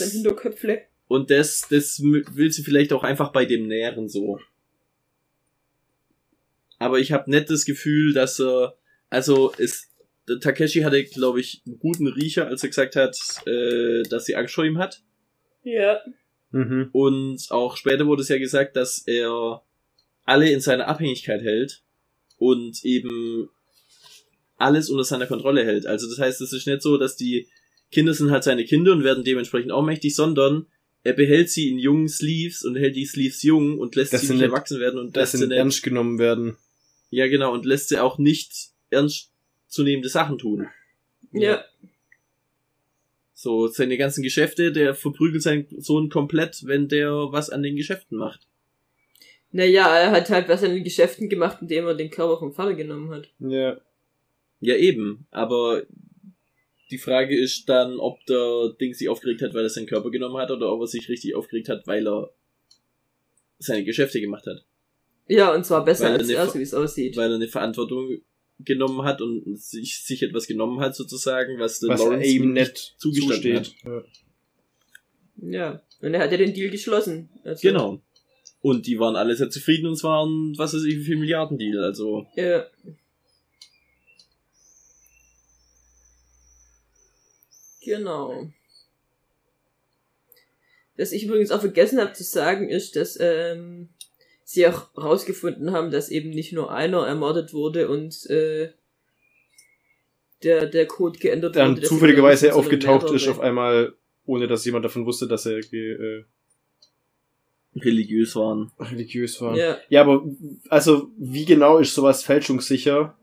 Und 1.07 1.29
das, 1.29 1.67
das 1.69 2.01
will 2.01 2.51
sie 2.51 2.63
vielleicht 2.63 2.91
auch 2.93 3.03
einfach 3.03 3.31
bei 3.31 3.45
dem 3.45 3.67
nähren 3.67 4.09
so. 4.09 4.39
Aber 6.79 6.99
ich 6.99 7.11
habe 7.11 7.29
nicht 7.29 7.49
das 7.49 7.65
Gefühl, 7.65 8.13
dass 8.13 8.39
er, 8.39 8.75
also 9.09 9.53
es, 9.57 9.89
der 10.27 10.39
Takeshi 10.39 10.81
hatte, 10.81 11.03
glaube 11.03 11.39
ich, 11.39 11.61
einen 11.65 11.79
guten 11.79 12.07
Riecher, 12.07 12.47
als 12.47 12.63
er 12.63 12.69
gesagt 12.69 12.95
hat, 12.95 13.17
äh, 13.45 14.03
dass 14.03 14.25
sie 14.25 14.35
Angst 14.35 14.55
vor 14.55 14.65
ihm 14.65 14.77
hat. 14.77 15.01
Ja. 15.63 15.99
Mhm. 16.51 16.89
Und 16.91 17.47
auch 17.51 17.77
später 17.77 18.05
wurde 18.05 18.21
es 18.21 18.29
ja 18.29 18.37
gesagt, 18.37 18.75
dass 18.75 18.99
er 19.07 19.61
alle 20.25 20.49
in 20.49 20.61
seiner 20.61 20.87
Abhängigkeit 20.87 21.41
hält 21.41 21.83
und 22.37 22.83
eben 22.83 23.49
alles 24.63 24.89
unter 24.89 25.03
seiner 25.03 25.27
Kontrolle 25.27 25.63
hält. 25.65 25.85
Also 25.85 26.09
das 26.09 26.19
heißt, 26.19 26.41
es 26.41 26.53
ist 26.53 26.67
nicht 26.67 26.81
so, 26.81 26.97
dass 26.97 27.15
die 27.15 27.47
Kinder 27.91 28.13
sind 28.13 28.31
halt 28.31 28.43
seine 28.43 28.65
Kinder 28.65 28.91
und 28.91 29.03
werden 29.03 29.23
dementsprechend 29.23 29.71
auch 29.71 29.83
mächtig, 29.83 30.15
sondern 30.15 30.65
er 31.03 31.13
behält 31.13 31.49
sie 31.49 31.69
in 31.69 31.77
jungen 31.77 32.07
Sleeves 32.09 32.63
und 32.63 32.75
hält 32.75 32.95
die 32.95 33.05
Sleeves 33.05 33.43
jung 33.43 33.77
und 33.77 33.95
lässt 33.95 34.13
Das 34.13 34.21
sie 34.21 34.27
nicht 34.29 34.37
nicht- 34.37 34.43
erwachsen 34.51 34.79
werden 34.79 34.99
und 34.99 35.15
Das 35.15 35.33
lässt 35.33 35.41
sie 35.43 35.47
nicht, 35.49 35.57
ernst 35.57 35.83
genommen 35.83 36.17
werden. 36.17 36.55
ja 37.11 37.27
genau, 37.27 37.53
und 37.53 37.65
lässt 37.65 37.89
sie 37.89 37.99
auch 37.99 38.17
nicht 38.17 38.69
ernstzunehmende 38.89 40.09
Sachen 40.09 40.37
tun. 40.37 40.67
Ja. 41.33 41.63
So, 43.33 43.67
seine 43.67 43.97
ganzen 43.97 44.23
Geschäfte, 44.23 44.71
der 44.71 44.95
verprügelt 44.95 45.43
seinen 45.43 45.67
Sohn 45.81 46.09
komplett, 46.09 46.65
wenn 46.65 46.87
der 46.87 47.11
was 47.31 47.49
an 47.49 47.61
den 47.63 47.75
Geschäften 47.75 48.17
macht. 48.17 48.47
Naja, 49.51 49.87
er 49.97 50.11
hat 50.11 50.29
halt 50.29 50.47
was 50.47 50.63
an 50.63 50.73
den 50.73 50.83
Geschäften 50.83 51.29
gemacht, 51.29 51.57
indem 51.61 51.85
er 51.85 51.93
den 51.95 52.09
Körper 52.09 52.39
vom 52.39 52.53
Vater 52.53 52.73
genommen 52.73 53.11
hat. 53.11 53.27
Ja. 53.39 53.77
Ja, 54.63 54.75
eben. 54.75 55.27
Aber 55.31 55.83
die 56.91 56.97
Frage 56.97 57.37
ist 57.37 57.67
dann, 57.69 57.99
ob 57.99 58.25
der 58.25 58.73
Ding 58.79 58.93
sich 58.93 59.09
aufgeregt 59.09 59.41
hat, 59.41 59.53
weil 59.53 59.63
er 59.63 59.69
seinen 59.69 59.87
Körper 59.87 60.11
genommen 60.11 60.37
hat, 60.37 60.51
oder 60.51 60.71
ob 60.71 60.81
er 60.81 60.87
sich 60.87 61.09
richtig 61.09 61.35
aufgeregt 61.35 61.69
hat, 61.69 61.87
weil 61.87 62.07
er 62.07 62.31
seine 63.59 63.83
Geschäfte 63.83 64.21
gemacht 64.21 64.45
hat. 64.45 64.65
Ja, 65.27 65.53
und 65.53 65.65
zwar 65.65 65.85
besser 65.85 66.05
Weil 66.05 66.11
er 66.11 66.19
als 66.19 66.29
eine 66.29 66.37
er, 66.37 66.53
wie 66.55 66.61
es 66.61 66.73
aussieht. 66.73 67.17
Weil 67.17 67.31
er 67.31 67.35
eine 67.35 67.47
Verantwortung 67.47 68.21
genommen 68.59 69.03
hat 69.03 69.21
und 69.21 69.57
sich, 69.59 70.03
sich 70.03 70.21
etwas 70.23 70.47
genommen 70.47 70.79
hat, 70.79 70.95
sozusagen, 70.95 71.59
was 71.59 71.79
der 71.79 71.89
Was 71.89 72.01
Lawrence 72.01 72.29
ihm 72.29 72.53
nicht 72.53 72.95
zugestanden 72.97 73.63
zusteht. 73.63 73.75
Ja. 73.83 74.03
Ja. 75.41 75.81
Und 76.01 76.13
er 76.13 76.21
hat 76.21 76.31
ja 76.31 76.37
den 76.37 76.53
Deal 76.53 76.69
geschlossen. 76.69 77.29
Also, 77.43 77.67
Genau. 77.67 78.01
Und 78.61 78.87
die 78.87 78.99
waren 78.99 79.15
alle 79.15 79.35
sehr 79.35 79.49
zufrieden 79.49 79.87
und 79.87 79.93
es 79.93 80.03
waren, 80.03 80.53
was 80.57 80.73
weiß 80.73 80.83
ich, 80.83 80.97
wie 80.97 81.03
viel 81.03 81.17
Milliarden 81.17 81.57
Deal, 81.57 81.83
also. 81.83 82.27
Ja. 82.35 82.65
Genau. 87.83 88.49
Was 90.97 91.11
ich 91.11 91.25
übrigens 91.25 91.51
auch 91.51 91.61
vergessen 91.61 91.99
habe 91.99 92.13
zu 92.13 92.23
sagen, 92.23 92.69
ist, 92.69 92.95
dass 92.95 93.17
ähm, 93.19 93.89
sie 94.43 94.67
auch 94.67 94.95
rausgefunden 94.95 95.71
haben, 95.71 95.91
dass 95.91 96.09
eben 96.09 96.29
nicht 96.29 96.53
nur 96.53 96.71
einer 96.71 97.07
ermordet 97.07 97.53
wurde 97.53 97.89
und 97.89 98.29
äh, 98.29 98.69
der, 100.43 100.67
der 100.67 100.85
Code 100.85 101.17
geändert 101.19 101.55
Dann 101.55 101.71
wurde. 101.71 101.81
dass 101.81 101.89
zufälligerweise 101.89 102.53
aufgetaucht 102.53 103.09
ist 103.11 103.27
auf 103.27 103.39
einmal, 103.39 103.93
ohne 104.25 104.47
dass 104.47 104.65
jemand 104.65 104.85
davon 104.85 105.05
wusste, 105.05 105.27
dass 105.27 105.45
er 105.45 105.57
äh, 105.57 106.25
religiös 107.75 108.35
waren. 108.35 108.71
religiös 108.79 109.41
war. 109.41 109.55
Ja, 109.57 109.79
Ja, 109.89 110.01
aber 110.01 110.23
also 110.69 111.09
wie 111.17 111.45
genau 111.45 111.79
ist 111.79 111.95
sowas 111.95 112.23
fälschungssicher? 112.23 113.17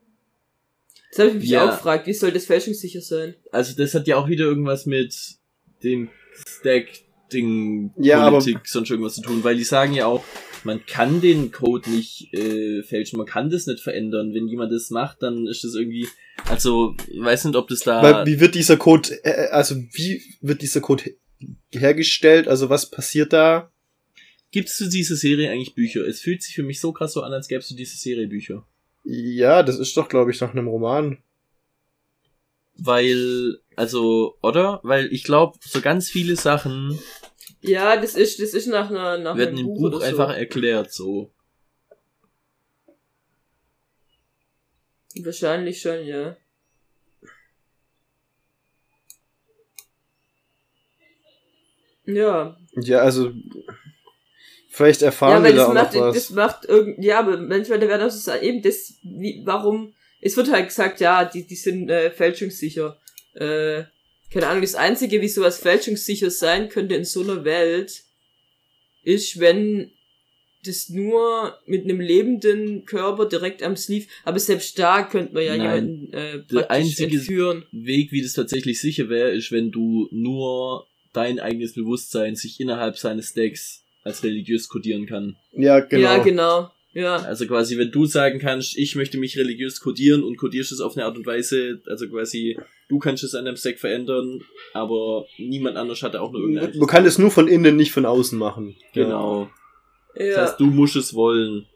Das 1.10 1.18
habe 1.18 1.28
ich 1.30 1.34
mich 1.42 1.48
Ja. 1.50 1.66
auch 1.68 1.76
gefragt, 1.76 2.06
wie 2.06 2.12
soll 2.12 2.32
das 2.32 2.46
fälschungssicher 2.46 3.00
sein? 3.00 3.34
Also 3.52 3.74
das 3.76 3.94
hat 3.94 4.06
ja 4.06 4.16
auch 4.16 4.28
wieder 4.28 4.44
irgendwas 4.44 4.86
mit 4.86 5.14
dem 5.82 6.08
Stack-Ding, 6.80 7.92
Ja, 7.98 8.20
aber- 8.20 8.38
Politik, 8.38 8.66
sonst 8.66 8.90
irgendwas 8.90 9.14
zu 9.16 9.22
tun, 9.22 9.42
weil 9.44 9.56
die 9.56 9.64
sagen 9.64 9.92
ja 9.94 10.06
auch, 10.06 10.24
man 10.64 10.84
kann 10.84 11.20
den 11.20 11.52
Code 11.52 11.88
nicht 11.90 12.32
äh, 12.34 12.82
fälschen, 12.82 13.16
man 13.16 13.26
kann 13.26 13.48
das 13.50 13.66
nicht 13.66 13.80
verändern. 13.80 14.34
Wenn 14.34 14.46
jemand 14.46 14.72
das 14.72 14.90
macht, 14.90 15.22
dann 15.22 15.46
ist 15.46 15.64
das 15.64 15.74
irgendwie, 15.74 16.06
also 16.48 16.94
ich 17.10 17.20
weiß 17.20 17.46
nicht, 17.46 17.56
ob 17.56 17.68
das 17.68 17.80
da, 17.80 18.02
Weil, 18.02 18.26
wie 18.26 18.40
wird 18.40 18.54
dieser 18.54 18.76
Code, 18.76 19.24
äh, 19.24 19.48
also 19.48 19.76
wie 19.92 20.22
wird 20.42 20.60
dieser 20.62 20.80
Code 20.82 21.04
he- 21.04 21.16
hergestellt? 21.78 22.46
Also 22.46 22.68
was 22.68 22.90
passiert 22.90 23.32
da? 23.32 23.70
gibt's 24.52 24.76
zu 24.76 24.88
dieser 24.88 25.14
Serie 25.14 25.48
eigentlich 25.50 25.74
Bücher? 25.76 26.04
Es 26.06 26.20
fühlt 26.20 26.42
sich 26.42 26.56
für 26.56 26.64
mich 26.64 26.80
so 26.80 26.92
krass 26.92 27.12
so 27.12 27.22
an, 27.22 27.32
als 27.32 27.46
gäb's 27.46 27.68
zu 27.68 27.76
dieser 27.76 27.96
Serie 27.96 28.26
Bücher. 28.26 28.66
Ja, 29.04 29.62
das 29.62 29.78
ist 29.78 29.96
doch, 29.96 30.08
glaube 30.08 30.30
ich, 30.30 30.40
nach 30.40 30.52
einem 30.52 30.68
Roman. 30.68 31.18
Weil, 32.76 33.58
also, 33.76 34.36
oder? 34.42 34.80
Weil 34.82 35.12
ich 35.12 35.24
glaube, 35.24 35.58
so 35.60 35.80
ganz 35.80 36.08
viele 36.08 36.36
Sachen 36.36 36.98
Ja, 37.60 37.96
das 38.00 38.14
ist, 38.14 38.40
das 38.40 38.54
ist 38.54 38.66
nach 38.66 38.90
einer, 38.90 39.18
nach 39.18 39.36
werden 39.36 39.58
einem 39.58 39.68
im 39.68 39.74
Buch, 39.74 39.90
Buch 39.92 40.02
einfach 40.02 40.30
so. 40.30 40.34
erklärt, 40.36 40.92
so. 40.92 41.30
Wahrscheinlich 45.22 45.80
schon, 45.80 46.04
ja. 46.06 46.36
Ja, 52.06 52.56
Ja, 52.76 53.00
also 53.00 53.32
vielleicht 54.70 55.02
erfahren 55.02 55.44
ja, 55.44 55.50
wir 55.50 55.50
da 55.50 55.56
das 55.56 55.68
auch 55.68 55.74
macht, 55.74 55.94
noch 55.94 56.00
was. 56.02 56.14
das 56.14 56.30
macht 56.30 56.64
irgend, 56.64 57.04
ja, 57.04 57.18
aber 57.18 57.36
manchmal 57.36 57.78
da 57.78 57.88
werden 57.88 58.06
auch 58.06 58.10
so 58.10 58.18
sagen, 58.18 58.42
eben 58.44 58.62
das, 58.62 58.94
wie, 59.02 59.42
warum, 59.44 59.92
es 60.20 60.36
wird 60.36 60.50
halt 60.50 60.68
gesagt, 60.68 61.00
ja, 61.00 61.24
die, 61.24 61.46
die 61.46 61.56
sind 61.56 61.90
äh, 61.90 62.10
fälschungssicher. 62.10 62.98
Äh, 63.34 63.84
keine 64.32 64.46
Ahnung, 64.46 64.62
das 64.62 64.76
Einzige, 64.76 65.20
wie 65.20 65.28
sowas 65.28 65.58
fälschungssicher 65.58 66.30
sein 66.30 66.68
könnte 66.68 66.94
in 66.94 67.04
so 67.04 67.22
einer 67.22 67.44
Welt, 67.44 68.04
ist, 69.02 69.40
wenn 69.40 69.90
das 70.64 70.90
nur 70.90 71.58
mit 71.64 71.84
einem 71.84 72.00
lebenden 72.00 72.84
Körper 72.84 73.26
direkt 73.26 73.62
am 73.62 73.76
Sleeve, 73.76 74.06
aber 74.24 74.38
selbst 74.38 74.78
da 74.78 75.02
könnte 75.04 75.32
man 75.32 75.42
ja 75.42 75.56
Nein. 75.56 75.62
jemanden 75.86 76.12
äh, 76.12 76.44
Der 76.52 76.70
einzige- 76.70 77.16
entführen. 77.16 77.64
Weg, 77.72 78.12
wie 78.12 78.22
das 78.22 78.34
tatsächlich 78.34 78.78
sicher 78.80 79.08
wäre, 79.08 79.30
ist, 79.30 79.50
wenn 79.52 79.70
du 79.70 80.08
nur 80.12 80.86
dein 81.14 81.40
eigenes 81.40 81.74
Bewusstsein 81.74 82.36
sich 82.36 82.60
innerhalb 82.60 82.98
seines 82.98 83.30
Stacks 83.30 83.84
als 84.04 84.22
religiös 84.22 84.68
kodieren 84.68 85.06
kann. 85.06 85.36
Ja, 85.52 85.80
genau. 85.80 86.02
Ja, 86.02 86.18
genau. 86.18 86.70
Ja. 86.92 87.16
Also 87.16 87.46
quasi, 87.46 87.78
wenn 87.78 87.92
du 87.92 88.06
sagen 88.06 88.40
kannst, 88.40 88.76
ich 88.76 88.96
möchte 88.96 89.18
mich 89.18 89.38
religiös 89.38 89.80
kodieren 89.80 90.24
und 90.24 90.36
kodierst 90.36 90.72
es 90.72 90.80
auf 90.80 90.96
eine 90.96 91.06
Art 91.06 91.16
und 91.16 91.26
Weise, 91.26 91.80
also 91.86 92.08
quasi, 92.08 92.58
du 92.88 92.98
kannst 92.98 93.22
es 93.22 93.34
an 93.34 93.44
deinem 93.44 93.56
Stack 93.56 93.78
verändern, 93.78 94.40
aber 94.72 95.26
niemand 95.38 95.76
anders 95.76 96.02
hatte 96.02 96.20
auch 96.20 96.32
nur 96.32 96.40
irgendeinen 96.42 96.78
Man 96.78 96.88
kann 96.88 97.06
es 97.06 97.18
nur 97.18 97.30
von 97.30 97.46
innen, 97.46 97.76
nicht 97.76 97.92
von 97.92 98.06
außen 98.06 98.36
machen. 98.38 98.76
Genau. 98.92 99.48
Das 100.16 100.26
ja. 100.26 100.42
heißt, 100.42 100.60
du 100.60 100.66
musst 100.66 100.96
es 100.96 101.14
wollen. 101.14 101.66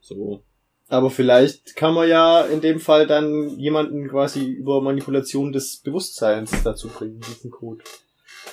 So. 0.00 0.42
Aber 0.88 1.10
vielleicht 1.10 1.76
kann 1.76 1.94
man 1.94 2.08
ja 2.08 2.42
in 2.42 2.60
dem 2.60 2.80
Fall 2.80 3.06
dann 3.06 3.58
jemanden 3.58 4.08
quasi 4.08 4.44
über 4.44 4.80
Manipulation 4.80 5.52
des 5.52 5.78
Bewusstseins 5.78 6.52
dazu 6.64 6.88
bringen, 6.88 7.20
diesen 7.20 7.50
Code. 7.50 7.84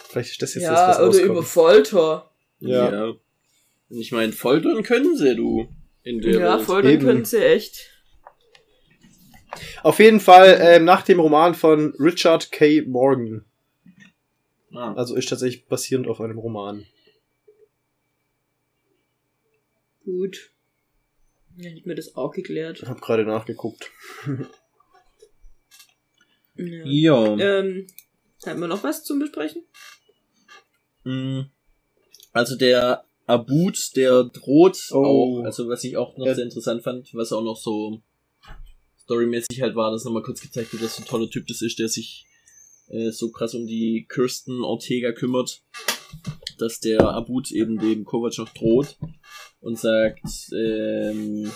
Vielleicht 0.10 0.32
ist 0.32 0.42
das 0.42 0.56
jetzt 0.56 0.66
das, 0.66 0.72
ja, 0.72 0.88
was 0.90 0.98
oder 0.98 1.08
rauskommt. 1.08 1.30
über 1.30 1.44
Folter. 1.44 2.32
Ja. 2.60 3.06
Und 3.08 3.20
Ich 3.90 4.12
meine, 4.12 4.32
foltern 4.34 4.84
können 4.84 5.18
sie, 5.18 5.36
du. 5.36 5.68
In 6.04 6.22
der 6.22 6.34
Ja, 6.34 6.58
Welt. 6.58 6.66
foltern 6.66 6.92
Eben. 6.94 7.06
können 7.06 7.26
sie 7.26 7.44
echt. 7.44 7.90
Auf 9.84 10.00
jeden 10.00 10.20
Fall 10.20 10.58
ähm, 10.62 10.86
nach 10.86 11.02
dem 11.02 11.20
Roman 11.20 11.56
von 11.56 11.94
Richard 12.00 12.52
K. 12.52 12.84
Morgan. 12.88 13.46
Ah. 14.74 14.94
Also 14.94 15.16
ist 15.16 15.30
tatsächlich 15.30 15.66
basierend 15.66 16.08
auf 16.08 16.22
einem 16.22 16.38
Roman. 16.38 16.86
Gut. 20.06 20.52
Ja, 21.58 21.70
hätte 21.72 21.88
mir 21.88 21.96
das 21.96 22.16
auch 22.16 22.32
geklärt. 22.32 22.80
Ich 22.82 22.88
habe 22.88 23.00
gerade 23.02 23.26
nachgeguckt. 23.26 23.92
Ja. 26.62 26.84
Ja. 27.38 27.60
Ähm, 27.60 27.88
haben 28.46 28.60
wir 28.60 28.68
noch 28.68 28.84
was 28.84 29.06
zum 29.06 29.20
Besprechen? 29.20 29.64
Mm. 31.06 31.44
Also 32.32 32.56
der 32.56 33.06
Abut, 33.26 33.96
der 33.96 34.24
droht 34.26 34.78
Oh. 34.92 35.40
auch, 35.42 35.44
also 35.46 35.68
was 35.70 35.84
ich 35.84 35.98
auch 35.98 36.18
noch 36.18 36.26
Ja. 36.26 36.36
sehr 36.36 36.46
interessant 36.46 36.84
fand, 36.84 37.14
was 37.14 37.32
auch 37.32 37.44
noch 37.44 37.58
so 37.58 38.02
storymäßig 38.98 39.62
halt 39.62 39.76
war, 39.76 39.92
dass 39.92 40.04
nochmal 40.06 40.24
kurz 40.24 40.42
gezeigt 40.42 40.72
wird, 40.74 40.84
dass 40.84 40.96
so 40.96 41.04
ein 41.04 41.08
toller 41.08 41.30
Typ 41.30 41.48
das 41.48 41.62
ist, 41.62 41.80
der 41.80 41.90
sich 41.90 42.26
äh, 42.90 43.12
so 43.12 43.30
krass 43.32 43.54
um 43.54 43.68
die 43.68 44.06
Kirsten 44.10 44.64
Ortega 44.64 45.12
kümmert, 45.12 45.62
dass 46.58 46.80
der 46.80 47.02
Abut 47.02 47.52
eben 47.52 47.78
dem 47.80 48.04
Kovac 48.04 48.38
noch 48.38 48.50
droht 48.50 48.98
und 49.62 49.78
sagt, 49.78 50.22
ähm, 50.56 51.52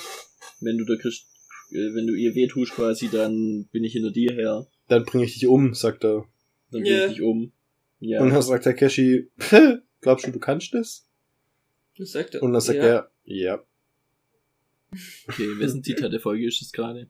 wenn 0.61 0.78
du 0.78 0.86
der 0.86 0.97
Christ, 0.97 1.26
äh, 1.71 1.93
wenn 1.95 2.05
du 2.07 2.13
ihr 2.13 2.36
weh 2.36 2.47
tust 2.47 2.74
quasi, 2.74 3.09
dann 3.09 3.67
bin 3.71 3.84
ich 3.84 3.93
hinter 3.93 4.11
dir 4.11 4.34
her, 4.34 4.67
Dann 4.89 5.05
bringe 5.05 5.26
ich 5.26 5.34
dich 5.34 5.47
um, 5.47 5.74
sagt 5.74 6.03
er. 6.03 6.26
dann 6.71 6.84
Ja. 6.86 6.91
bring 6.91 6.99
ich 7.09 7.15
dich 7.15 7.21
um. 7.24 7.51
Ja. 7.99 8.21
Und 8.21 8.30
dann 8.30 8.41
sagt 8.41 8.65
Takeshi, 8.65 9.30
glaubst 10.04 10.28
du, 10.28 10.32
du 10.32 10.39
kannst 10.39 10.74
das? 10.74 11.06
Das 11.97 12.12
sagt 12.12 12.36
er. 12.36 12.43
Und 12.43 12.54
dann 12.54 12.62
sagt 12.62 12.78
ja. 12.80 12.84
er, 12.86 13.12
ja. 13.26 13.64
Okay, 15.28 15.47
wessen 15.58 15.84
Zitat 15.84 16.14
der 16.14 16.20
Folge 16.20 16.45
ist 16.47 16.62
es 16.62 16.72
gerade? 16.72 17.10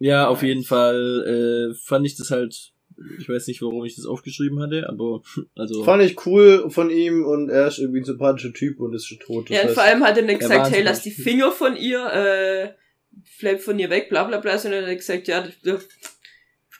Ja, 0.00 0.28
auf 0.28 0.42
jeden 0.42 0.64
Fall 0.64 1.70
äh, 1.72 1.74
fand 1.74 2.06
ich 2.06 2.16
das 2.16 2.30
halt, 2.30 2.72
ich 3.18 3.28
weiß 3.28 3.46
nicht, 3.48 3.62
warum 3.62 3.84
ich 3.84 3.96
das 3.96 4.06
aufgeschrieben 4.06 4.60
hatte, 4.60 4.88
aber 4.88 5.22
also 5.56 5.84
Fand 5.84 6.02
ich 6.02 6.24
cool 6.26 6.70
von 6.70 6.90
ihm 6.90 7.24
und 7.24 7.48
er 7.48 7.68
ist 7.68 7.78
irgendwie 7.78 8.00
ein 8.00 8.04
sympathischer 8.04 8.52
Typ 8.52 8.80
und 8.80 8.94
ist 8.94 9.06
schon 9.06 9.18
tot. 9.18 9.50
Das 9.50 9.56
Ja, 9.56 9.62
und 9.62 9.68
heißt- 9.70 9.74
vor 9.74 9.82
allem 9.84 10.04
hat 10.04 10.16
er 10.16 10.24
nicht 10.24 10.40
gesagt, 10.40 10.70
hey, 10.70 10.82
lass 10.82 11.02
die 11.02 11.10
Finger 11.10 11.50
von 11.52 11.76
ihr, 11.76 12.04
äh, 12.12 12.74
bleib 13.40 13.60
von 13.60 13.78
ihr 13.78 13.90
weg, 13.90 14.08
bla 14.08 14.24
bla 14.24 14.38
bla, 14.38 14.58
sondern 14.58 14.84
er 14.84 14.90
hat 14.90 14.98
gesagt, 14.98 15.26
ja, 15.28 15.46
das 15.64 15.88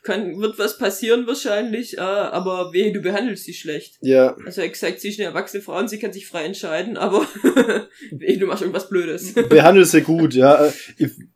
kann, 0.03 0.41
wird 0.41 0.59
was 0.59 0.79
passieren 0.79 1.27
wahrscheinlich, 1.27 1.99
äh, 1.99 2.01
aber 2.01 2.73
wehe, 2.73 2.93
du 2.93 3.01
behandelst 3.01 3.45
sie 3.45 3.55
schlecht. 3.55 3.97
ja, 4.01 4.37
Also 4.47 4.61
er 4.61 4.69
gesagt, 4.69 5.01
sie 5.01 5.09
ist 5.09 5.19
eine 5.19 5.29
erwachsene 5.29 5.63
Frau 5.63 5.79
und 5.79 5.89
sie 5.89 5.99
kann 5.99 6.13
sich 6.13 6.27
frei 6.27 6.45
entscheiden, 6.45 6.97
aber 6.97 7.21
wehe, 8.11 8.39
du 8.39 8.47
machst 8.47 8.63
irgendwas 8.63 8.89
Blödes. 8.89 9.35
behandelt 9.49 9.89
sie 9.89 10.03
gut, 10.03 10.35
ja. 10.35 10.67
Äh, 10.67 10.73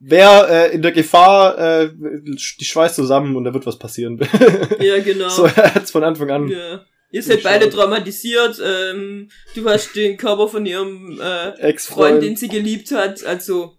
Wer 0.00 0.48
äh, 0.48 0.74
in 0.74 0.82
der 0.82 0.92
Gefahr, 0.92 1.58
äh, 1.58 1.90
die 1.92 2.64
schweißt 2.64 2.96
zusammen 2.96 3.36
und 3.36 3.44
da 3.44 3.52
wird 3.54 3.66
was 3.66 3.78
passieren. 3.78 4.18
ja, 4.80 4.98
genau. 5.00 5.28
so, 5.28 5.44
er 5.44 5.74
hat's 5.74 5.90
von 5.90 6.04
Anfang 6.04 6.30
an. 6.30 6.48
Ja. 6.48 6.84
Ihr 7.10 7.22
seid 7.22 7.42
beide 7.42 7.68
traumatisiert, 7.68 8.58
ähm, 8.64 9.28
du 9.54 9.68
hast 9.68 9.94
den 9.94 10.16
Körper 10.16 10.48
von 10.48 10.64
ihrem 10.64 11.20
äh, 11.20 11.52
Freund, 11.52 11.58
Ex-Freund. 11.58 12.22
den 12.22 12.36
sie 12.36 12.48
geliebt 12.48 12.90
hat, 12.90 13.22
also 13.24 13.76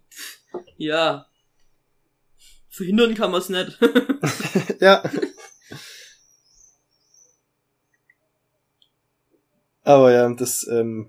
ja. 0.76 1.26
Verhindern 2.74 3.14
kann 3.14 3.30
man's 3.30 3.48
nicht. 3.48 3.78
Ja. 4.80 5.02
Aber 9.82 10.12
ja, 10.12 10.28
das, 10.34 10.66
ähm, 10.68 11.08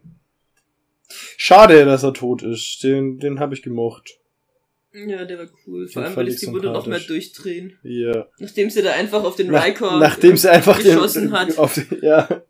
schade, 1.38 1.86
dass 1.86 2.04
er 2.04 2.14
tot 2.14 2.44
ist. 2.44 2.84
Den, 2.84 3.20
den 3.20 3.40
habe 3.40 3.56
ich 3.56 3.64
gemocht. 3.64 4.20
ja, 4.94 5.26
der 5.26 5.40
war 5.40 5.48
cool. 5.66 5.86
Den 5.86 5.94
Vor 5.94 6.04
allem, 6.04 6.14
fand 6.14 6.28
weil 6.28 6.34
ich 6.34 6.40
die 6.40 6.48
Mutter 6.48 6.72
noch 6.72 6.86
mehr 6.86 7.00
durchdrehen. 7.00 7.80
Ja. 7.84 8.28
Nachdem 8.38 8.70
sie 8.70 8.84
da 8.84 8.94
einfach 8.94 9.24
auf 9.24 9.36
den 9.36 9.54
Riker 9.54 10.00
nachdem 10.00 10.38
sie 10.38 10.52
einfach 10.52 10.78
den, 10.78 10.94
geschossen 10.94 11.32
hat. 11.32 11.58
Auf 11.58 11.74
den, 11.74 11.88
ja. 12.02 12.44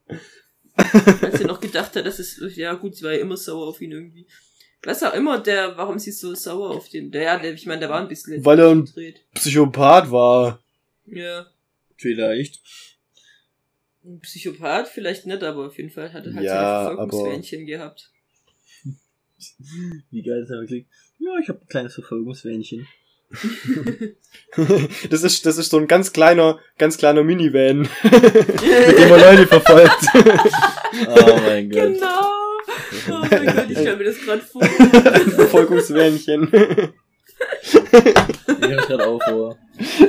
als 0.76 1.38
sie 1.38 1.46
noch 1.46 1.62
gedacht 1.62 1.96
hat, 1.96 2.06
dass 2.06 2.20
es, 2.20 2.40
ja 2.56 2.74
gut, 2.74 2.96
sie 2.96 3.06
war 3.06 3.14
ja 3.14 3.20
immer 3.20 3.38
sauer 3.38 3.68
auf 3.68 3.80
ihn 3.80 3.94
irgendwie. 3.94 4.28
Was 4.86 5.04
auch 5.04 5.14
immer, 5.14 5.40
der, 5.40 5.76
warum 5.78 5.98
sie 6.00 6.12
so 6.12 6.34
sauer 6.36 6.70
auf 6.72 6.88
den, 6.90 7.12
der, 7.12 7.24
ja, 7.24 7.40
der, 7.40 7.54
ich 7.54 7.66
meine, 7.66 7.80
der 7.82 7.90
war 7.90 8.00
ein 8.00 8.08
bisschen 8.08 8.44
Weil 8.46 8.60
er 8.60 8.70
ein- 8.70 8.86
gedreht. 8.86 9.22
Psychopath 9.34 10.12
war. 10.12 10.60
Ja. 11.08 11.48
vielleicht. 11.98 12.62
Ein 14.04 14.20
Psychopath 14.22 14.88
vielleicht 14.88 15.26
nicht, 15.26 15.44
aber 15.44 15.66
auf 15.68 15.78
jeden 15.78 15.90
Fall 15.90 16.14
hat 16.14 16.26
er 16.28 16.34
halt 16.36 16.46
Ja, 16.46 16.84
seine 16.86 16.96
Verfolgungswähnchen 16.98 17.66
gehabt. 17.66 18.12
Wie 20.12 20.22
geil 20.22 20.42
ist 20.44 20.50
er 20.52 20.60
wirklich? 20.62 20.86
Ja, 21.20 21.32
ich 21.42 21.50
habe 21.50 21.60
ein 21.62 21.68
kleines 21.68 21.94
Verfolgungswähnchen. 21.96 22.88
Das 25.10 25.24
ist, 25.24 25.46
das 25.46 25.58
ist 25.58 25.72
so 25.72 25.78
ein 25.78 25.88
ganz 25.88 26.14
kleiner, 26.14 26.60
ganz 26.78 26.98
kleiner 26.98 27.24
Minivan, 27.24 27.80
mit 28.04 28.98
dem 28.98 29.10
man 29.10 29.20
Leute 29.20 29.48
verfolgt. 29.48 29.98
Oh 30.14 31.40
mein 31.46 31.70
Gott. 31.70 31.94
Genau. 31.94 32.35
Oh 33.10 33.26
mein 33.30 33.46
Gott, 33.46 33.66
ich 33.70 33.78
stell 33.78 33.98
mir 33.98 34.04
das 34.06 34.18
gerade 34.20 34.42
vor. 34.42 34.62
Ein 35.14 35.32
Verfolgungsvänchen. 35.32 36.50
Ich 37.64 37.76
hab 37.76 38.88
grad 38.88 39.02
auch 39.02 39.22
vor. 39.24 39.58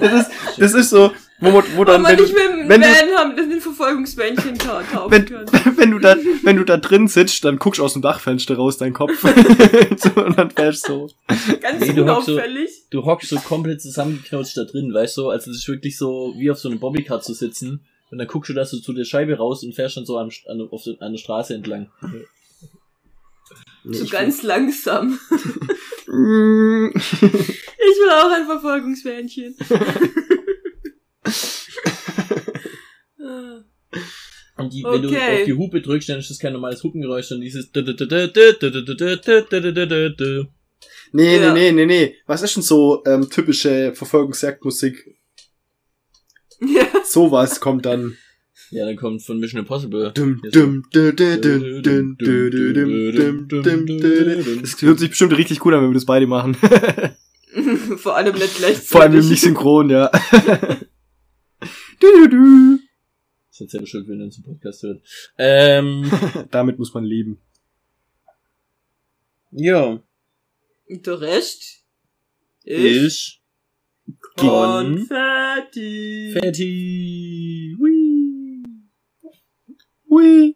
Das 0.01 0.12
ist, 0.12 0.30
das 0.59 0.74
ist 0.74 0.91
so, 0.91 1.12
wo, 1.41 1.51
man, 1.51 1.64
wo 1.74 1.84
dann, 1.84 2.03
man 2.03 2.12
wenn 2.12 2.18
du, 2.18 2.22
nicht 2.24 2.34
mit 2.34 2.43
dem 2.45 2.68
wenn 2.68 2.80
du- 2.80 2.87
Van 2.87 3.18
haben, 3.18 3.37
das 3.37 3.47
mit 3.47 3.62
Verfolgungsbändchen 3.62 4.57
ka 4.59 4.82
kaufen 4.82 5.11
wenn, 5.12 5.28
wenn 5.76 5.91
du 5.91 5.99
da, 5.99 6.16
wenn 6.45 6.57
du 6.57 6.64
da 6.64 6.76
drin 6.76 7.09
sitzt, 7.09 7.45
dann 7.45 7.59
guckst 7.59 7.78
du 7.80 7.84
aus 7.84 7.95
dem 7.95 8.03
Dachfenster 8.03 8.57
raus, 8.57 8.78
dein 8.78 8.93
Kopf. 8.93 9.22
und 10.16 10.39
dann 10.39 10.51
fährst 10.51 10.89
du 10.89 11.09
so. 11.09 11.14
Ganz 11.61 11.80
Nee, 11.80 11.93
du 11.95 12.07
hockst 12.07 12.26
so- 12.26 12.32
unauffällig. 12.32 12.70
Du 12.91 13.05
hockst 13.05 13.28
so 13.30 13.37
komplett 13.37 13.82
zusammengeknautscht 13.82 14.57
da 14.57 14.64
drin, 14.64 14.95
weißt 14.95 15.16
du? 15.16 15.28
Also 15.30 15.51
es 15.51 15.59
ist 15.59 15.68
wirklich 15.68 15.99
so, 15.99 16.34
wie 16.39 16.51
auf 16.51 16.59
so 16.59 16.68
einem 16.68 16.78
Bobbycar 16.78 17.20
zu 17.20 17.34
sitzen. 17.34 17.84
Und 18.11 18.18
dann 18.18 18.28
guckst 18.28 18.49
du 18.51 18.55
da 18.55 18.64
so 18.64 18.78
zu 18.78 18.93
der 18.93 19.05
Scheibe 19.05 19.37
raus 19.37 19.64
und 19.64 19.74
fährst 19.74 19.97
dann 19.97 20.07
so 20.07 20.16
an, 20.16 20.30
an, 20.49 20.68
auf 20.70 20.82
an 21.01 21.12
der 21.12 21.18
Straße 21.18 21.55
entlang. 21.55 21.89
So 23.93 24.07
ganz 24.07 24.43
langsam. 24.43 25.18
Mm. 26.09 26.91
Ich 26.95 27.97
will 28.01 28.11
auch 28.11 28.30
ein 28.30 28.47
Verfolgungsfähnchen. 28.47 29.57
Ah. 33.20 33.64
Und 34.59 34.72
die, 34.72 34.82
wenn 34.84 35.03
du 35.03 35.09
Okay. 35.09 35.41
auf 35.41 35.45
die 35.47 35.53
Hupe 35.55 35.80
drückst, 35.82 36.09
dann 36.09 36.18
ist 36.18 36.30
das 36.30 36.39
kein 36.39 36.53
normales 36.53 36.82
Hupengeräusch, 36.82 37.26
sondern 37.26 37.43
dieses 37.45 37.70
Nee, 41.12 41.37
Ja. 41.41 41.53
nee, 41.53 41.72
nee, 41.72 41.72
nee, 41.72 41.87
nee. 41.87 42.16
Was 42.26 42.43
ist 42.43 42.57
denn 42.57 42.62
so 42.62 43.03
ähm, 43.07 43.28
typische 43.30 43.95
Verfolgungsjagdmusik? 43.95 45.18
ja. 46.61 46.87
Sowas 47.05 47.61
kommt 47.61 47.84
dann. 47.87 48.16
Ja, 48.71 48.85
dann 48.85 48.97
kommt 48.97 49.23
von 49.23 49.39
Mission 49.39 49.61
Impossible. 49.61 50.12
Das 54.61 54.83
hört 54.83 54.99
sich 54.99 55.11
bestimmt 55.11 55.37
richtig 55.37 55.64
cool 55.64 55.75
an, 55.75 55.83
wenn 55.83 55.91
wir 55.91 55.95
das 55.95 56.07
beide 56.07 56.27
machen. 56.27 56.57
Vor 57.97 58.17
allem 58.17 58.35
nicht 58.35 58.57
gleichzeitig. 58.57 58.89
Vor 58.89 59.03
allem 59.03 59.29
nicht 59.29 59.41
synchron, 59.41 59.91
ja. 59.91 60.11
du, 62.01 62.07
du, 62.12 62.29
du. 62.29 62.79
Das 63.49 63.61
ist 63.62 63.73
ja 63.73 63.81
bestimmt, 63.81 64.09
wenn 64.09 64.21
er 64.21 64.31
zum 64.31 64.45
Podcast 64.45 64.83
hört. 64.83 65.03
Ähm, 65.39 66.11
Damit 66.51 66.79
muss 66.79 66.93
man 66.93 67.05
leben. 67.05 67.39
Ja. 69.53 70.03
Und 70.89 71.07
der 71.07 71.21
Rest 71.21 71.85
ist 72.64 73.41
Konfetti. 74.37 75.09
Konfetti. 76.35 77.77
Whee. 77.79 78.06
喂。 80.09 80.55